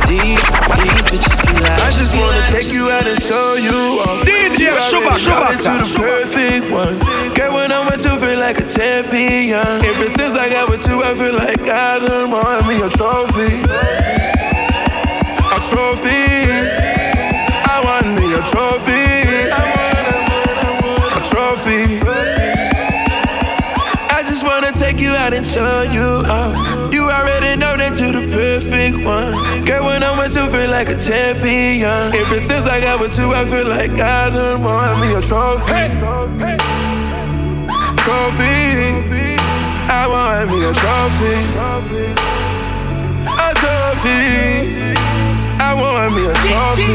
these, 0.07 0.43
these 0.77 1.03
bitches 1.09 1.39
be 1.47 1.53
like. 1.53 1.79
I 1.81 1.89
just 1.89 2.13
wanna 2.15 2.41
take 2.51 2.73
you 2.73 2.89
out 2.89 3.07
and 3.07 3.21
show 3.21 3.55
you 3.55 4.01
off. 4.01 4.25
DJ 4.25 4.59
You 4.59 4.69
already 4.69 4.89
Shuba, 4.89 5.19
Shuba. 5.19 5.39
got 5.39 5.53
it 5.53 5.61
to 5.61 5.73
the 5.79 5.89
perfect 5.97 6.71
one. 6.71 7.33
Girl, 7.33 7.53
when 7.53 7.71
I'm 7.71 7.85
with 7.87 8.03
you, 8.03 8.15
feel 8.19 8.39
like 8.39 8.59
a 8.59 8.67
champion. 8.67 9.85
Ever 9.85 10.09
since 10.09 10.35
I 10.35 10.49
got 10.49 10.69
with 10.69 10.85
you, 10.87 11.01
I 11.01 11.15
feel 11.15 11.33
like 11.33 11.61
I 11.67 11.99
done 11.99 12.31
won 12.31 12.67
me 12.67 12.81
a 12.81 12.89
trophy. 12.89 13.63
A 15.55 15.59
trophy. 15.71 16.51
I 17.73 17.81
want 17.83 18.07
me 18.19 18.33
a 18.33 18.41
trophy. 18.43 19.49
I 19.49 19.63
want, 19.71 20.07
I 20.11 20.19
want, 20.29 20.57
I 20.59 20.71
want 20.81 21.13
a 21.15 21.23
trophy. 21.29 22.40
You 25.11 25.17
out 25.17 25.33
and 25.33 25.45
show 25.45 25.81
you 25.81 26.25
out. 26.25 26.93
You 26.93 27.09
already 27.09 27.59
know 27.59 27.75
that 27.77 27.99
you're 27.99 28.13
the 28.13 28.27
perfect 28.31 29.03
one. 29.03 29.65
Girl, 29.65 29.85
when 29.85 30.03
I'm 30.03 30.17
with 30.17 30.35
you, 30.35 30.47
feel 30.47 30.69
like 30.69 30.89
a 30.89 30.97
champion. 30.99 32.15
Ever 32.15 32.39
since 32.39 32.65
I 32.65 32.79
got 32.79 32.99
with 32.99 33.17
you, 33.19 33.33
I 33.33 33.45
feel 33.45 33.67
like 33.67 33.91
I 33.91 34.29
done 34.29 34.63
won 34.63 34.99
me 35.01 35.13
a 35.13 35.21
trophy. 35.21 35.83
Trophy. 38.03 38.55
I 39.91 40.07
want 40.07 40.49
me 40.51 40.63
a 40.63 40.73
trophy. 40.81 41.35
A 43.27 43.49
trophy. 43.61 44.95
I 45.59 45.71
want 45.75 46.15
me 46.15 46.23
a 46.25 46.35
trophy. 46.45 46.91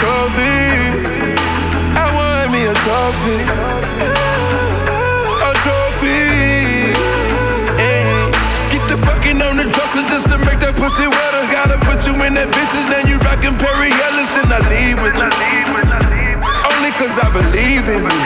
Trophy. 0.00 0.54
I 1.94 2.06
want 2.16 2.46
me 2.52 2.60
a 2.66 2.74
trophy. 2.84 4.13
Fucking 9.34 9.48
on 9.48 9.56
the 9.56 9.64
dresser 9.70 10.02
just 10.06 10.28
to 10.28 10.38
make 10.38 10.58
that 10.60 10.74
pussy 10.76 11.06
wetter. 11.06 11.42
Gotta 11.50 11.78
put 11.86 12.06
you 12.06 12.14
in 12.22 12.34
that 12.34 12.48
vintage, 12.54 12.86
now 12.90 13.02
you 13.06 13.18
rockin' 13.22 13.56
Perry 13.58 13.90
Ellis, 13.90 14.30
then 14.34 14.48
I 14.50 14.60
leave 14.70 14.98
with 15.02 15.16
you. 15.18 15.30
Only 16.70 16.90
cause 16.94 17.16
I 17.18 17.28
believe 17.30 17.86
in 17.90 18.02
you. 18.02 18.18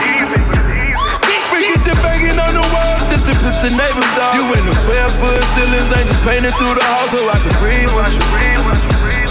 We 1.53 1.59
get 1.75 1.83
the 1.85 1.97
banging 2.05 2.39
on 2.39 2.53
the 2.55 2.65
walls 2.71 3.09
just 3.09 3.27
to 3.27 3.35
piss 3.41 3.59
the 3.65 3.73
neighbors 3.73 4.15
off. 4.21 4.37
You 4.37 4.45
in 4.53 4.63
the 4.65 4.75
12 4.85 5.21
foot 5.21 5.43
ceilings, 5.57 5.89
ain't 5.97 6.09
just 6.09 6.23
painting 6.25 6.55
through 6.57 6.77
the 6.77 6.85
house 6.85 7.11
so 7.13 7.21
I 7.25 7.39
can 7.41 7.55
breathe 7.59 7.91
with 7.93 8.13
you. 8.13 8.25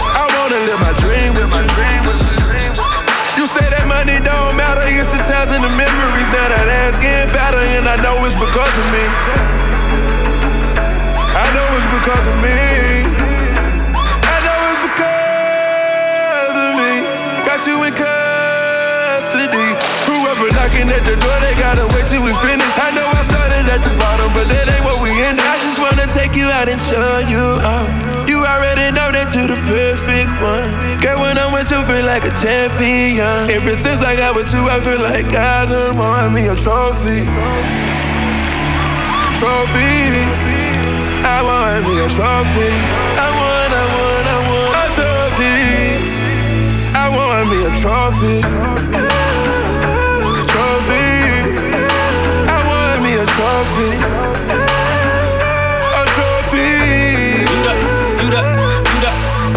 I 0.01 0.25
wanna 0.37 0.59
live 0.65 0.79
my 0.81 0.93
dream 1.03 1.31
with 1.37 1.51
you. 1.51 1.67
You 3.37 3.45
say 3.45 3.65
that 3.69 3.85
money 3.85 4.17
don't 4.25 4.57
matter, 4.57 4.81
it's 4.89 5.13
the 5.13 5.21
times 5.21 5.53
and 5.53 5.63
the 5.63 5.69
memories. 5.69 6.29
Now 6.33 6.49
that 6.49 6.67
ass 6.67 6.97
getting 6.97 7.29
fatter, 7.29 7.61
and 7.61 7.85
I 7.87 8.01
know 8.01 8.17
it's 8.25 8.35
because 8.35 8.73
of 8.73 8.87
me. 8.89 10.16
I 11.37 11.53
know 11.53 11.69
it's 11.77 11.85
because 11.93 12.25
of 12.25 12.37
me. 12.41 12.49
I 12.49 14.37
know 14.41 14.57
it's 14.73 14.81
because 14.89 16.55
of 16.65 16.71
me. 16.81 17.05
Got 17.45 17.61
you 17.69 17.77
in 17.85 17.93
custody. 17.93 19.69
Whoever 20.09 20.49
knocking 20.57 20.89
at 20.89 21.05
the 21.05 21.13
door, 21.13 21.37
they 21.45 21.53
gotta 21.61 21.85
wait 21.93 22.09
we 22.09 22.33
finish. 22.41 22.73
I 22.81 22.89
know 22.89 23.05
I 23.05 23.21
started 23.21 23.69
at 23.69 23.85
the 23.85 23.93
bottom, 24.01 24.33
but 24.33 24.49
that 24.49 24.65
ain't 24.65 24.81
what 24.81 24.97
we 25.05 25.13
ended. 25.13 25.45
I 25.45 25.61
just 25.61 25.77
wanna 25.77 26.09
take 26.09 26.33
you 26.33 26.49
out 26.49 26.73
and 26.73 26.81
show 26.81 27.21
you. 27.29 27.61
You 28.25 28.41
already 28.41 28.89
know 28.89 29.13
that 29.13 29.29
you're 29.37 29.45
the 29.45 29.61
perfect 29.69 30.33
one. 30.41 30.73
Girl, 31.05 31.21
when 31.21 31.37
I'm 31.37 31.53
with 31.53 31.69
you, 31.69 31.77
feel 31.85 32.01
like 32.01 32.25
a 32.25 32.33
champion. 32.41 33.53
Ever 33.53 33.77
since 33.77 34.01
I 34.01 34.17
got 34.17 34.33
with 34.33 34.49
you, 34.57 34.65
I 34.65 34.81
feel 34.81 35.05
like 35.05 35.29
I 35.37 35.69
won 35.93 36.33
me 36.33 36.49
a 36.49 36.55
trophy. 36.57 37.29
Trophy. 39.37 40.66
I 41.37 41.43
want 41.43 41.85
me 41.85 41.99
a 41.99 42.09
trophy. 42.09 42.73
I 43.21 43.29
want, 43.37 43.71
I 43.71 43.85
want, 43.93 44.25
I 44.25 44.39
want 44.49 44.73
a 44.73 44.89
trophy. 44.97 45.53
I 46.97 47.05
want 47.13 47.45
me 47.51 47.57
a 47.61 47.71
trophy. 47.77 48.41
Trophy. 50.49 51.05
I 52.49 52.57
want 52.65 53.03
me 53.03 53.11
a 53.21 53.25
trophy. 53.37 53.91
A 55.93 56.03
trophy. 56.17 56.69
You 57.53 57.59
the, 57.67 57.73
you 58.17 58.29
the, 58.33 58.41
you 58.89 58.97
the, 59.05 59.11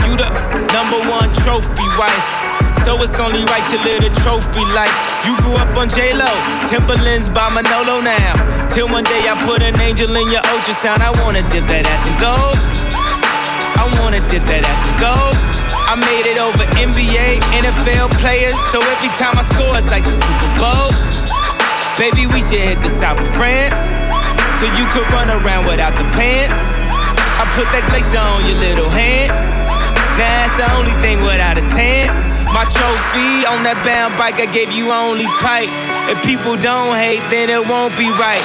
you 0.04 0.12
the 0.20 0.28
number 0.74 1.00
one 1.08 1.32
trophy 1.32 1.88
wife. 1.96 2.39
So 2.90 2.98
it's 2.98 3.22
only 3.22 3.46
right 3.46 3.62
to 3.70 3.78
live 3.86 4.02
the 4.02 4.10
trophy 4.18 4.66
life. 4.74 4.90
You 5.22 5.38
grew 5.46 5.54
up 5.62 5.70
on 5.78 5.86
J-Lo, 5.86 6.26
Timberlands 6.66 7.30
by 7.30 7.46
Manolo 7.46 8.02
now. 8.02 8.34
Till 8.66 8.90
one 8.90 9.06
day 9.06 9.30
I 9.30 9.38
put 9.46 9.62
an 9.62 9.78
angel 9.78 10.10
in 10.10 10.26
your 10.26 10.42
ultrasound. 10.50 10.98
I 10.98 11.14
wanna 11.22 11.38
dip 11.54 11.62
that 11.70 11.86
ass 11.86 12.02
in 12.10 12.18
gold. 12.18 12.58
I 13.78 13.86
wanna 14.02 14.18
dip 14.26 14.42
that 14.50 14.66
ass 14.66 14.82
in 14.90 14.94
gold. 14.98 15.38
I 15.86 15.94
made 16.02 16.26
it 16.34 16.42
over 16.42 16.66
NBA, 16.82 17.38
NFL 17.62 18.10
players. 18.18 18.58
So 18.74 18.82
every 18.82 19.14
time 19.14 19.38
I 19.38 19.46
score, 19.54 19.70
it's 19.78 19.94
like 19.94 20.02
the 20.02 20.10
Super 20.10 20.50
Bowl. 20.58 20.90
Baby, 21.94 22.26
we 22.26 22.42
should 22.42 22.58
hit 22.58 22.82
the 22.82 22.90
south 22.90 23.22
of 23.22 23.30
France. 23.38 23.86
So 24.58 24.66
you 24.74 24.82
could 24.90 25.06
run 25.14 25.30
around 25.30 25.70
without 25.70 25.94
the 25.94 26.10
pants. 26.18 26.74
I 27.38 27.46
put 27.54 27.70
that 27.70 27.86
glacier 27.86 28.18
on 28.18 28.50
your 28.50 28.58
little 28.58 28.90
hand. 28.90 29.30
Now 30.18 30.26
that's 30.42 30.58
the 30.58 30.66
only 30.74 30.98
thing 30.98 31.22
without 31.22 31.54
a 31.54 31.62
tan. 31.70 32.29
My 32.50 32.66
trophy 32.66 33.46
on 33.46 33.62
that 33.62 33.78
bound 33.86 34.18
bike, 34.18 34.42
I 34.42 34.46
gave 34.50 34.74
you 34.74 34.90
only 34.90 35.30
pipe. 35.38 35.70
If 36.10 36.18
people 36.26 36.58
don't 36.58 36.98
hate, 36.98 37.22
then 37.30 37.46
it 37.46 37.62
won't 37.62 37.94
be 37.94 38.10
right. 38.10 38.42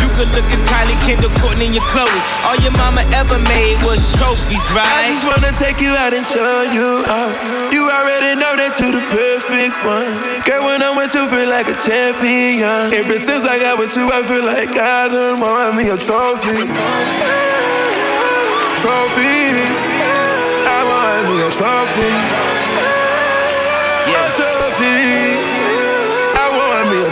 You 0.00 0.08
could 0.16 0.32
look 0.32 0.48
at 0.48 0.60
Kylie, 0.64 0.96
Kendall, 1.04 1.28
Kourtney, 1.44 1.68
and 1.68 1.76
your 1.76 1.84
Khloe. 1.92 2.08
All 2.48 2.56
your 2.64 2.72
mama 2.80 3.04
ever 3.12 3.36
made 3.44 3.76
was 3.84 4.00
trophies, 4.16 4.64
right? 4.72 4.88
I 4.88 5.12
just 5.12 5.28
wanna 5.28 5.52
take 5.60 5.84
you 5.84 5.92
out 5.92 6.16
and 6.16 6.24
show 6.24 6.64
you 6.72 7.04
out. 7.04 7.36
You 7.68 7.84
already 7.84 8.32
know 8.40 8.56
that 8.56 8.80
you're 8.80 8.96
the 8.96 9.04
perfect 9.12 9.76
one. 9.84 10.16
Girl, 10.48 10.64
when 10.64 10.80
I'm 10.80 10.96
with 10.96 11.12
you, 11.12 11.28
feel 11.28 11.48
like 11.48 11.68
a 11.68 11.76
champion. 11.76 12.96
Ever 12.96 13.18
since 13.20 13.44
I 13.44 13.60
got 13.60 13.76
with 13.76 13.92
you, 13.92 14.08
I 14.08 14.24
feel 14.24 14.44
like 14.44 14.72
I 14.72 15.08
done 15.12 15.40
won 15.44 15.76
me 15.76 15.92
a 15.92 16.00
trophy. 16.00 16.64
Trophy. 18.80 19.36
I 20.64 20.80
want 20.88 21.28
me 21.28 21.36
a 21.44 21.50
trophy. 21.52 22.53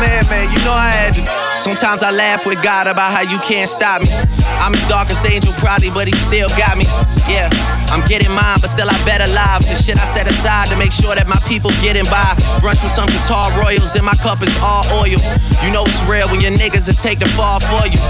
man, 0.00 0.24
man, 0.30 0.46
you 0.50 0.58
know 0.64 0.72
I 0.72 0.90
had 0.90 1.14
to. 1.14 1.22
Sometimes 1.58 2.02
I 2.02 2.10
laugh 2.10 2.46
with 2.46 2.62
God 2.62 2.86
about 2.86 3.10
how 3.10 3.22
you 3.22 3.38
can't 3.40 3.68
stop 3.68 4.02
me. 4.02 4.08
I'm 4.62 4.72
his 4.72 4.86
darkest 4.88 5.26
angel, 5.26 5.52
probably, 5.58 5.90
but 5.90 6.06
he 6.06 6.14
still 6.14 6.48
got 6.54 6.78
me. 6.78 6.86
Yeah, 7.26 7.50
I'm 7.90 8.06
getting 8.06 8.30
mine, 8.30 8.58
but 8.62 8.70
still 8.70 8.88
I 8.88 8.96
better 9.04 9.26
live. 9.34 9.66
The 9.66 9.74
shit 9.74 9.98
I 9.98 10.06
set 10.06 10.30
aside 10.30 10.68
to 10.70 10.76
make 10.78 10.92
sure 10.92 11.14
that 11.14 11.26
my 11.26 11.38
people 11.50 11.70
getting 11.82 12.06
by. 12.06 12.38
Brunch 12.62 12.82
with 12.82 12.94
some 12.94 13.10
guitar 13.10 13.50
royals, 13.58 13.94
and 13.98 14.06
my 14.06 14.14
cup 14.22 14.42
is 14.42 14.54
all 14.62 14.86
oil. 14.94 15.18
You 15.62 15.70
know 15.74 15.82
it's 15.84 16.02
real 16.06 16.30
when 16.30 16.40
your 16.40 16.54
niggas 16.54 16.86
will 16.86 16.98
take 16.98 17.18
the 17.18 17.28
fall 17.34 17.58
for 17.58 17.84
you. 17.90 18.00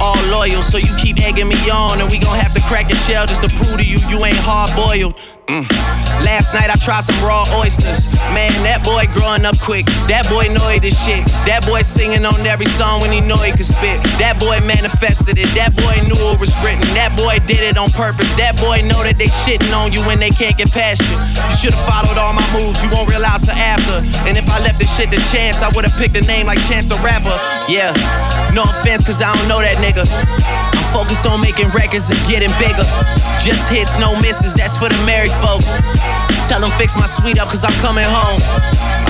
All 0.00 0.20
loyal, 0.28 0.62
so 0.62 0.76
you 0.76 0.92
keep 1.00 1.16
egging 1.18 1.48
me 1.48 1.58
on, 1.72 2.00
and 2.00 2.10
we 2.10 2.18
gon' 2.18 2.36
have 2.36 2.52
to 2.54 2.60
crack 2.68 2.88
your 2.88 3.00
shell 3.08 3.26
just 3.26 3.42
to 3.42 3.48
prove 3.48 3.80
to 3.80 3.84
you 3.84 3.98
you 4.12 4.20
ain't 4.24 4.38
hard 4.44 4.70
boiled. 4.76 5.16
Mm. 5.48 5.64
Last 6.20 6.52
night 6.52 6.68
I 6.68 6.76
tried 6.76 7.08
some 7.08 7.16
raw 7.24 7.48
oysters. 7.56 8.04
Man, 8.36 8.52
that 8.68 8.84
boy 8.84 9.08
growing 9.16 9.48
up 9.48 9.56
quick. 9.56 9.86
That 10.04 10.28
boy 10.28 10.52
he 10.52 10.76
the 10.76 10.92
shit. 10.92 11.24
That 11.48 11.64
boy 11.64 11.80
singing 11.80 12.26
on 12.28 12.44
every 12.44 12.68
song 12.68 13.00
when 13.00 13.12
he 13.16 13.24
know 13.24 13.40
he 13.40 13.56
could 13.56 13.64
spit. 13.64 13.96
That 14.20 14.36
boy 14.36 14.60
manifested 14.60 15.40
it. 15.40 15.48
That 15.56 15.72
boy 15.72 16.04
knew 16.04 16.20
it 16.36 16.38
was 16.40 16.52
written. 16.60 16.84
That 16.92 17.16
boy 17.16 17.40
did 17.48 17.64
it 17.64 17.80
on 17.80 17.88
purpose. 17.96 18.28
That 18.36 18.60
boy 18.60 18.84
know 18.84 19.00
that 19.00 19.16
they 19.16 19.32
shitting 19.40 19.72
on 19.72 19.88
you 19.88 20.04
when 20.04 20.20
they 20.20 20.28
can't 20.28 20.58
get 20.58 20.68
past 20.68 21.00
you. 21.08 21.16
You 21.16 21.56
should've 21.56 21.80
followed 21.88 22.20
all 22.20 22.36
my 22.36 22.44
moves. 22.52 22.76
You 22.84 22.92
won't 22.92 23.08
realize 23.08 23.48
the 23.48 23.56
after. 23.56 24.04
And 24.28 24.36
if 24.36 24.44
I 24.52 24.60
left 24.60 24.76
this 24.76 24.92
shit 24.92 25.08
to 25.16 25.20
chance, 25.32 25.64
I 25.64 25.72
would've 25.72 25.96
picked 25.96 26.18
a 26.20 26.24
name 26.28 26.44
like 26.44 26.60
Chance 26.68 26.92
the 26.92 27.00
Rapper. 27.00 27.32
Yeah, 27.72 27.96
no 28.52 28.68
offense, 28.68 29.08
cause 29.08 29.24
I 29.24 29.32
don't 29.32 29.48
know 29.48 29.64
that 29.64 29.80
nigga. 29.80 30.04
I'm 30.04 30.88
focused 30.92 31.24
on 31.24 31.40
making 31.40 31.72
records 31.72 32.12
and 32.12 32.20
getting 32.28 32.52
bigger. 32.60 32.84
Just 33.40 33.70
hits, 33.72 33.96
no 33.96 34.12
misses. 34.20 34.52
That's 34.52 34.76
for 34.76 34.92
the 34.92 34.98
married 35.06 35.32
folks. 35.40 35.70
Tell 36.48 36.60
them 36.60 36.70
fix 36.80 36.96
my 36.96 37.06
suite 37.06 37.38
up 37.38 37.48
cause 37.48 37.64
I'm 37.64 37.74
coming 37.84 38.06
home. 38.08 38.40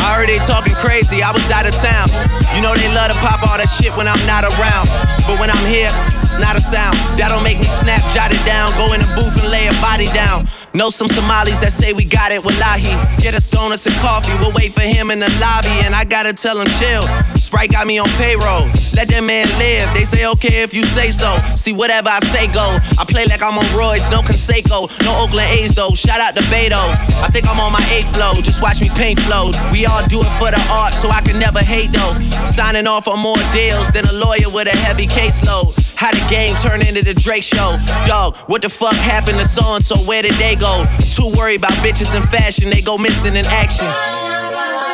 I 0.03 0.17
heard 0.17 0.29
they 0.29 0.39
talking 0.43 0.75
crazy, 0.75 1.23
I 1.23 1.31
was 1.31 1.49
out 1.51 1.67
of 1.67 1.75
town. 1.77 2.09
You 2.55 2.63
know 2.63 2.75
they 2.75 2.89
love 2.95 3.13
to 3.13 3.19
pop 3.23 3.43
all 3.47 3.59
that 3.59 3.69
shit 3.69 3.95
when 3.97 4.09
I'm 4.09 4.21
not 4.27 4.43
around. 4.43 4.91
But 5.27 5.39
when 5.39 5.51
I'm 5.51 5.65
here, 5.67 5.91
not 6.43 6.57
a 6.57 6.61
sound. 6.61 6.97
That'll 7.15 7.43
make 7.43 7.59
me 7.59 7.69
snap, 7.69 8.03
jot 8.11 8.33
it 8.33 8.43
down, 8.45 8.75
go 8.75 8.93
in 8.93 9.01
the 9.01 9.11
booth 9.15 9.39
and 9.39 9.51
lay 9.51 9.69
a 9.69 9.75
body 9.79 10.07
down. 10.11 10.49
Know 10.75 10.91
some 10.91 11.09
Somalis 11.09 11.61
that 11.61 11.73
say 11.73 11.93
we 11.93 12.05
got 12.05 12.33
it, 12.33 12.45
wallahi. 12.45 12.93
Get 13.23 13.35
us 13.35 13.49
donuts 13.49 13.87
and 13.87 13.95
coffee, 13.97 14.35
we'll 14.39 14.53
wait 14.53 14.73
for 14.73 14.85
him 14.85 15.11
in 15.11 15.21
the 15.21 15.31
lobby. 15.41 15.75
And 15.87 15.95
I 15.95 16.05
gotta 16.05 16.33
tell 16.33 16.59
him 16.59 16.69
chill. 16.79 17.05
Sprite 17.49 17.73
got 17.73 17.87
me 17.87 17.97
on 17.99 18.09
payroll. 18.21 18.69
Let 18.93 19.09
that 19.09 19.25
man 19.25 19.49
live. 19.57 19.89
They 19.97 20.05
say 20.05 20.29
okay 20.37 20.61
if 20.61 20.75
you 20.75 20.85
say 20.85 21.11
so. 21.11 21.33
See 21.57 21.73
whatever 21.73 22.11
I 22.13 22.21
say 22.29 22.45
go. 22.53 22.77
I 23.01 23.09
play 23.09 23.25
like 23.25 23.41
I'm 23.41 23.57
on 23.57 23.65
Royce, 23.73 24.11
no 24.11 24.21
Canseco, 24.21 24.85
no 25.01 25.25
Oakland 25.25 25.49
A's 25.57 25.75
though. 25.75 25.97
Shout 25.97 26.21
out 26.21 26.37
to 26.37 26.43
Beto. 26.53 26.77
I 27.25 27.29
think 27.33 27.49
I'm 27.49 27.59
on 27.59 27.73
my 27.73 27.81
eighth 27.89 28.13
flow. 28.15 28.35
Just 28.43 28.61
watch 28.61 28.83
me 28.83 28.91
paint 28.93 29.19
flow. 29.21 29.49
We 29.73 29.87
all 29.87 30.05
do 30.13 30.21
it 30.21 30.29
for 30.37 30.53
the 30.53 30.61
art, 30.69 30.93
so 30.93 31.09
I 31.09 31.23
can 31.23 31.41
never 31.41 31.61
hate 31.61 31.91
though. 31.91 32.13
Signing 32.45 32.87
off 32.87 33.09
on 33.09 33.19
more 33.19 33.41
deals 33.57 33.89
than 33.97 34.05
a 34.05 34.13
lawyer 34.13 34.53
with 34.53 34.69
a 34.69 34.77
heavy 34.85 35.07
caseload. 35.07 35.73
How 35.97 36.13
the 36.13 36.21
game 36.29 36.53
turn 36.61 36.83
into 36.85 37.01
the 37.01 37.15
Drake 37.15 37.45
show. 37.45 37.81
Dog, 38.05 38.37
what 38.45 38.61
the 38.61 38.69
fuck 38.69 38.95
happened 38.95 39.39
to 39.41 39.49
so 39.49 39.65
and 39.75 39.83
so? 39.83 39.97
Where 40.05 40.21
did 40.21 40.35
they 40.35 40.55
go? 40.55 40.85
Too 41.01 41.33
worried 41.33 41.65
about 41.65 41.73
bitches 41.81 42.15
and 42.15 42.29
fashion, 42.29 42.69
they 42.69 42.83
go 42.83 42.99
missing 42.99 43.37
in 43.37 43.47
action. 43.47 43.89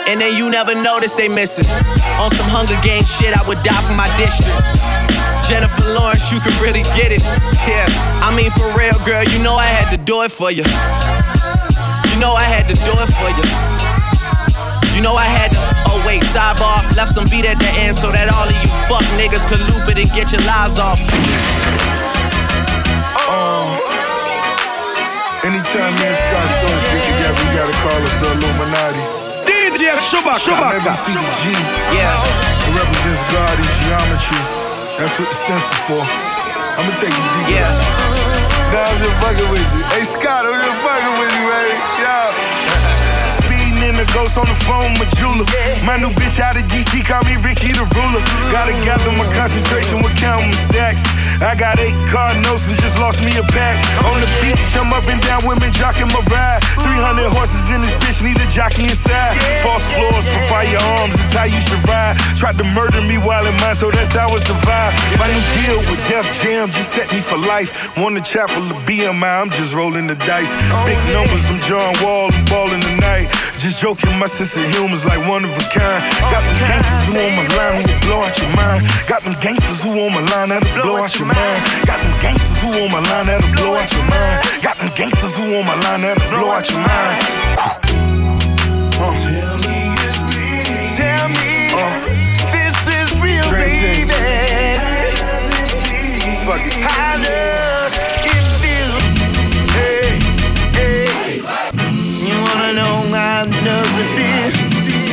And 0.07 0.21
then 0.21 0.37
you 0.37 0.51
never 0.51 0.75
notice 0.75 1.15
they 1.15 1.29
missing. 1.29 1.65
On 2.21 2.29
some 2.29 2.49
Hunger 2.53 2.77
Games 2.85 3.09
shit, 3.09 3.33
I 3.33 3.41
would 3.49 3.63
die 3.65 3.83
for 3.89 3.97
my 3.97 4.09
district. 4.21 4.53
Jennifer 5.49 5.93
Lawrence, 5.93 6.33
you 6.33 6.41
can 6.41 6.53
really 6.61 6.85
get 6.97 7.13
it. 7.13 7.25
Yeah, 7.69 7.89
I 8.21 8.33
mean 8.37 8.53
for 8.53 8.69
real, 8.77 8.97
girl, 9.05 9.25
you 9.25 9.41
know 9.45 9.57
I 9.57 9.65
had 9.65 9.89
to 9.93 9.99
do 10.01 10.23
it 10.23 10.33
for 10.33 10.53
you. 10.53 10.65
You 10.65 12.17
know 12.21 12.33
I 12.37 12.45
had 12.45 12.69
to 12.69 12.77
do 12.77 12.93
it 13.01 13.11
for 13.17 13.29
you. 13.33 13.45
You 14.97 15.03
know 15.03 15.17
I 15.17 15.29
had 15.29 15.53
to. 15.53 15.61
Oh 15.89 16.01
wait, 16.07 16.23
sidebar, 16.23 16.85
left 16.97 17.13
some 17.13 17.25
beat 17.29 17.45
at 17.45 17.59
the 17.59 17.71
end 17.81 17.97
so 17.97 18.13
that 18.13 18.29
all 18.33 18.49
of 18.49 18.57
you 18.57 18.71
fuck 18.89 19.05
niggas 19.21 19.45
could 19.49 19.61
loop 19.61 19.89
it 19.89 19.99
and 20.01 20.09
get 20.13 20.33
your 20.33 20.45
lies 20.49 20.79
off. 20.79 21.01
Uh, 23.17 23.73
anytime 25.45 25.93
me 25.97 26.07
and 26.09 26.17
Scott 26.17 26.49
Storch 26.57 26.85
get 26.93 27.05
together, 27.09 27.37
we 27.41 27.47
gotta 27.57 27.77
call 27.85 28.01
us 28.01 28.15
the 28.21 28.29
Illuminati. 28.33 29.24
DJ 29.75 29.91
Chewbacca. 29.99 30.55
I 30.55 30.79
never 30.79 30.95
see 30.95 31.11
the 31.11 31.31
G. 31.43 31.51
Yeah. 31.99 32.15
It 32.63 32.79
represents 32.79 33.23
God 33.35 33.59
in 33.59 33.67
geometry. 33.83 34.39
That's 34.95 35.19
what 35.19 35.27
the 35.27 35.35
stencil 35.35 35.75
for. 35.91 36.03
I'ma 36.79 36.95
take 37.03 37.11
you 37.11 37.27
deeper. 37.35 37.59
Yeah. 37.59 37.75
Nah, 38.71 38.87
I'm 38.87 38.99
just 39.03 39.19
fucking 39.19 39.51
with 39.51 39.67
you. 39.75 39.83
Hey 39.91 40.05
Scott, 40.07 40.47
I'm 40.47 40.63
just 40.63 40.79
fucking 40.79 41.15
with 41.19 41.35
you, 41.35 41.45
man. 41.51 41.75
Yo. 41.99 42.24
Speeding 44.25 44.41
in 44.41 44.41
the 44.41 44.41
ghost 44.41 44.41
on 44.41 44.49
the 44.49 44.59
phone 44.65 44.93
with 44.97 45.11
Jula. 45.21 45.45
My 45.85 45.97
new 46.01 46.09
bitch 46.17 46.41
out 46.41 46.57
of 46.57 46.65
DC, 46.73 47.05
call 47.05 47.23
me 47.29 47.37
Ricky 47.45 47.73
the 47.73 47.85
ruler. 47.85 48.23
Mm-hmm. 48.23 48.53
Gotta 48.53 48.75
gather 48.85 49.13
my 49.21 49.29
concentration 49.37 50.01
with 50.01 50.17
counting 50.17 50.49
my 50.49 50.57
stacks. 50.57 51.05
I 51.43 51.55
got 51.55 51.79
eight 51.79 51.97
cardinals 52.09 52.69
and 52.69 52.77
just 52.81 52.99
lost 52.99 53.21
me 53.25 53.37
a 53.37 53.45
pack. 53.53 53.77
On 54.09 54.17
the 54.21 54.29
beach, 54.41 54.57
I'm 54.77 54.93
up 54.93 55.05
and 55.09 55.21
down, 55.21 55.45
women 55.45 55.71
jocking 55.73 56.09
my 56.13 56.23
ride. 56.33 56.65
300 56.81 57.29
mm-hmm. 57.29 57.37
horses 57.37 57.69
in 57.71 57.81
this 57.83 57.95
bitch, 58.01 58.25
need 58.25 58.39
a 58.41 58.49
jockey 58.49 58.89
inside. 58.89 59.37
False 59.61 59.85
floors 59.93 60.27
for 60.29 60.43
firearms, 60.49 61.15
is 61.21 61.33
how 61.35 61.45
you 61.45 61.61
should 61.61 61.83
ride. 61.85 62.17
Tried 62.39 62.57
to 62.63 62.67
murder 62.73 63.03
me 63.05 63.19
while 63.21 63.45
in 63.45 63.57
mine, 63.61 63.77
so 63.77 63.91
that's 63.91 64.15
how 64.15 64.31
I 64.31 64.39
survive. 64.41 64.93
My 65.21 65.29
new 65.29 65.43
deal 65.61 65.79
with 65.91 66.01
Def 66.09 66.25
Jam 66.41 66.71
just 66.71 66.95
set 66.97 67.11
me 67.13 67.21
for 67.21 67.37
life. 67.37 67.93
Won 67.99 68.15
the 68.15 68.25
chapel 68.25 68.63
of 68.73 68.79
BMI, 68.89 69.21
I'm 69.21 69.51
just 69.51 69.75
rolling 69.75 70.07
the 70.07 70.17
dice. 70.17 70.53
Oh, 70.73 70.87
Big 70.87 71.01
numbers, 71.13 71.51
I'm 71.51 71.61
John 71.61 71.93
Wall, 72.01 72.31
I'm 72.33 72.45
balling 72.47 72.81
tonight. 72.81 73.29
Just 73.59 73.79
joking, 73.79 74.14
my 74.19 74.27
sense 74.27 74.57
of 74.57 74.65
humor's 74.75 75.05
like 75.05 75.19
one 75.29 75.45
of 75.45 75.51
a 75.51 75.65
kind. 75.73 76.03
Got 76.31 76.43
them 76.45 76.57
gangsters 76.69 77.07
who 77.07 77.19
on 77.19 77.35
my 77.37 77.47
line 77.57 77.83
who 77.83 77.95
blow 78.07 78.23
out 78.23 78.39
your 78.39 78.51
mind. 78.57 78.87
Got 79.09 79.23
them 79.25 79.35
gangsters 79.41 79.83
who 79.83 79.91
on 79.91 80.13
my 80.13 80.21
line 80.31 80.49
that'll 80.51 80.83
blow 80.83 80.97
out 80.97 81.15
your 81.19 81.27
mind. 81.27 81.61
Got 81.87 81.99
them 82.03 82.15
gangsters 82.21 82.61
who 82.63 82.69
on 82.79 82.91
my 82.91 83.01
line 83.01 83.27
that'll 83.27 83.53
blow 83.55 83.75
out 83.75 83.91
your 83.93 84.05
mind. 84.07 84.45
Got 84.63 84.79
them 84.79 84.91
gangsters 84.95 85.37
who 85.37 85.45
on 85.57 85.65
my 85.67 85.75
line 85.83 86.03
that'll 86.03 86.31
blow 86.31 86.51
out 86.51 86.71
your 86.71 86.81
mind. 86.81 87.17
Tell 88.95 89.57
me 89.67 89.95
it's 90.07 90.21
real. 90.31 90.95
Tell 90.95 91.29
me 91.29 91.69
this 92.55 92.79
is 92.87 93.11
real, 93.23 93.47
baby. 93.51 94.07
Fuck 96.47 96.61
it. 96.67 96.75
How 96.81 97.17
does 97.19 97.84
You 102.75 102.81
wanna 102.81 103.47
know? 103.63 103.83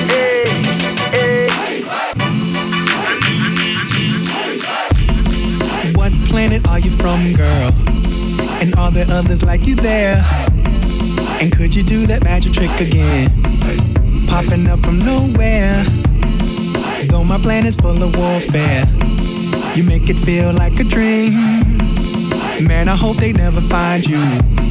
Hey, 0.09 0.45
hey. 1.11 1.83
What 5.93 6.11
planet 6.29 6.67
are 6.67 6.79
you 6.79 6.89
from, 6.89 7.33
girl? 7.33 7.71
And 8.61 8.75
are 8.77 8.89
there 8.89 9.05
others 9.09 9.43
like 9.43 9.67
you 9.67 9.75
there? 9.75 10.25
And 11.39 11.51
could 11.55 11.75
you 11.75 11.83
do 11.83 12.07
that 12.07 12.23
magic 12.23 12.53
trick 12.53 12.71
again? 12.81 13.29
Popping 14.25 14.67
up 14.67 14.79
from 14.79 14.97
nowhere. 14.97 15.83
Though 17.09 17.23
my 17.23 17.37
planet's 17.37 17.75
full 17.75 18.01
of 18.01 18.15
warfare, 18.17 18.85
you 19.75 19.83
make 19.83 20.09
it 20.09 20.17
feel 20.17 20.51
like 20.51 20.79
a 20.79 20.83
dream. 20.83 21.33
Man, 22.59 22.87
I 22.87 22.95
hope 22.95 23.17
they 23.17 23.33
never 23.33 23.61
find 23.61 24.03
you. 24.03 24.70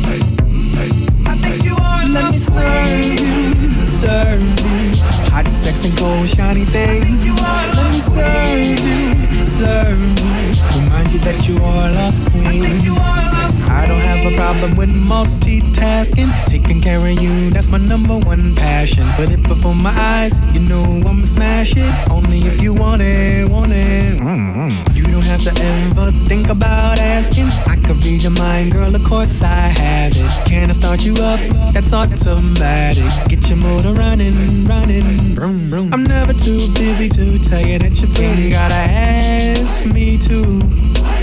Let 2.12 2.32
me 2.32 2.38
serve 2.38 3.04
you, 3.04 3.86
serve 3.86 4.42
you. 4.42 5.30
Hot, 5.30 5.46
sexy, 5.48 5.94
gold, 5.94 6.28
shiny 6.28 6.64
thing. 6.64 7.02
Let 7.36 7.86
me 7.86 8.00
serve 8.00 8.80
you, 8.82 9.46
serve 9.46 10.00
you. 10.00 10.82
Remind 10.82 11.12
you 11.12 11.18
that 11.20 11.48
you 11.48 11.56
are 11.62 11.88
a 11.88 11.92
lost 11.92 12.28
queen. 12.32 13.39
I 13.70 13.86
don't 13.86 14.00
have 14.00 14.32
a 14.32 14.34
problem 14.36 14.76
with 14.76 14.90
multitasking. 14.90 16.30
Taking 16.46 16.80
care 16.80 16.98
of 16.98 17.22
you, 17.22 17.50
that's 17.50 17.70
my 17.70 17.78
number 17.78 18.18
one 18.18 18.54
passion. 18.56 19.06
Put 19.14 19.30
it 19.30 19.42
before 19.44 19.74
my 19.74 19.94
eyes, 19.96 20.40
you 20.54 20.60
know 20.60 20.82
I'ma 21.08 21.24
smash 21.24 21.74
it. 21.76 22.10
Only 22.10 22.38
if 22.40 22.60
you 22.60 22.74
want 22.74 23.00
it, 23.02 23.48
want 23.48 23.72
it. 23.72 24.20
Mm-hmm. 24.20 24.96
You 24.96 25.04
don't 25.04 25.24
have 25.24 25.42
to 25.44 25.52
ever 25.64 26.10
think 26.28 26.48
about 26.48 26.98
asking. 26.98 27.48
I 27.66 27.76
could 27.76 28.04
read 28.04 28.22
your 28.22 28.32
mind, 28.32 28.72
girl, 28.72 28.94
of 28.94 29.04
course 29.04 29.42
I 29.42 29.68
have 29.82 30.12
it. 30.16 30.48
Can 30.48 30.68
I 30.68 30.72
start 30.72 31.04
you 31.04 31.14
up? 31.14 31.40
That's 31.72 31.92
automatic. 31.92 33.04
Get 33.28 33.48
your 33.48 33.58
motor 33.58 33.92
running, 33.92 34.66
running. 34.66 35.04
Vroom, 35.36 35.70
vroom. 35.70 35.94
I'm 35.94 36.04
never 36.04 36.32
too 36.32 36.58
busy 36.74 37.08
to 37.10 37.38
tell 37.38 37.64
you 37.64 37.78
that 37.78 38.00
you're 38.00 38.10
pretty. 38.10 38.50
Gotta 38.50 38.74
ask 38.74 39.86
me 39.86 40.18
to. 40.18 40.60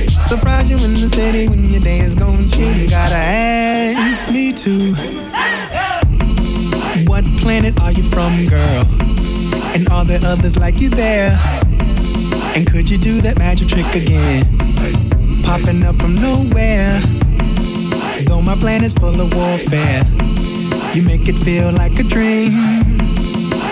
Surprise 0.07 0.69
you 0.69 0.77
in 0.77 0.93
the 0.93 1.09
city 1.09 1.47
when 1.47 1.69
your 1.69 1.81
day 1.81 1.99
is 1.99 2.13
You 2.39 2.87
gotta 2.87 3.15
ask 3.15 4.31
me 4.31 4.53
to. 4.53 4.93
What 7.07 7.25
planet 7.41 7.79
are 7.81 7.91
you 7.91 8.03
from, 8.03 8.45
girl? 8.45 8.85
And 9.73 9.89
are 9.89 10.05
there 10.05 10.19
others 10.23 10.55
like 10.55 10.79
you 10.79 10.89
there? 10.89 11.37
And 12.55 12.69
could 12.69 12.89
you 12.89 12.99
do 12.99 13.21
that 13.21 13.39
magic 13.39 13.69
trick 13.69 13.93
again? 13.95 14.45
Popping 15.43 15.83
up 15.83 15.95
from 15.95 16.13
nowhere. 16.15 16.99
Though 18.27 18.41
my 18.41 18.55
planet's 18.55 18.93
full 18.93 19.19
of 19.19 19.33
warfare, 19.33 20.03
you 20.93 21.01
make 21.01 21.27
it 21.27 21.35
feel 21.39 21.71
like 21.71 21.97
a 21.99 22.03
dream. 22.03 22.86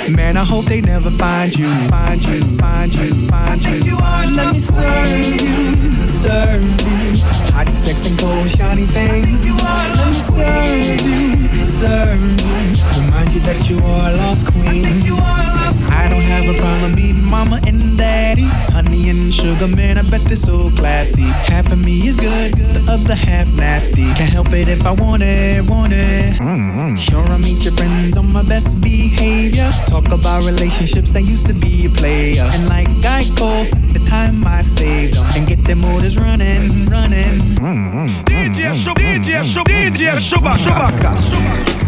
Man, 0.10 0.38
I 0.38 0.44
hope 0.44 0.66
they 0.66 0.82
never 0.82 1.10
find 1.10 1.54
you, 1.56 1.68
find 1.90 2.24
you, 2.24 2.40
find 2.58 2.94
you, 2.94 3.28
find 3.28 3.64
you. 3.64 3.76
you 3.84 3.98
are, 3.98 4.28
let 4.28 4.54
me 4.54 4.60
serve 4.60 5.42
you, 5.42 6.08
serve 6.08 6.64
you. 6.64 7.26
Hot, 7.54 7.68
sexy, 7.70 8.16
gold, 8.18 8.50
shiny 8.52 8.86
thing. 8.86 9.42
You 9.44 9.54
are, 9.54 9.90
let 9.96 10.08
me 10.08 10.14
serve 10.14 11.02
you, 11.02 11.66
serve 11.66 12.22
you. 12.22 13.04
Remind 13.04 13.34
you 13.34 13.40
that 13.42 13.68
you 13.68 13.78
are 13.80 14.12
a 14.12 14.18
lost 14.18 14.46
queen. 14.54 14.86
I 14.86 15.45
don't 16.10 16.22
have 16.22 16.56
a 16.56 16.58
problem 16.60 16.96
meeting 16.96 17.24
mama 17.24 17.60
and 17.68 17.98
daddy. 17.98 18.44
Honey 18.74 19.10
and 19.10 19.34
sugar, 19.34 19.68
man, 19.68 19.98
I 19.98 20.04
bet 20.04 20.22
they're 20.22 20.36
so 20.36 20.70
classy. 20.72 21.24
Half 21.24 21.72
of 21.72 21.84
me 21.84 22.08
is 22.08 22.16
good, 22.16 22.54
the 22.54 22.86
other 22.90 23.16
half 23.16 23.48
nasty. 23.54 24.06
Can't 24.14 24.32
help 24.32 24.52
it 24.54 24.68
if 24.70 24.86
I 24.86 24.92
want 24.92 25.24
it, 25.24 25.70
want 25.70 25.94
it. 25.94 26.36
Mm-hmm. 26.40 26.96
Sure, 26.96 27.24
I 27.24 27.38
meet 27.38 27.64
your 27.64 27.74
friends 27.74 28.18
on 28.18 28.32
my 28.32 28.44
best 28.44 28.80
behavior. 28.82 29.70
Talk 29.88 30.12
about 30.12 30.46
relationships 30.46 31.14
that 31.14 31.24
used 31.24 31.46
to 31.48 31.54
be 31.54 31.86
a 31.86 31.90
player. 31.90 32.44
And 32.54 32.68
like 32.68 32.88
Geico, 33.02 33.70
the 33.94 34.04
time 34.06 34.46
I 34.46 34.62
saved 34.62 35.16
them. 35.16 35.26
And 35.36 35.48
get 35.48 35.64
them 35.64 35.82
motors 35.82 36.18
running, 36.18 36.86
running. 36.86 37.40
DJ 38.26 38.74
Show, 38.74 38.94
DJ 38.94 39.44
Show, 39.44 39.64
DJ 39.64 40.14
Chewbacca. 40.16 41.86